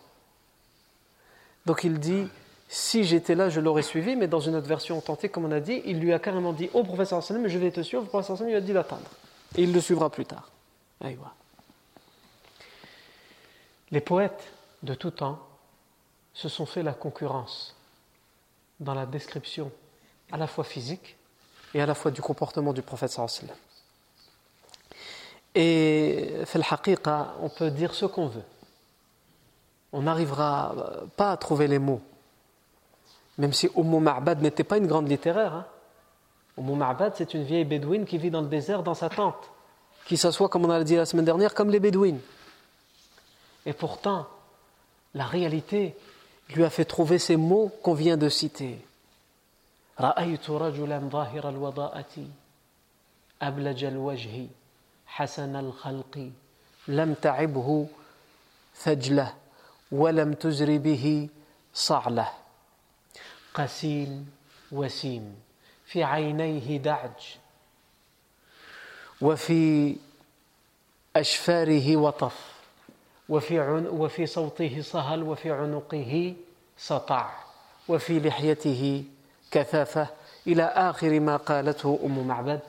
Donc 1.66 1.84
il 1.84 1.98
dit, 1.98 2.26
si 2.68 3.04
j'étais 3.04 3.34
là, 3.34 3.48
je 3.48 3.60
l'aurais 3.60 3.82
suivi, 3.82 4.16
mais 4.16 4.28
dans 4.28 4.40
une 4.40 4.56
autre 4.56 4.66
version 4.66 4.98
authentique, 4.98 5.32
comme 5.32 5.44
on 5.44 5.52
a 5.52 5.60
dit, 5.60 5.82
il 5.84 6.00
lui 6.00 6.12
a 6.12 6.18
carrément 6.18 6.52
dit 6.52 6.68
au 6.74 6.82
professeur 6.82 7.22
sallam, 7.22 7.46
je 7.48 7.58
vais 7.58 7.70
te 7.70 7.80
suivre, 7.80 8.02
le 8.02 8.08
professeur 8.08 8.36
sallam 8.36 8.50
lui 8.50 8.56
a 8.56 8.60
dit 8.60 8.72
d'attendre. 8.72 9.08
Et 9.56 9.62
il 9.62 9.72
le 9.72 9.80
suivra 9.80 10.10
plus 10.10 10.26
tard. 10.26 10.50
Les 13.90 14.00
poètes 14.00 14.52
de 14.82 14.94
tout 14.94 15.10
temps 15.10 15.38
se 16.32 16.48
sont 16.48 16.66
fait 16.66 16.82
la 16.82 16.92
concurrence 16.92 17.76
dans 18.78 18.94
la 18.94 19.06
description 19.06 19.70
à 20.32 20.36
la 20.36 20.46
fois 20.46 20.64
physique 20.64 21.16
et 21.74 21.80
à 21.80 21.86
la 21.86 21.94
fois 21.94 22.10
du 22.10 22.22
comportement 22.22 22.72
du 22.72 22.82
prophète 22.82 23.10
sallam. 23.10 23.54
Et 25.54 26.34
on 27.42 27.48
peut 27.48 27.70
dire 27.70 27.94
ce 27.94 28.06
qu'on 28.06 28.28
veut 28.28 28.44
on 29.92 30.02
n'arrivera 30.02 30.74
pas 31.16 31.32
à 31.32 31.36
trouver 31.36 31.66
les 31.66 31.78
mots. 31.78 32.00
Même 33.38 33.52
si 33.52 33.68
Umm 33.76 34.00
Ma'bad 34.00 34.40
n'était 34.42 34.64
pas 34.64 34.76
une 34.76 34.86
grande 34.86 35.08
littéraire. 35.08 35.54
Hein. 35.54 35.66
Umm 36.58 36.76
Ma'bad, 36.76 37.14
c'est 37.16 37.34
une 37.34 37.44
vieille 37.44 37.64
bédouine 37.64 38.04
qui 38.04 38.18
vit 38.18 38.30
dans 38.30 38.42
le 38.42 38.48
désert 38.48 38.82
dans 38.82 38.94
sa 38.94 39.08
tente, 39.08 39.50
qui 40.06 40.16
s'assoit, 40.16 40.48
comme 40.48 40.64
on 40.64 40.70
a 40.70 40.82
dit 40.84 40.96
la 40.96 41.06
semaine 41.06 41.24
dernière, 41.24 41.54
comme 41.54 41.70
les 41.70 41.80
bédouines. 41.80 42.20
Et 43.66 43.72
pourtant, 43.72 44.26
la 45.14 45.24
réalité 45.24 45.96
lui 46.50 46.64
a 46.64 46.70
fait 46.70 46.84
trouver 46.84 47.18
ces 47.18 47.36
mots 47.36 47.70
qu'on 47.82 47.94
vient 47.94 48.16
de 48.16 48.28
citer. 48.28 48.78
رأيت 50.00 50.50
رجلا 50.50 50.98
ظاهر 50.98 51.48
الوضاءة 51.48 52.28
أبلج 53.42 53.84
الوجه 53.84 54.46
حسن 55.06 55.56
الخلق 55.56 56.30
لم 56.88 57.14
تعبه 57.14 57.88
ثجله 58.74 59.34
ولم 59.92 60.32
تزر 60.32 60.78
به 60.78 61.28
صعلة. 61.74 62.28
قسيم 63.54 64.30
وسيم 64.72 65.36
في 65.84 66.04
عينيه 66.04 66.78
دعج 66.78 67.36
وفي 69.20 69.96
أشفاره 71.16 71.96
وطف 71.96 72.50
وفي, 73.28 73.60
عن 73.60 73.86
وفي 73.86 74.26
صوته 74.26 74.82
صهل 74.82 75.22
وفي 75.22 75.50
عنقه 75.50 76.34
سطع 76.78 77.30
وفي 77.88 78.20
لحيته 78.20 79.04
كثافة 79.51 80.07
إلى 80.47 80.63
آخر 80.63 81.19
ما 81.19 81.37
قالته 81.37 81.99
أم 82.05 82.27
معبد 82.27 82.59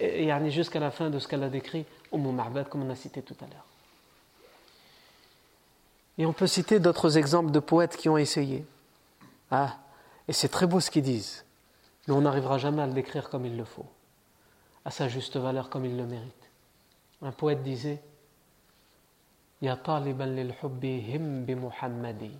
يعني 0.00 0.50
jusqu'à 0.50 0.80
la 0.80 0.90
fin 0.90 1.10
de 1.10 1.18
ce 1.18 1.28
qu'elle 1.28 1.42
a 1.44 1.48
décrit 1.48 1.84
أم 2.14 2.36
معبد 2.36 2.66
comme 2.68 2.82
on 2.82 2.90
a 2.90 2.96
cité 2.96 3.22
tout 3.22 3.36
à 3.40 3.44
l'heure 3.44 3.64
Et 6.18 6.26
on 6.26 6.34
peut 6.34 6.46
citer 6.46 6.80
d'autres 6.80 7.16
exemples 7.16 7.50
de 7.50 7.60
poètes 7.60 7.96
qui 7.96 8.10
ont 8.10 8.18
essayé. 8.18 8.66
Ah, 9.50 9.78
et 10.28 10.34
c'est 10.34 10.50
très 10.50 10.66
beau 10.66 10.78
ce 10.78 10.90
qu'ils 10.90 11.02
disent, 11.02 11.46
mais 12.06 12.12
on 12.12 12.20
n'arrivera 12.20 12.58
jamais 12.58 12.82
à 12.82 12.86
le 12.86 12.92
décrire 12.92 13.30
comme 13.30 13.46
il 13.46 13.56
le 13.56 13.64
faut, 13.64 13.86
à 14.84 14.90
sa 14.90 15.08
juste 15.08 15.38
valeur 15.38 15.70
comme 15.70 15.86
il 15.86 15.96
le 15.96 16.04
mérite. 16.04 16.50
Un 17.22 17.32
poète 17.32 17.62
disait 17.62 18.02
Ya 19.62 19.76
taliban 19.76 20.26
lil 20.26 20.54
hubbi 20.62 21.00
him 21.00 21.44
bi 21.44 21.54
Muhammadi. 21.54 22.32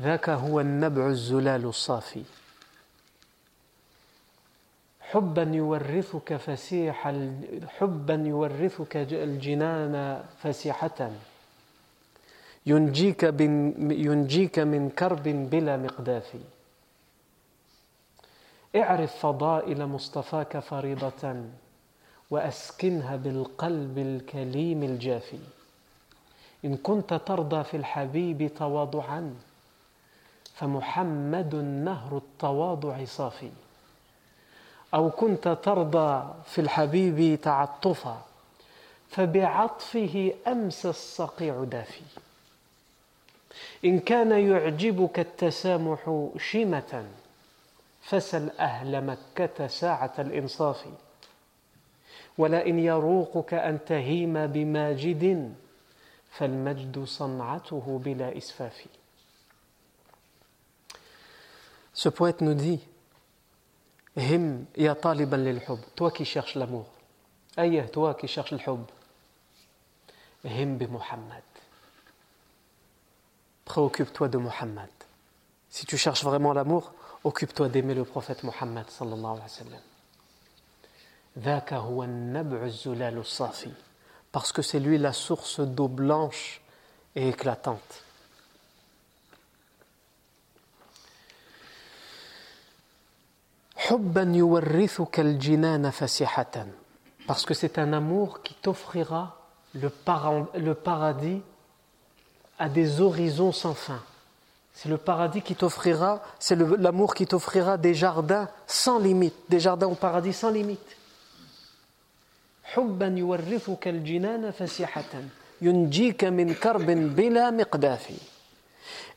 ذاك 0.00 0.28
هو 0.28 0.60
النبع 0.60 1.06
الزلال 1.06 1.64
الصافي. 1.64 2.22
حبا 5.00 5.42
يورثك 5.42 6.36
فسيح 6.36 7.12
حبا 7.78 8.14
يورثك 8.14 8.96
الجنان 8.96 10.24
فسيحة. 10.42 11.10
ينجيك, 12.66 13.22
ينجيك 14.06 14.58
من 14.58 14.90
كرب 14.90 15.22
بلا 15.22 15.76
مقداف. 15.76 16.36
اعرف 18.76 19.16
فضائل 19.16 19.86
مصطفاك 19.86 20.58
فريضة 20.58 21.44
وأسكنها 22.30 23.16
بالقلب 23.16 23.98
الكليم 23.98 24.82
الجافي. 24.82 25.38
إن 26.64 26.76
كنت 26.76 27.14
ترضى 27.14 27.64
في 27.64 27.76
الحبيب 27.76 28.50
تواضعا. 28.58 29.34
فمحمد 30.56 31.54
نهر 31.54 32.16
التواضع 32.16 33.04
صافي. 33.04 33.50
أو 34.94 35.10
كنت 35.10 35.48
ترضى 35.48 36.34
في 36.44 36.60
الحبيب 36.60 37.40
تعطفا 37.40 38.22
فبعطفه 39.10 40.34
أمس 40.46 40.86
الصقيع 40.86 41.64
دافي. 41.64 42.02
إن 43.84 43.98
كان 43.98 44.32
يعجبك 44.32 45.18
التسامح 45.18 46.28
شيمة 46.38 47.04
فسل 48.02 48.50
أهل 48.50 49.04
مكة 49.04 49.66
ساعة 49.66 50.14
الإنصاف. 50.18 50.84
ولئن 52.38 52.78
يروقك 52.78 53.54
أن 53.54 53.78
تهيم 53.86 54.46
بماجد 54.46 55.54
فالمجد 56.30 57.04
صنعته 57.04 58.00
بلا 58.04 58.38
إسفاف. 58.38 58.86
Ce 61.96 62.10
poète 62.10 62.42
nous 62.42 62.52
dit 62.52 62.78
Him 64.16 64.66
ya 64.76 64.94
taliban 64.94 65.38
lil 65.38 65.62
toi 65.94 66.10
qui 66.10 66.26
cherches 66.26 66.54
l'amour. 66.54 66.84
Aïe, 67.56 67.82
toi 67.90 68.14
qui 68.14 68.28
cherches 68.28 68.50
le 68.50 68.58
hub. 68.58 68.82
Him 70.44 70.76
Muhammad. 70.76 71.42
Préoccupe-toi 73.64 74.28
de 74.28 74.36
Muhammad. 74.36 74.90
Si 75.70 75.86
tu 75.86 75.96
cherches 75.96 76.22
vraiment 76.22 76.52
l'amour, 76.52 76.92
occupe-toi 77.24 77.70
d'aimer 77.70 77.94
le 77.94 78.04
prophète 78.04 78.44
Muhammad 78.44 78.90
sallallahu. 78.90 79.40
Parce 84.32 84.52
que 84.52 84.60
c'est 84.60 84.80
lui 84.80 84.98
la 84.98 85.14
source 85.14 85.60
d'eau 85.60 85.88
blanche 85.88 86.60
et 87.14 87.30
éclatante. 87.30 88.05
Parce 97.28 97.46
que 97.46 97.54
c'est 97.54 97.78
un 97.78 97.92
amour 97.92 98.42
qui 98.42 98.54
t'offrira 98.54 99.36
le, 99.74 99.90
paradis 100.74 101.40
à 102.58 102.68
des 102.68 103.00
horizons 103.00 103.52
sans 103.52 103.74
fin. 103.74 104.02
C'est 104.74 104.88
le 104.88 104.96
paradis 104.96 105.40
qui 105.40 105.54
t'offrira, 105.54 106.20
c'est 106.40 106.56
l'amour 106.56 107.14
qui 107.14 107.28
t'offrira 107.28 107.76
des 107.76 107.94
jardins 107.94 108.48
sans 108.66 108.98
limite, 108.98 109.36
des 109.48 109.60
jardins 109.60 109.86
au 109.86 109.94
paradis 109.94 110.32
sans 110.32 110.50
limite. 110.50 110.96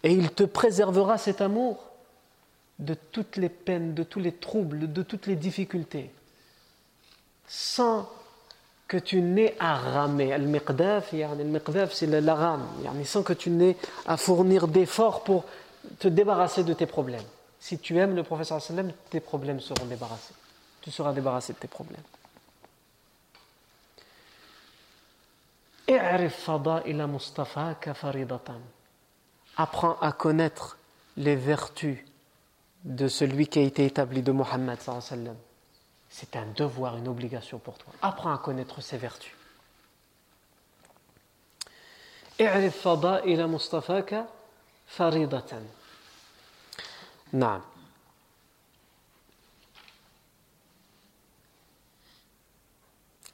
Et 0.04 0.14
il 0.14 0.30
te 0.32 0.44
préservera 0.44 1.18
cet 1.18 1.42
amour 1.42 1.89
de 2.80 2.94
toutes 2.94 3.36
les 3.36 3.50
peines, 3.50 3.94
de 3.94 4.04
tous 4.04 4.20
les 4.20 4.32
troubles, 4.32 4.92
de 4.92 5.04
toutes 5.04 5.28
les 5.28 5.36
difficultés, 5.36 6.12
sans 7.48 8.10
que 8.88 8.98
tu 8.98 9.22
n'aies 9.22 9.56
à 9.60 9.76
ramer. 9.76 10.34
Al-Miqdaf, 10.34 11.14
al 11.14 11.90
c'est 11.92 12.08
la 12.08 12.36
rame, 12.36 12.68
sans 13.06 13.24
que 13.24 13.34
tu 13.34 13.50
n'aies 13.52 13.78
à 14.08 14.18
fournir 14.18 14.68
d'efforts 14.68 15.24
pour 15.24 15.46
te 16.00 16.08
débarrasser 16.08 16.64
de 16.64 16.74
tes 16.74 16.88
problèmes. 16.88 17.24
Si 17.60 17.78
tu 17.78 17.98
aimes 17.98 18.16
le 18.16 18.24
professeur 18.24 18.62
sallam, 18.62 18.92
tes 19.10 19.20
problèmes 19.20 19.60
seront 19.60 19.86
débarrassés. 19.86 20.34
Tu 20.82 20.92
seras 20.92 21.14
débarrassé 21.14 21.54
de 21.54 21.58
tes 21.60 21.68
problèmes. 21.68 22.02
Apprends 29.58 29.98
à 30.00 30.12
connaître 30.14 30.78
les 31.18 31.36
vertus 31.36 32.06
de 32.84 33.08
celui 33.08 33.48
qui 33.48 33.60
a 33.60 33.64
été 33.64 33.86
établi 33.86 34.22
de 34.22 34.32
Mohammed. 34.32 34.80
C'est 36.10 36.36
un 36.36 36.48
devoir, 36.56 36.98
une 36.98 37.08
obligation 37.08 37.60
pour 37.60 37.78
toi. 37.78 37.94
Apprends 38.02 38.34
à 38.34 38.38
connaître 38.38 38.82
ses 38.82 38.98
vertus. 38.98 39.34
اعرف 42.42 42.82
فضائل 42.82 43.48
مصطفاك 43.48 44.26
فريضة. 44.88 45.62
نعم. 47.34 47.62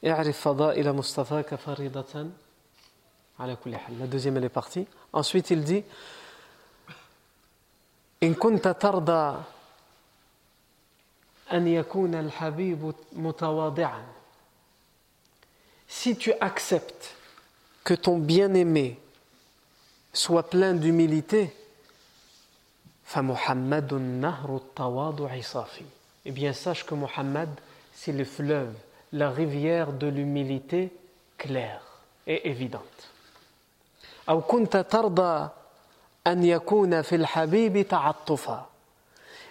اعرف 0.06 0.40
فضائل 0.40 0.92
مصطفاك 0.92 1.54
فريضة 1.54 2.30
على 3.38 3.56
كل 3.56 3.76
حال. 3.76 3.98
لا 3.98 4.06
دوزيام 4.06 4.36
اللي 4.36 4.48
بارتي. 4.48 4.86
Ensuite 5.14 5.50
il 5.50 5.64
dit 5.64 5.84
إن 8.23 8.33
كنت 8.33 8.67
ترضى 8.67 9.41
أن 11.53 11.67
يكون 11.67 12.15
الحبيب 12.15 12.93
متواضعا 13.13 14.03
Si 15.87 16.15
tu 16.15 16.31
acceptes 16.39 17.15
que 17.83 17.93
ton 17.93 18.17
bien-aimé 18.17 18.97
soit 20.13 20.49
plein 20.49 20.73
d'humilité, 20.73 21.49
فمحمد 23.05 23.93
نهر 23.93 24.55
التواضع 24.55 25.41
صافي. 25.41 25.85
Eh 26.25 26.31
bien, 26.31 26.53
sache 26.53 26.85
que 26.85 26.95
Muhammad, 26.95 27.49
c'est 27.93 28.13
le 28.13 28.23
fleuve, 28.23 28.73
la 29.11 29.29
rivière 29.31 29.91
de 29.91 30.07
l'humilité 30.07 30.91
claire 31.37 31.81
et 32.27 32.47
évidente. 32.49 33.07
أو 34.29 34.41
كنت 34.41 34.77
ترضى 34.77 35.49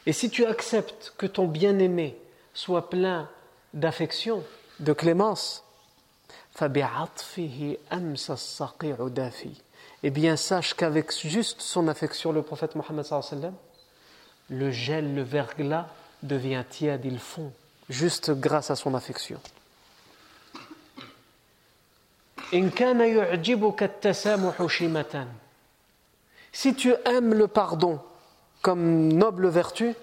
Et 0.05 0.11
si 0.11 0.29
tu 0.29 0.45
acceptes 0.45 1.13
que 1.17 1.25
ton 1.25 1.47
bien-aimé 1.47 2.17
soit 2.53 2.89
plein 2.89 3.29
d'affection, 3.73 4.43
de 4.81 4.91
clémence, 4.91 5.63
eh 10.03 10.09
bien 10.09 10.35
sache 10.35 10.73
qu'avec 10.73 11.11
juste 11.11 11.61
son 11.61 11.87
affection, 11.87 12.33
le 12.33 12.41
prophète 12.41 12.75
Mohammed 12.75 13.05
le 14.49 14.71
gel, 14.71 15.15
le 15.15 15.23
verglas 15.23 15.87
devient 16.23 16.65
tiède, 16.69 17.05
il 17.05 17.19
fond, 17.19 17.53
juste 17.89 18.31
grâce 18.31 18.69
à 18.69 18.75
son 18.75 18.93
affection. 18.93 19.39
In 22.53 22.67
at-tasamuhu. 22.67 24.51
Si 26.55 26.73
tu 26.73 26.95
aimes 27.03 27.33
le 27.33 27.49
pardon 27.49 27.99
comme 28.61 29.11
noble 29.11 29.49
vertu, 29.49 29.93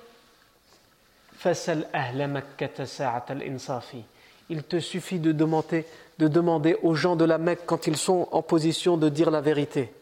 il 4.51 4.63
te 4.63 4.79
suffit 4.79 5.19
de 5.19 5.33
demander, 5.33 5.87
de 6.19 6.29
demander 6.29 6.77
aux 6.83 6.95
gens 6.95 7.17
de 7.17 7.25
la 7.25 7.39
Mecque 7.39 7.63
quand 7.65 7.87
ils 7.87 7.97
sont 7.97 8.29
en 8.33 8.43
position 8.43 8.99
de 8.99 9.09
dire 9.09 9.31
la 9.31 9.41
vérité, 9.41 9.95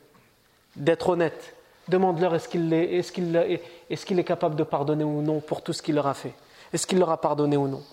d'être 0.75 1.11
honnête. 1.11 1.55
Demande-leur 1.87 2.35
est-ce 2.35 2.49
qu'il 2.49 2.73
est, 2.73 2.99
est, 2.99 3.63
est, 3.89 4.11
est 4.11 4.25
capable 4.25 4.57
de 4.57 4.65
pardonner 4.65 5.05
ou 5.05 5.23
non 5.23 5.39
pour 5.39 5.63
tout 5.63 5.73
ce 5.73 5.83
qu'il 5.83 5.95
leur 5.95 6.09
a 6.09 6.15
fait? 6.15 6.35
Est-ce 6.73 6.85
qu'il 6.85 6.99
leur 6.99 7.11
a 7.11 7.21
pardonné 7.21 7.57
ou 7.57 7.69
non? 7.69 7.85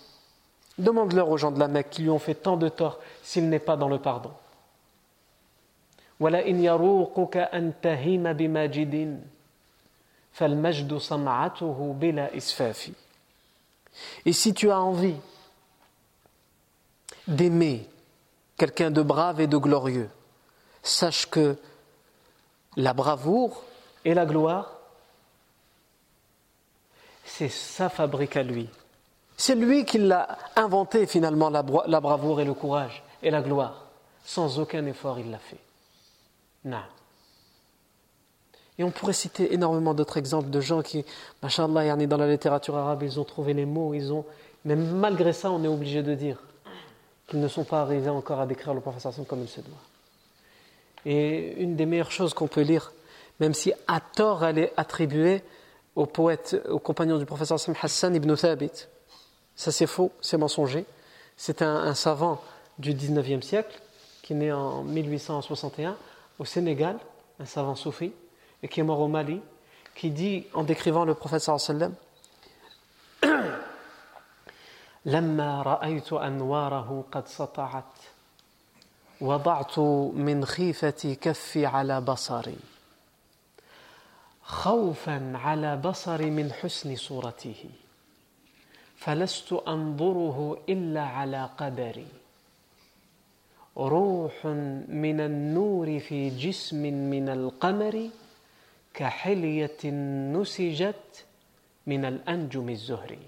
Demande-leur 0.79 1.29
aux 1.29 1.37
gens 1.37 1.51
de 1.51 1.59
la 1.59 1.67
Mecque 1.67 1.91
qui 1.91 2.01
lui 2.01 2.09
ont 2.09 2.17
fait 2.17 2.33
tant 2.33 2.57
de 2.57 2.69
tort 2.69 2.97
s'il 3.21 3.49
n'est 3.49 3.59
pas 3.59 3.77
dans 3.77 3.87
le 3.87 3.99
pardon. 3.99 4.31
Et 14.25 14.33
si 14.33 14.53
tu 14.53 14.71
as 14.71 14.79
envie 14.79 15.15
d'aimer 17.27 17.87
quelqu'un 18.57 18.91
de 18.91 19.01
brave 19.01 19.41
et 19.41 19.47
de 19.47 19.57
glorieux, 19.57 20.09
sache 20.83 21.25
que 21.27 21.57
la 22.75 22.93
bravoure 22.93 23.63
et 24.05 24.13
la 24.13 24.25
gloire, 24.25 24.77
c'est 27.25 27.49
sa 27.49 27.89
fabrique 27.89 28.37
à 28.37 28.43
lui. 28.43 28.69
C'est 29.35 29.55
lui 29.55 29.85
qui 29.85 29.99
l'a 29.99 30.37
inventé 30.55 31.05
finalement, 31.05 31.49
la, 31.49 31.61
bravoure 31.61 32.41
et 32.41 32.45
le 32.45 32.53
courage 32.53 33.03
et 33.21 33.29
la 33.29 33.41
gloire. 33.41 33.85
Sans 34.25 34.59
aucun 34.59 34.85
effort, 34.87 35.19
il 35.19 35.29
l'a 35.29 35.37
fait. 35.37 35.59
Et 38.79 38.83
on 38.83 38.91
pourrait 38.91 39.13
citer 39.13 39.53
énormément 39.53 39.93
d'autres 39.93 40.17
exemples 40.17 40.49
de 40.49 40.61
gens 40.61 40.81
qui, 40.81 41.03
machallah, 41.41 41.95
dans 41.95 42.17
la 42.17 42.29
littérature 42.29 42.77
arabe, 42.77 43.03
ils 43.03 43.19
ont 43.19 43.23
trouvé 43.23 43.53
les 43.53 43.65
mots, 43.65 43.93
ils 43.93 44.13
ont. 44.13 44.25
Mais 44.65 44.75
malgré 44.75 45.33
ça, 45.33 45.51
on 45.51 45.63
est 45.63 45.67
obligé 45.67 46.03
de 46.03 46.13
dire 46.13 46.37
qu'ils 47.27 47.41
ne 47.41 47.47
sont 47.47 47.63
pas 47.63 47.81
arrivés 47.81 48.09
encore 48.09 48.39
à 48.39 48.45
décrire 48.45 48.73
le 48.73 48.81
professeur 48.81 49.13
comme 49.27 49.41
il 49.41 49.49
se 49.49 49.61
doit. 49.61 49.73
Et 51.05 51.61
une 51.61 51.75
des 51.75 51.85
meilleures 51.85 52.11
choses 52.11 52.33
qu'on 52.33 52.47
peut 52.47 52.61
lire, 52.61 52.91
même 53.39 53.53
si 53.53 53.73
à 53.87 53.99
tort 53.99 54.43
elle 54.43 54.57
est 54.57 54.73
attribuée 54.77 55.43
au 55.95 56.05
poète, 56.05 56.55
au 56.69 56.79
compagnon 56.79 57.17
du 57.17 57.25
professeur 57.25 57.57
Hassan 57.81 58.15
ibn 58.15 58.35
Thabit. 58.35 58.87
Ça 59.55 59.71
c'est 59.71 59.87
faux, 59.87 60.11
c'est 60.21 60.37
mensonger. 60.37 60.85
C'est 61.35 61.61
un, 61.61 61.93
savant 61.93 62.41
du 62.79 62.93
19e 62.93 63.41
siècle 63.41 63.79
qui 64.21 64.33
est 64.33 64.35
né 64.35 64.51
en 64.51 64.83
1861 64.83 65.95
au 66.39 66.45
Sénégal, 66.45 66.97
un 67.39 67.45
savant 67.45 67.75
soufi, 67.75 68.11
et 68.63 68.67
qui 68.67 68.79
est 68.79 68.83
mort 68.83 68.99
au 68.99 69.07
Mali, 69.07 69.41
qui 69.95 70.11
dit 70.11 70.45
en 70.53 70.63
décrivant 70.63 71.05
le 71.05 71.13
prophète 71.13 71.41
sallam 71.41 71.93
لما 75.07 75.61
رأيت 75.61 76.13
أنواره 76.13 77.05
قد 77.11 77.27
سطعت 77.27 77.93
وضعت 79.21 79.79
من 80.13 80.45
خيفتي 80.45 81.15
كفي 81.15 81.65
على 81.65 82.01
بصري 82.01 82.57
خوفا 84.43 85.33
على 85.35 85.77
بصري 85.77 86.29
من 86.29 86.51
حسن 86.51 86.95
صورته 86.95 87.69
فلست 88.97 89.53
انظره 89.53 90.57
الا 90.69 91.01
على 91.01 91.49
قدري 91.57 92.07
روح 93.77 94.45
من 94.87 95.19
النور 95.19 95.99
في 95.99 96.29
جسم 96.29 96.81
من 97.09 97.29
القمر 97.29 98.09
كحليه 98.93 99.85
نسجت 100.33 101.25
من 101.87 102.05
الانجم 102.05 102.69
الزهري 102.69 103.19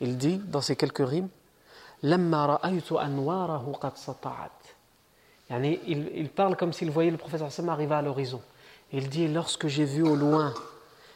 Il 0.00 0.16
dit 0.16 0.38
dans 0.38 0.62
ces 0.62 0.76
quelques 0.76 1.08
rimes 1.08 1.28
لما 2.02 2.46
رأيت 2.46 2.92
أنواره 2.92 3.78
قد 3.80 3.96
سطعت 3.96 4.50
يعني 5.50 5.78
il, 5.86 6.10
il 6.14 6.28
parle 6.28 6.56
comme 6.56 6.72
s'il 6.72 6.90
voyait 6.90 7.10
le 7.10 7.18
prophète 7.18 7.42
arriver 7.68 7.94
à 7.94 8.02
l'horizon 8.02 8.40
Il 8.92 9.08
dit 9.08 9.28
Lorsque 9.28 9.66
j'ai 9.68 9.84
vu 9.84 10.02
au 10.02 10.16
loin 10.16 10.54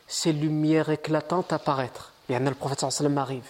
ces 0.06 0.32
lumières 0.32 0.90
éclatantes 0.90 1.52
apparaître, 1.52 2.12
et 2.28 2.38
le 2.38 2.54
prophète 2.54 2.80
sallam 2.90 3.18
arrive. 3.18 3.48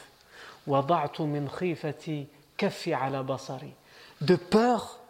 De 4.24 4.36
peur, 4.36 5.00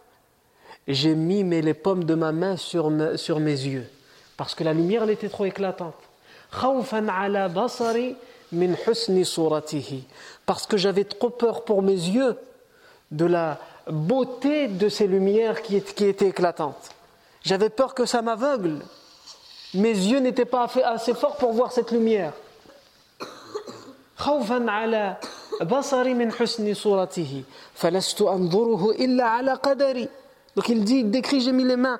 j'ai 0.89 1.15
mis 1.15 1.43
les 1.43 1.73
paumes 1.73 2.03
de 2.03 2.15
ma 2.15 2.33
main 2.33 2.57
sur, 2.57 2.89
mes 2.89 3.15
yeux, 3.45 3.87
parce 4.35 4.55
que 4.55 4.65
la 4.65 4.73
lumière 4.73 5.09
était 5.09 5.29
trop 5.29 5.45
éclatante. 5.45 5.95
Parce 10.45 10.67
que 10.67 10.75
j'avais 10.77 11.05
trop 11.05 11.29
peur 11.29 11.63
pour 11.63 11.81
mes 11.81 11.93
yeux 11.93 12.37
de 13.11 13.25
la 13.25 13.59
beauté 13.87 14.67
de 14.67 14.89
ces 14.89 15.07
lumières 15.07 15.61
qui, 15.61 15.81
qui 15.81 16.05
étaient 16.05 16.27
éclatantes. 16.27 16.89
J'avais 17.43 17.69
peur 17.69 17.93
que 17.93 18.05
ça 18.05 18.21
m'aveugle. 18.21 18.79
Mes 19.75 19.93
yeux 19.93 20.19
n'étaient 20.19 20.43
pas 20.43 20.67
assez 20.83 21.13
forts 21.13 21.37
pour 21.37 21.53
voir 21.53 21.71
cette 21.71 21.91
lumière. 21.91 22.33
Donc 30.55 30.69
il 30.69 30.83
dit, 30.83 30.97
il 30.99 31.11
décrit, 31.11 31.41
j'ai 31.41 31.51
mis 31.51 31.63
les 31.63 31.75
mains 31.75 31.99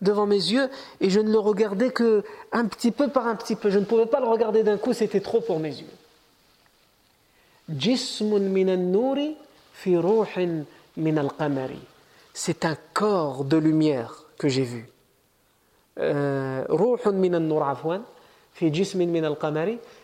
devant 0.00 0.26
mes 0.26 0.36
yeux 0.36 0.68
et 1.00 1.10
je 1.10 1.20
ne 1.20 1.30
le 1.30 1.38
regardais 1.38 1.90
que 1.90 2.24
un 2.52 2.64
petit 2.66 2.90
peu 2.90 3.08
par 3.08 3.26
un 3.26 3.36
petit 3.36 3.56
peu. 3.56 3.70
Je 3.70 3.78
ne 3.78 3.84
pouvais 3.84 4.06
pas 4.06 4.20
le 4.20 4.26
regarder 4.26 4.62
d'un 4.62 4.78
coup, 4.78 4.92
c'était 4.92 5.20
trop 5.20 5.40
pour 5.40 5.58
mes 5.58 5.70
yeux. 5.70 5.86
C'est 12.32 12.64
un 12.64 12.76
corps 12.94 13.44
de 13.44 13.56
lumière 13.56 14.24
que 14.38 14.48
j'ai 14.48 14.64
vu. 14.64 14.88
Euh, 15.98 16.64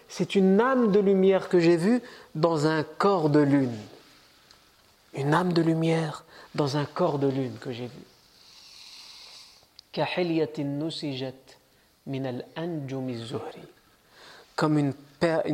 c'est 0.08 0.34
une 0.34 0.60
âme 0.60 0.92
de 0.92 1.00
lumière 1.00 1.48
que 1.48 1.58
j'ai 1.58 1.76
vue 1.76 2.02
dans 2.34 2.66
un 2.66 2.82
corps 2.82 3.30
de 3.30 3.40
lune. 3.40 3.76
Une 5.14 5.34
âme 5.34 5.52
de 5.52 5.62
lumière 5.62 6.24
dans 6.54 6.76
un 6.76 6.84
corps 6.84 7.18
de 7.18 7.28
lune 7.28 7.56
que 7.60 7.72
j'ai 7.72 7.86
vu. 7.86 8.02
Comme 14.54 14.78
une, 14.78 14.94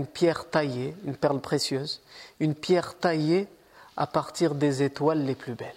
pierre 0.07 0.51
taillée, 0.51 0.95
une 1.05 1.17
perle 1.17 1.41
précieuse, 1.41 2.01
une 2.41 2.55
pierre 2.55 2.99
taillée 2.99 3.49
à 3.97 4.07
partir 4.07 4.55
des 4.55 4.83
étoiles 4.83 5.25
les 5.25 5.35
plus 5.35 5.55
belles. 5.55 5.75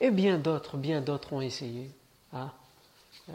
Et 0.00 0.10
bien 0.10 0.38
d'autres, 0.38 0.76
bien 0.76 1.00
d'autres 1.00 1.32
ont 1.32 1.40
essayé. 1.40 1.90
Hein. 2.32 2.50
Euh, 3.28 3.32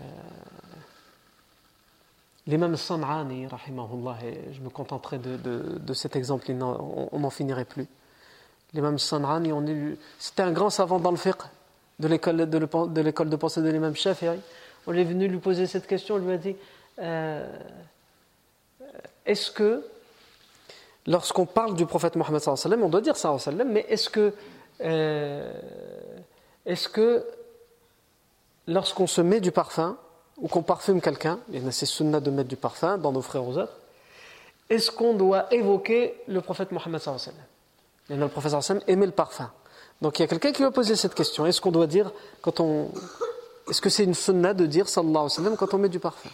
L'imam 2.46 2.76
San'ani, 2.76 3.48
rahimahullah, 3.48 4.18
je 4.52 4.60
me 4.60 4.70
contenterai 4.70 5.18
de, 5.18 5.94
cet 5.94 6.16
exemple, 6.16 6.52
on 6.52 7.20
n'en 7.20 7.30
finirait 7.30 7.66
plus. 7.66 7.88
L'imam 8.74 9.00
San'ani, 9.00 9.52
c'était 10.20 10.44
un 10.44 10.52
grand 10.52 10.70
savant 10.70 11.00
dans 11.00 11.12
le 11.12 11.18
fiqh 11.18 11.42
de 12.00 12.08
l'école 12.08 12.50
de, 12.50 13.02
l'école 13.02 13.30
de 13.30 13.36
pensée 13.36 13.62
de 13.62 13.70
l'imam 13.70 13.96
Shafi'i. 13.96 14.40
On 14.88 14.94
est 14.94 15.04
venu 15.04 15.28
lui 15.28 15.38
poser 15.38 15.68
cette 15.68 15.88
question, 15.88 16.16
on 16.16 16.18
lui 16.18 16.34
a 16.34 16.38
dit 16.38 16.56
euh, 17.00 17.48
Est-ce 19.26 19.50
que, 19.52 19.86
lorsqu'on 21.08 21.46
parle 21.46 21.76
du 21.76 21.86
prophète 21.86 22.16
Mohammed, 22.16 22.42
on 22.82 22.90
doit 22.90 23.02
dire 23.02 23.16
ça, 23.16 23.36
mais 23.66 23.86
est-ce 23.88 24.10
que 24.10 24.34
euh, 24.82 25.54
est-ce 26.66 26.90
que 26.90 27.26
lorsqu'on 28.68 29.08
se 29.08 29.22
met 29.22 29.40
du 29.40 29.52
parfum 29.52 29.98
ou 30.37 30.49
qu'on 30.49 30.63
parfume 30.63 31.01
quelqu'un, 31.01 31.39
il 31.51 31.65
y 31.65 31.69
a 31.69 31.71
ces 31.73 31.87
sunnah 31.87 32.21
de 32.21 32.31
mettre 32.31 32.49
du 32.49 32.57
parfum 32.57 32.99
dans 32.99 33.13
nos 33.13 33.23
frères 33.23 33.47
aux 33.47 33.57
autres, 33.59 33.73
est-ce 34.71 34.91
qu'on 34.91 35.15
doit 35.15 35.53
évoquer 35.53 36.15
le 36.29 36.41
prophète 36.41 36.73
Mohammed 36.73 37.01
Et 38.11 38.17
le 38.17 38.29
prophète 38.29 38.55
aimait 38.87 39.07
le 39.07 39.13
parfum. 39.13 39.51
Donc 40.01 40.19
il 40.19 40.23
y 40.23 40.25
a 40.25 40.29
quelqu'un 40.29 40.53
qui 40.53 40.63
va 40.63 40.71
poser 40.71 40.95
cette 40.95 41.15
question 41.15 41.45
est-ce 41.47 41.61
qu'on 41.61 41.73
doit 41.73 41.87
dire 41.87 42.13
quand 42.41 42.61
on. 42.61 42.91
Est-ce 43.69 43.81
que 43.81 43.91
c'est 43.91 44.05
une 44.05 44.15
sunna 44.15 44.55
de 44.55 44.65
dire 44.67 44.89
sallallahu 44.89 45.17
alayhi 45.17 45.25
wa 45.25 45.31
sallam 45.31 45.57
quand 45.57 45.75
on 45.75 45.79
met 45.79 45.89
du 45.89 45.99
parfum 45.99 46.31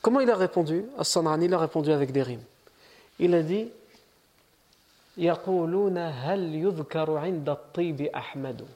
Comment 0.00 0.20
il 0.20 0.30
a 0.30 0.36
répondu 0.36 0.84
As-San'ani, 0.98 1.46
il 1.46 1.54
a 1.54 1.58
répondu 1.58 1.90
avec 1.90 2.12
des 2.12 2.22
rimes. 2.22 2.44
Il 3.18 3.34
a 3.34 3.42
dit 3.42 3.68
يقولون 5.18 5.98
هل 5.98 6.54
يذكر 6.54 7.16
عند 7.16 7.48
الطيب 7.48 8.02
أحمد 8.02 8.66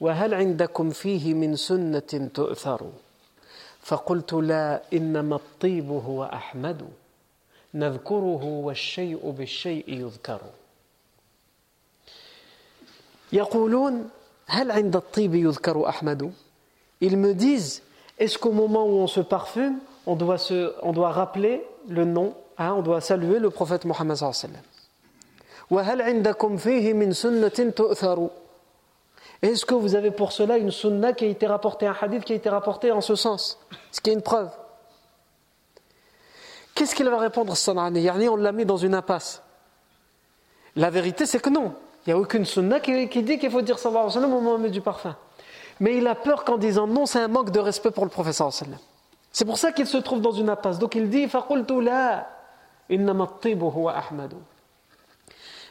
وهل 0.00 0.34
عندكم 0.34 0.90
فيه 0.90 1.34
من 1.34 1.56
سنة 1.56 2.30
تؤثر 2.34 2.90
فقلت 3.80 4.32
لا 4.32 4.82
إنما 4.92 5.36
الطيب 5.36 5.90
هو 5.90 6.24
أحمد 6.24 6.88
نذكره 7.74 8.44
والشيء 8.44 9.30
بالشيء 9.30 9.84
يذكر 9.88 10.40
يقولون 13.32 14.08
هل 14.46 14.70
عند 14.70 14.96
الطيب 14.96 15.34
يذكر 15.34 15.88
أحمد 15.88 16.32
Ils 17.02 17.16
me 17.18 17.34
disent, 17.34 17.82
est-ce 18.18 18.38
qu'au 18.38 18.52
moment 18.52 18.86
où 18.86 19.00
on 19.00 19.06
se 19.06 19.20
parfume, 19.20 19.80
on 20.06 20.16
doit, 20.16 20.38
se, 20.38 20.72
on 20.80 20.92
doit 20.92 21.12
rappeler 21.12 21.62
le 21.88 22.06
nom, 22.06 22.34
hein, 22.56 22.72
on 22.72 22.80
doit 22.80 23.02
saluer 23.02 23.38
le 23.38 23.50
prophète 23.50 23.84
Mohammed 23.84 24.16
sallallahu 24.16 24.38
alayhi 24.44 24.62
wa 25.70 25.84
sallam 28.00 28.30
Est-ce 29.42 29.66
que 29.66 29.74
vous 29.74 29.94
avez 29.94 30.10
pour 30.10 30.32
cela 30.32 30.56
une 30.56 30.70
sunna 30.70 31.12
qui 31.12 31.24
a 31.24 31.28
été 31.28 31.46
rapportée, 31.46 31.86
un 31.86 31.96
hadith 32.00 32.24
qui 32.24 32.32
a 32.32 32.36
été 32.36 32.48
rapporté 32.48 32.90
en 32.90 33.00
ce 33.00 33.14
sens? 33.14 33.58
Ce 33.92 34.00
qui 34.00 34.10
est 34.10 34.14
une 34.14 34.22
preuve. 34.22 34.50
Qu'est-ce 36.74 36.94
qu'il 36.94 37.08
va 37.08 37.18
répondre 37.18 37.56
Sanani? 37.56 38.28
On 38.28 38.36
l'a 38.36 38.52
mis 38.52 38.66
dans 38.66 38.76
une 38.76 38.94
impasse. 38.94 39.42
La 40.76 40.90
vérité, 40.90 41.24
c'est 41.24 41.40
que 41.40 41.48
non. 41.48 41.74
Il 42.06 42.10
n'y 42.10 42.12
a 42.12 42.18
aucune 42.18 42.44
sunna 42.44 42.80
qui, 42.80 43.06
dit 43.22 43.38
qu'il 43.38 43.50
faut 43.50 43.62
dire 43.62 43.78
sallallahu 43.78 44.04
alayhi 44.04 44.14
wa 44.16 44.22
sallam 44.22 44.34
au 44.34 44.40
moment 44.40 44.68
du 44.68 44.80
parfum. 44.80 45.16
Mais 45.80 45.96
il 45.96 46.06
a 46.06 46.14
peur 46.14 46.44
qu'en 46.44 46.58
disant 46.58 46.86
non, 46.86 47.06
c'est 47.06 47.18
un 47.18 47.28
manque 47.28 47.50
de 47.50 47.58
respect 47.58 47.90
pour 47.90 48.04
le 48.04 48.10
professeur 48.10 48.52
sallam. 48.52 48.78
C'est 49.32 49.44
pour 49.44 49.58
ça 49.58 49.72
qu'il 49.72 49.86
se 49.86 49.96
trouve 49.96 50.20
dans 50.20 50.32
une 50.32 50.48
impasse. 50.48 50.78
Donc 50.78 50.94
il 50.94 51.10
dit 51.10 51.28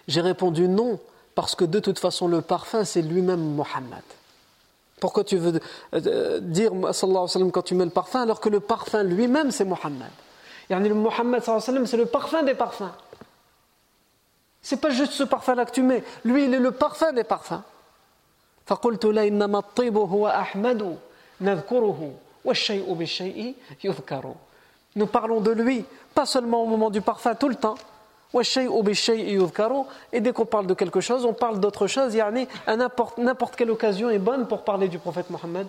J'ai 0.08 0.22
répondu 0.22 0.68
non. 0.68 1.00
parce 1.35 1.55
que 1.55 1.65
de 1.65 1.79
toute 1.79 1.99
façon, 1.99 2.29
le 2.29 2.41
parfum, 2.41 2.85
c'est 2.85 3.03
lui-même 3.03 3.55
Mohammed. 3.55 4.03
Pourquoi 5.01 5.25
tu 5.25 5.37
veux 5.37 5.61
euh, 5.95 6.41
dire 6.41 6.71
sallallahu 6.71 7.01
alayhi 7.01 7.23
wa 7.23 7.29
sallam 7.29 7.53
quand 7.53 7.63
tu 7.63 7.75
mets 7.75 7.87
le 7.87 7.91
parfum 7.91 8.21
alors 8.21 8.39
que 8.39 8.51
le 8.51 8.61
parfum 8.61 9.03
lui-même 9.03 9.51
c'est 9.51 9.65
Mohammed 9.65 10.11
le 10.69 10.95
Mohammed 10.95 11.43
sallallahu 11.43 11.43
alayhi 11.43 11.55
wa 11.55 11.61
sallam 11.61 11.87
c'est 11.87 11.97
le 11.97 12.07
parfum 12.07 12.43
des 12.43 12.55
parfums. 12.55 12.93
C'est 14.63 14.81
pas 14.81 14.91
juste 14.91 15.13
ce 15.13 15.25
parfum-là 15.25 15.65
que 15.65 15.73
tu 15.73 15.83
mets, 15.83 16.05
lui 16.25 16.45
il 16.45 16.55
est 16.55 16.59
le 16.59 16.71
parfum 16.71 17.13
des 17.13 17.25
parfums. 17.25 17.63
فقلت 18.67 19.05
لا 19.05 19.27
إنما 19.27 19.59
الطيب 19.59 19.97
هو 19.97 20.29
أحمد 20.29 20.99
نذكره 21.41 22.15
والشيء 22.45 22.93
بالشيء 22.93 23.55
يذكر. 23.85 24.35
Nous 24.97 25.07
parlons 25.07 25.41
de 25.41 25.51
lui, 25.51 25.85
pas 26.15 26.27
seulement 26.27 26.63
au 26.63 26.67
moment 26.67 26.91
du 26.91 27.01
parfum, 27.01 27.35
tout 27.35 27.49
le 27.49 27.55
temps. 27.57 27.77
Et 30.12 30.22
dès 30.22 30.34
qu'on 30.34 30.46
parle 30.46 30.68
de 30.68 30.74
quelque 30.74 31.02
chose, 31.02 31.26
on 31.26 31.34
parle 31.34 31.60
d'autre 31.60 31.88
chose. 31.88 32.18
N'importe 33.18 33.56
quelle 33.56 33.72
occasion 33.72 34.10
est 34.10 34.20
bonne 34.20 34.48
pour 34.48 34.64
parler 34.64 34.88
du 34.88 35.00
prophète 35.00 35.30
Mohammed. 35.30 35.68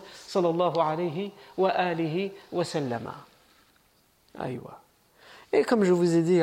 Et 5.52 5.64
comme 5.64 5.84
je 5.84 5.92
vous 5.92 6.16
ai 6.16 6.22
dit, 6.22 6.40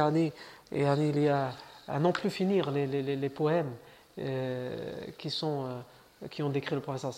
il 0.71 1.19
y 1.24 1.28
a 1.30 1.51
à 1.88 1.99
n'en 1.99 2.11
plus 2.11 2.30
finir 2.30 2.71
les, 2.71 2.88
les, 2.88 3.15
les 3.15 3.30
poèmes 3.30 3.71
euh, 4.19 4.93
qui, 5.17 5.30
sont, 5.30 5.65
euh, 5.65 6.28
qui 6.30 6.43
ont 6.43 6.49
décrit 6.49 6.76
le 6.76 6.82
prophète. 6.82 7.11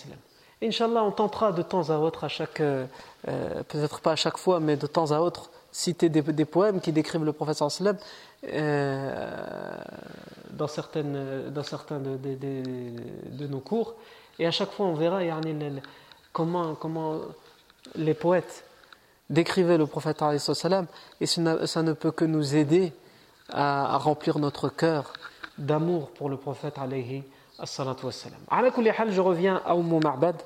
Inch'Allah, 0.63 1.03
on 1.03 1.11
tentera 1.11 1.51
de 1.51 1.61
temps 1.61 1.89
à 1.89 1.97
autre, 1.97 2.23
à 2.23 2.29
chaque, 2.29 2.61
euh, 2.61 2.85
peut-être 3.67 3.99
pas 3.99 4.13
à 4.13 4.15
chaque 4.15 4.37
fois, 4.37 4.59
mais 4.59 4.77
de 4.77 4.87
temps 4.87 5.11
à 5.11 5.19
autre, 5.19 5.49
citer 5.75 6.07
des, 6.07 6.45
poèmes 6.45 6.79
qui 6.79 6.93
décrivent 6.93 7.25
le 7.25 7.33
prophète 7.33 7.57
sallam 7.57 7.97
dans, 10.51 10.67
certaines, 10.67 11.49
dans 11.49 11.63
certains 11.63 11.99
de, 11.99 13.47
nos 13.47 13.59
cours. 13.59 13.95
Et 14.39 14.47
à 14.47 14.51
chaque 14.51 14.71
fois, 14.71 14.85
on 14.85 14.93
verra 14.93 15.19
comment, 16.31 16.75
comment 16.75 17.19
les 17.95 18.13
poètes 18.13 18.63
décrivaient 19.29 19.77
le 19.77 19.85
prophète 19.85 20.23
sallam 20.37 20.87
et 21.19 21.25
ça, 21.25 21.83
ne 21.83 21.91
peut 21.91 22.11
que 22.11 22.23
nous 22.23 22.55
aider 22.55 22.93
à, 23.49 23.97
remplir 23.97 24.39
notre 24.39 24.69
cœur 24.69 25.11
d'amour 25.57 26.09
pour 26.11 26.29
le 26.29 26.37
prophète 26.37 26.77
alayhi 26.77 27.23
as-salatu 27.59 28.05
wassalam. 28.05 28.39
je 29.09 29.21
reviens 29.21 29.61
à 29.65 29.75
Umm 29.75 29.99
Ma'bad. 30.01 30.41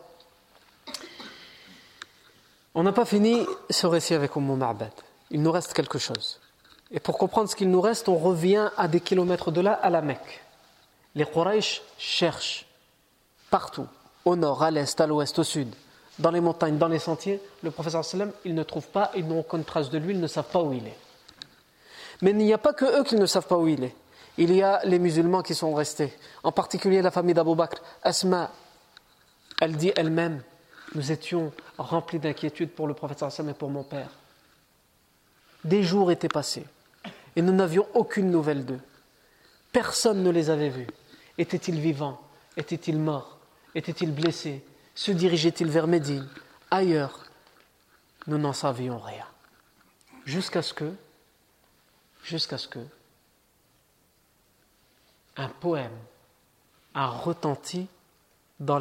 On 2.74 2.82
n'a 2.82 2.94
pas 2.94 3.06
fini 3.06 3.46
ce 3.70 3.86
récit 3.86 4.16
avec 4.16 4.36
Umm 4.36 4.58
Ma'bad. 4.58 4.92
Il 5.32 5.42
nous 5.42 5.52
reste 5.52 5.74
quelque 5.74 6.00
chose. 6.00 6.40
Et 6.92 7.00
pour 7.00 7.18
comprendre 7.18 7.50
ce 7.50 7.56
qu'il 7.56 7.70
nous 7.70 7.82
reste, 7.82 8.10
on 8.10 8.18
revient 8.18 8.70
à 8.78 8.88
des 8.88 9.00
kilomètres 9.00 9.52
de 9.52 9.62
là, 9.62 9.74
à 9.74 9.90
la 9.90 10.02
Mecque. 10.02 10.44
Les 11.16 11.26
Quraysh 11.26 11.82
cherchent 11.98 12.66
partout, 13.50 13.88
au 14.26 14.36
nord, 14.36 14.64
à 14.64 14.72
l'est, 14.72 15.00
à 15.00 15.08
l'ouest, 15.08 15.38
au 15.38 15.44
sud, 15.44 15.74
dans 16.18 16.32
les 16.32 16.42
montagnes, 16.42 16.78
dans 16.78 16.88
les 16.88 17.00
sentiers, 17.00 17.42
le 17.64 17.72
professeur 17.72 18.04
sallam, 18.04 18.32
ils 18.44 18.54
ne 18.54 18.64
trouvent 18.64 18.90
pas, 18.90 19.12
ils 19.16 19.26
n'ont 19.26 19.40
aucune 19.40 19.64
trace 19.64 19.90
de 19.90 19.98
lui, 19.98 20.14
ils 20.14 20.20
ne 20.20 20.28
savent 20.28 20.50
pas 20.52 20.62
où 20.62 20.74
il 20.74 20.86
est. 20.86 20.98
Mais 22.22 22.32
il 22.32 22.38
n'y 22.38 22.54
a 22.54 22.58
pas 22.58 22.74
que 22.74 23.00
eux 23.00 23.04
qui 23.04 23.16
ne 23.16 23.26
savent 23.26 23.48
pas 23.48 23.58
où 23.58 23.68
il 23.68 23.84
est. 23.84 23.96
Il 24.38 24.54
y 24.54 24.62
a 24.62 24.82
les 24.84 25.00
musulmans 25.00 25.42
qui 25.42 25.56
sont 25.56 25.74
restés, 25.74 26.14
en 26.44 26.52
particulier 26.52 27.02
la 27.02 27.12
famille 27.12 27.34
d'Abu 27.34 27.56
Bakr. 27.56 27.82
Asma, 28.04 28.52
elle 29.62 29.76
dit 29.78 29.92
elle-même 29.96 30.42
Nous 30.96 31.12
étions 31.12 31.52
remplis 31.78 32.20
d'inquiétude 32.20 32.72
pour 32.72 32.88
le 32.88 32.94
prophète 32.94 33.20
sallam 33.20 33.50
et 33.50 33.54
pour 33.54 33.70
mon 33.70 33.84
père. 33.84 34.10
Des 35.64 35.84
jours 35.84 36.12
étaient 36.12 36.30
passés 36.30 36.66
et 37.36 37.42
nous 37.42 37.54
n'avions 37.54 37.88
aucune 37.94 38.32
nouvelle 38.32 38.66
d'eux. 38.66 38.80
Personne 39.72 40.24
ne 40.24 40.30
les 40.30 40.50
avait 40.50 40.70
vus. 40.70 40.88
Étaient-ils 41.38 41.80
vivants? 41.80 42.20
Étaient-ils 42.58 42.98
morts? 42.98 43.40
Étaient-ils 43.76 44.14
blessés? 44.14 44.64
Se 44.96 45.12
dirigeaient-ils 45.12 45.70
vers 45.70 45.88
Médine? 45.88 46.28
Ailleurs? 46.72 47.26
Nous 48.28 48.38
n'en 48.38 48.54
savions 48.54 49.00
rien. 49.00 49.26
Jusqu'à 50.26 50.62
ce 50.62 50.74
que, 50.74 50.92
jusqu'à 52.24 52.58
ce 52.58 52.68
que, 52.68 52.80
un 55.38 55.48
poème 55.48 55.98
a 56.94 57.08
retenti 57.08 57.88
dans, 58.60 58.80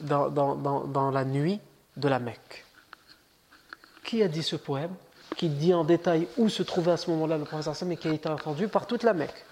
dans 0.00 1.10
la 1.10 1.24
nuit 1.24 1.60
de 1.96 2.08
la 2.08 2.18
Mecque. 2.18 2.64
Qui 4.02 4.22
a 4.22 4.28
dit 4.28 4.42
ce 4.42 4.56
poème? 4.56 4.94
Qui 5.36 5.48
dit 5.48 5.72
en 5.72 5.84
détail 5.84 6.28
où 6.36 6.48
se 6.48 6.62
trouvait 6.62 6.92
à 6.92 6.96
ce 6.96 7.10
moment-là 7.10 7.38
le 7.38 7.44
professeur 7.44 7.76
Sam 7.76 7.92
et 7.92 7.96
qui 7.96 8.08
a 8.08 8.12
été 8.12 8.28
entendu 8.28 8.68
par 8.68 8.86
toute 8.86 9.02
la 9.02 9.12
Mecque. 9.12 9.44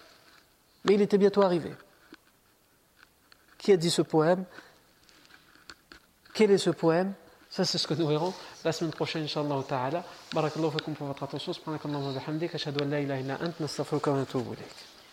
Mais 0.84 0.94
il 0.94 1.02
était 1.02 1.18
bientôt 1.18 1.42
arrivé. 1.42 1.72
Qui 3.58 3.72
a 3.72 3.76
dit 3.76 3.90
ce 3.90 4.02
poème? 4.02 4.44
Quel 6.34 6.50
est 6.50 6.58
ce 6.58 6.70
poème? 6.70 7.14
Ça, 7.50 7.64
c'est 7.64 7.78
ce 7.78 7.86
que 7.86 7.94
nous 7.94 8.06
verrons 8.06 8.34
la 8.64 8.72
semaine 8.72 8.92
prochaine, 8.92 9.24
Inch'Allah 9.24 9.62
ta'ala. 9.66 10.04
Barakallahu 10.32 10.72
fikum 10.72 10.94
pour 10.94 11.06
votre 11.06 11.22
attention. 11.22 11.52
Subhanakallahu 11.52 12.04
wa 12.04 12.12
bihamdik. 12.12 12.54
Ashhadu 12.54 12.84
an 12.84 12.88
la 12.88 13.00
ilaha 13.00 13.20
illa 13.20 13.38
ant. 13.42 13.58
Nastaghfiruka 13.58 14.10
wa 14.12 14.18
natubu 14.18 14.52
ilayk. 14.52 14.87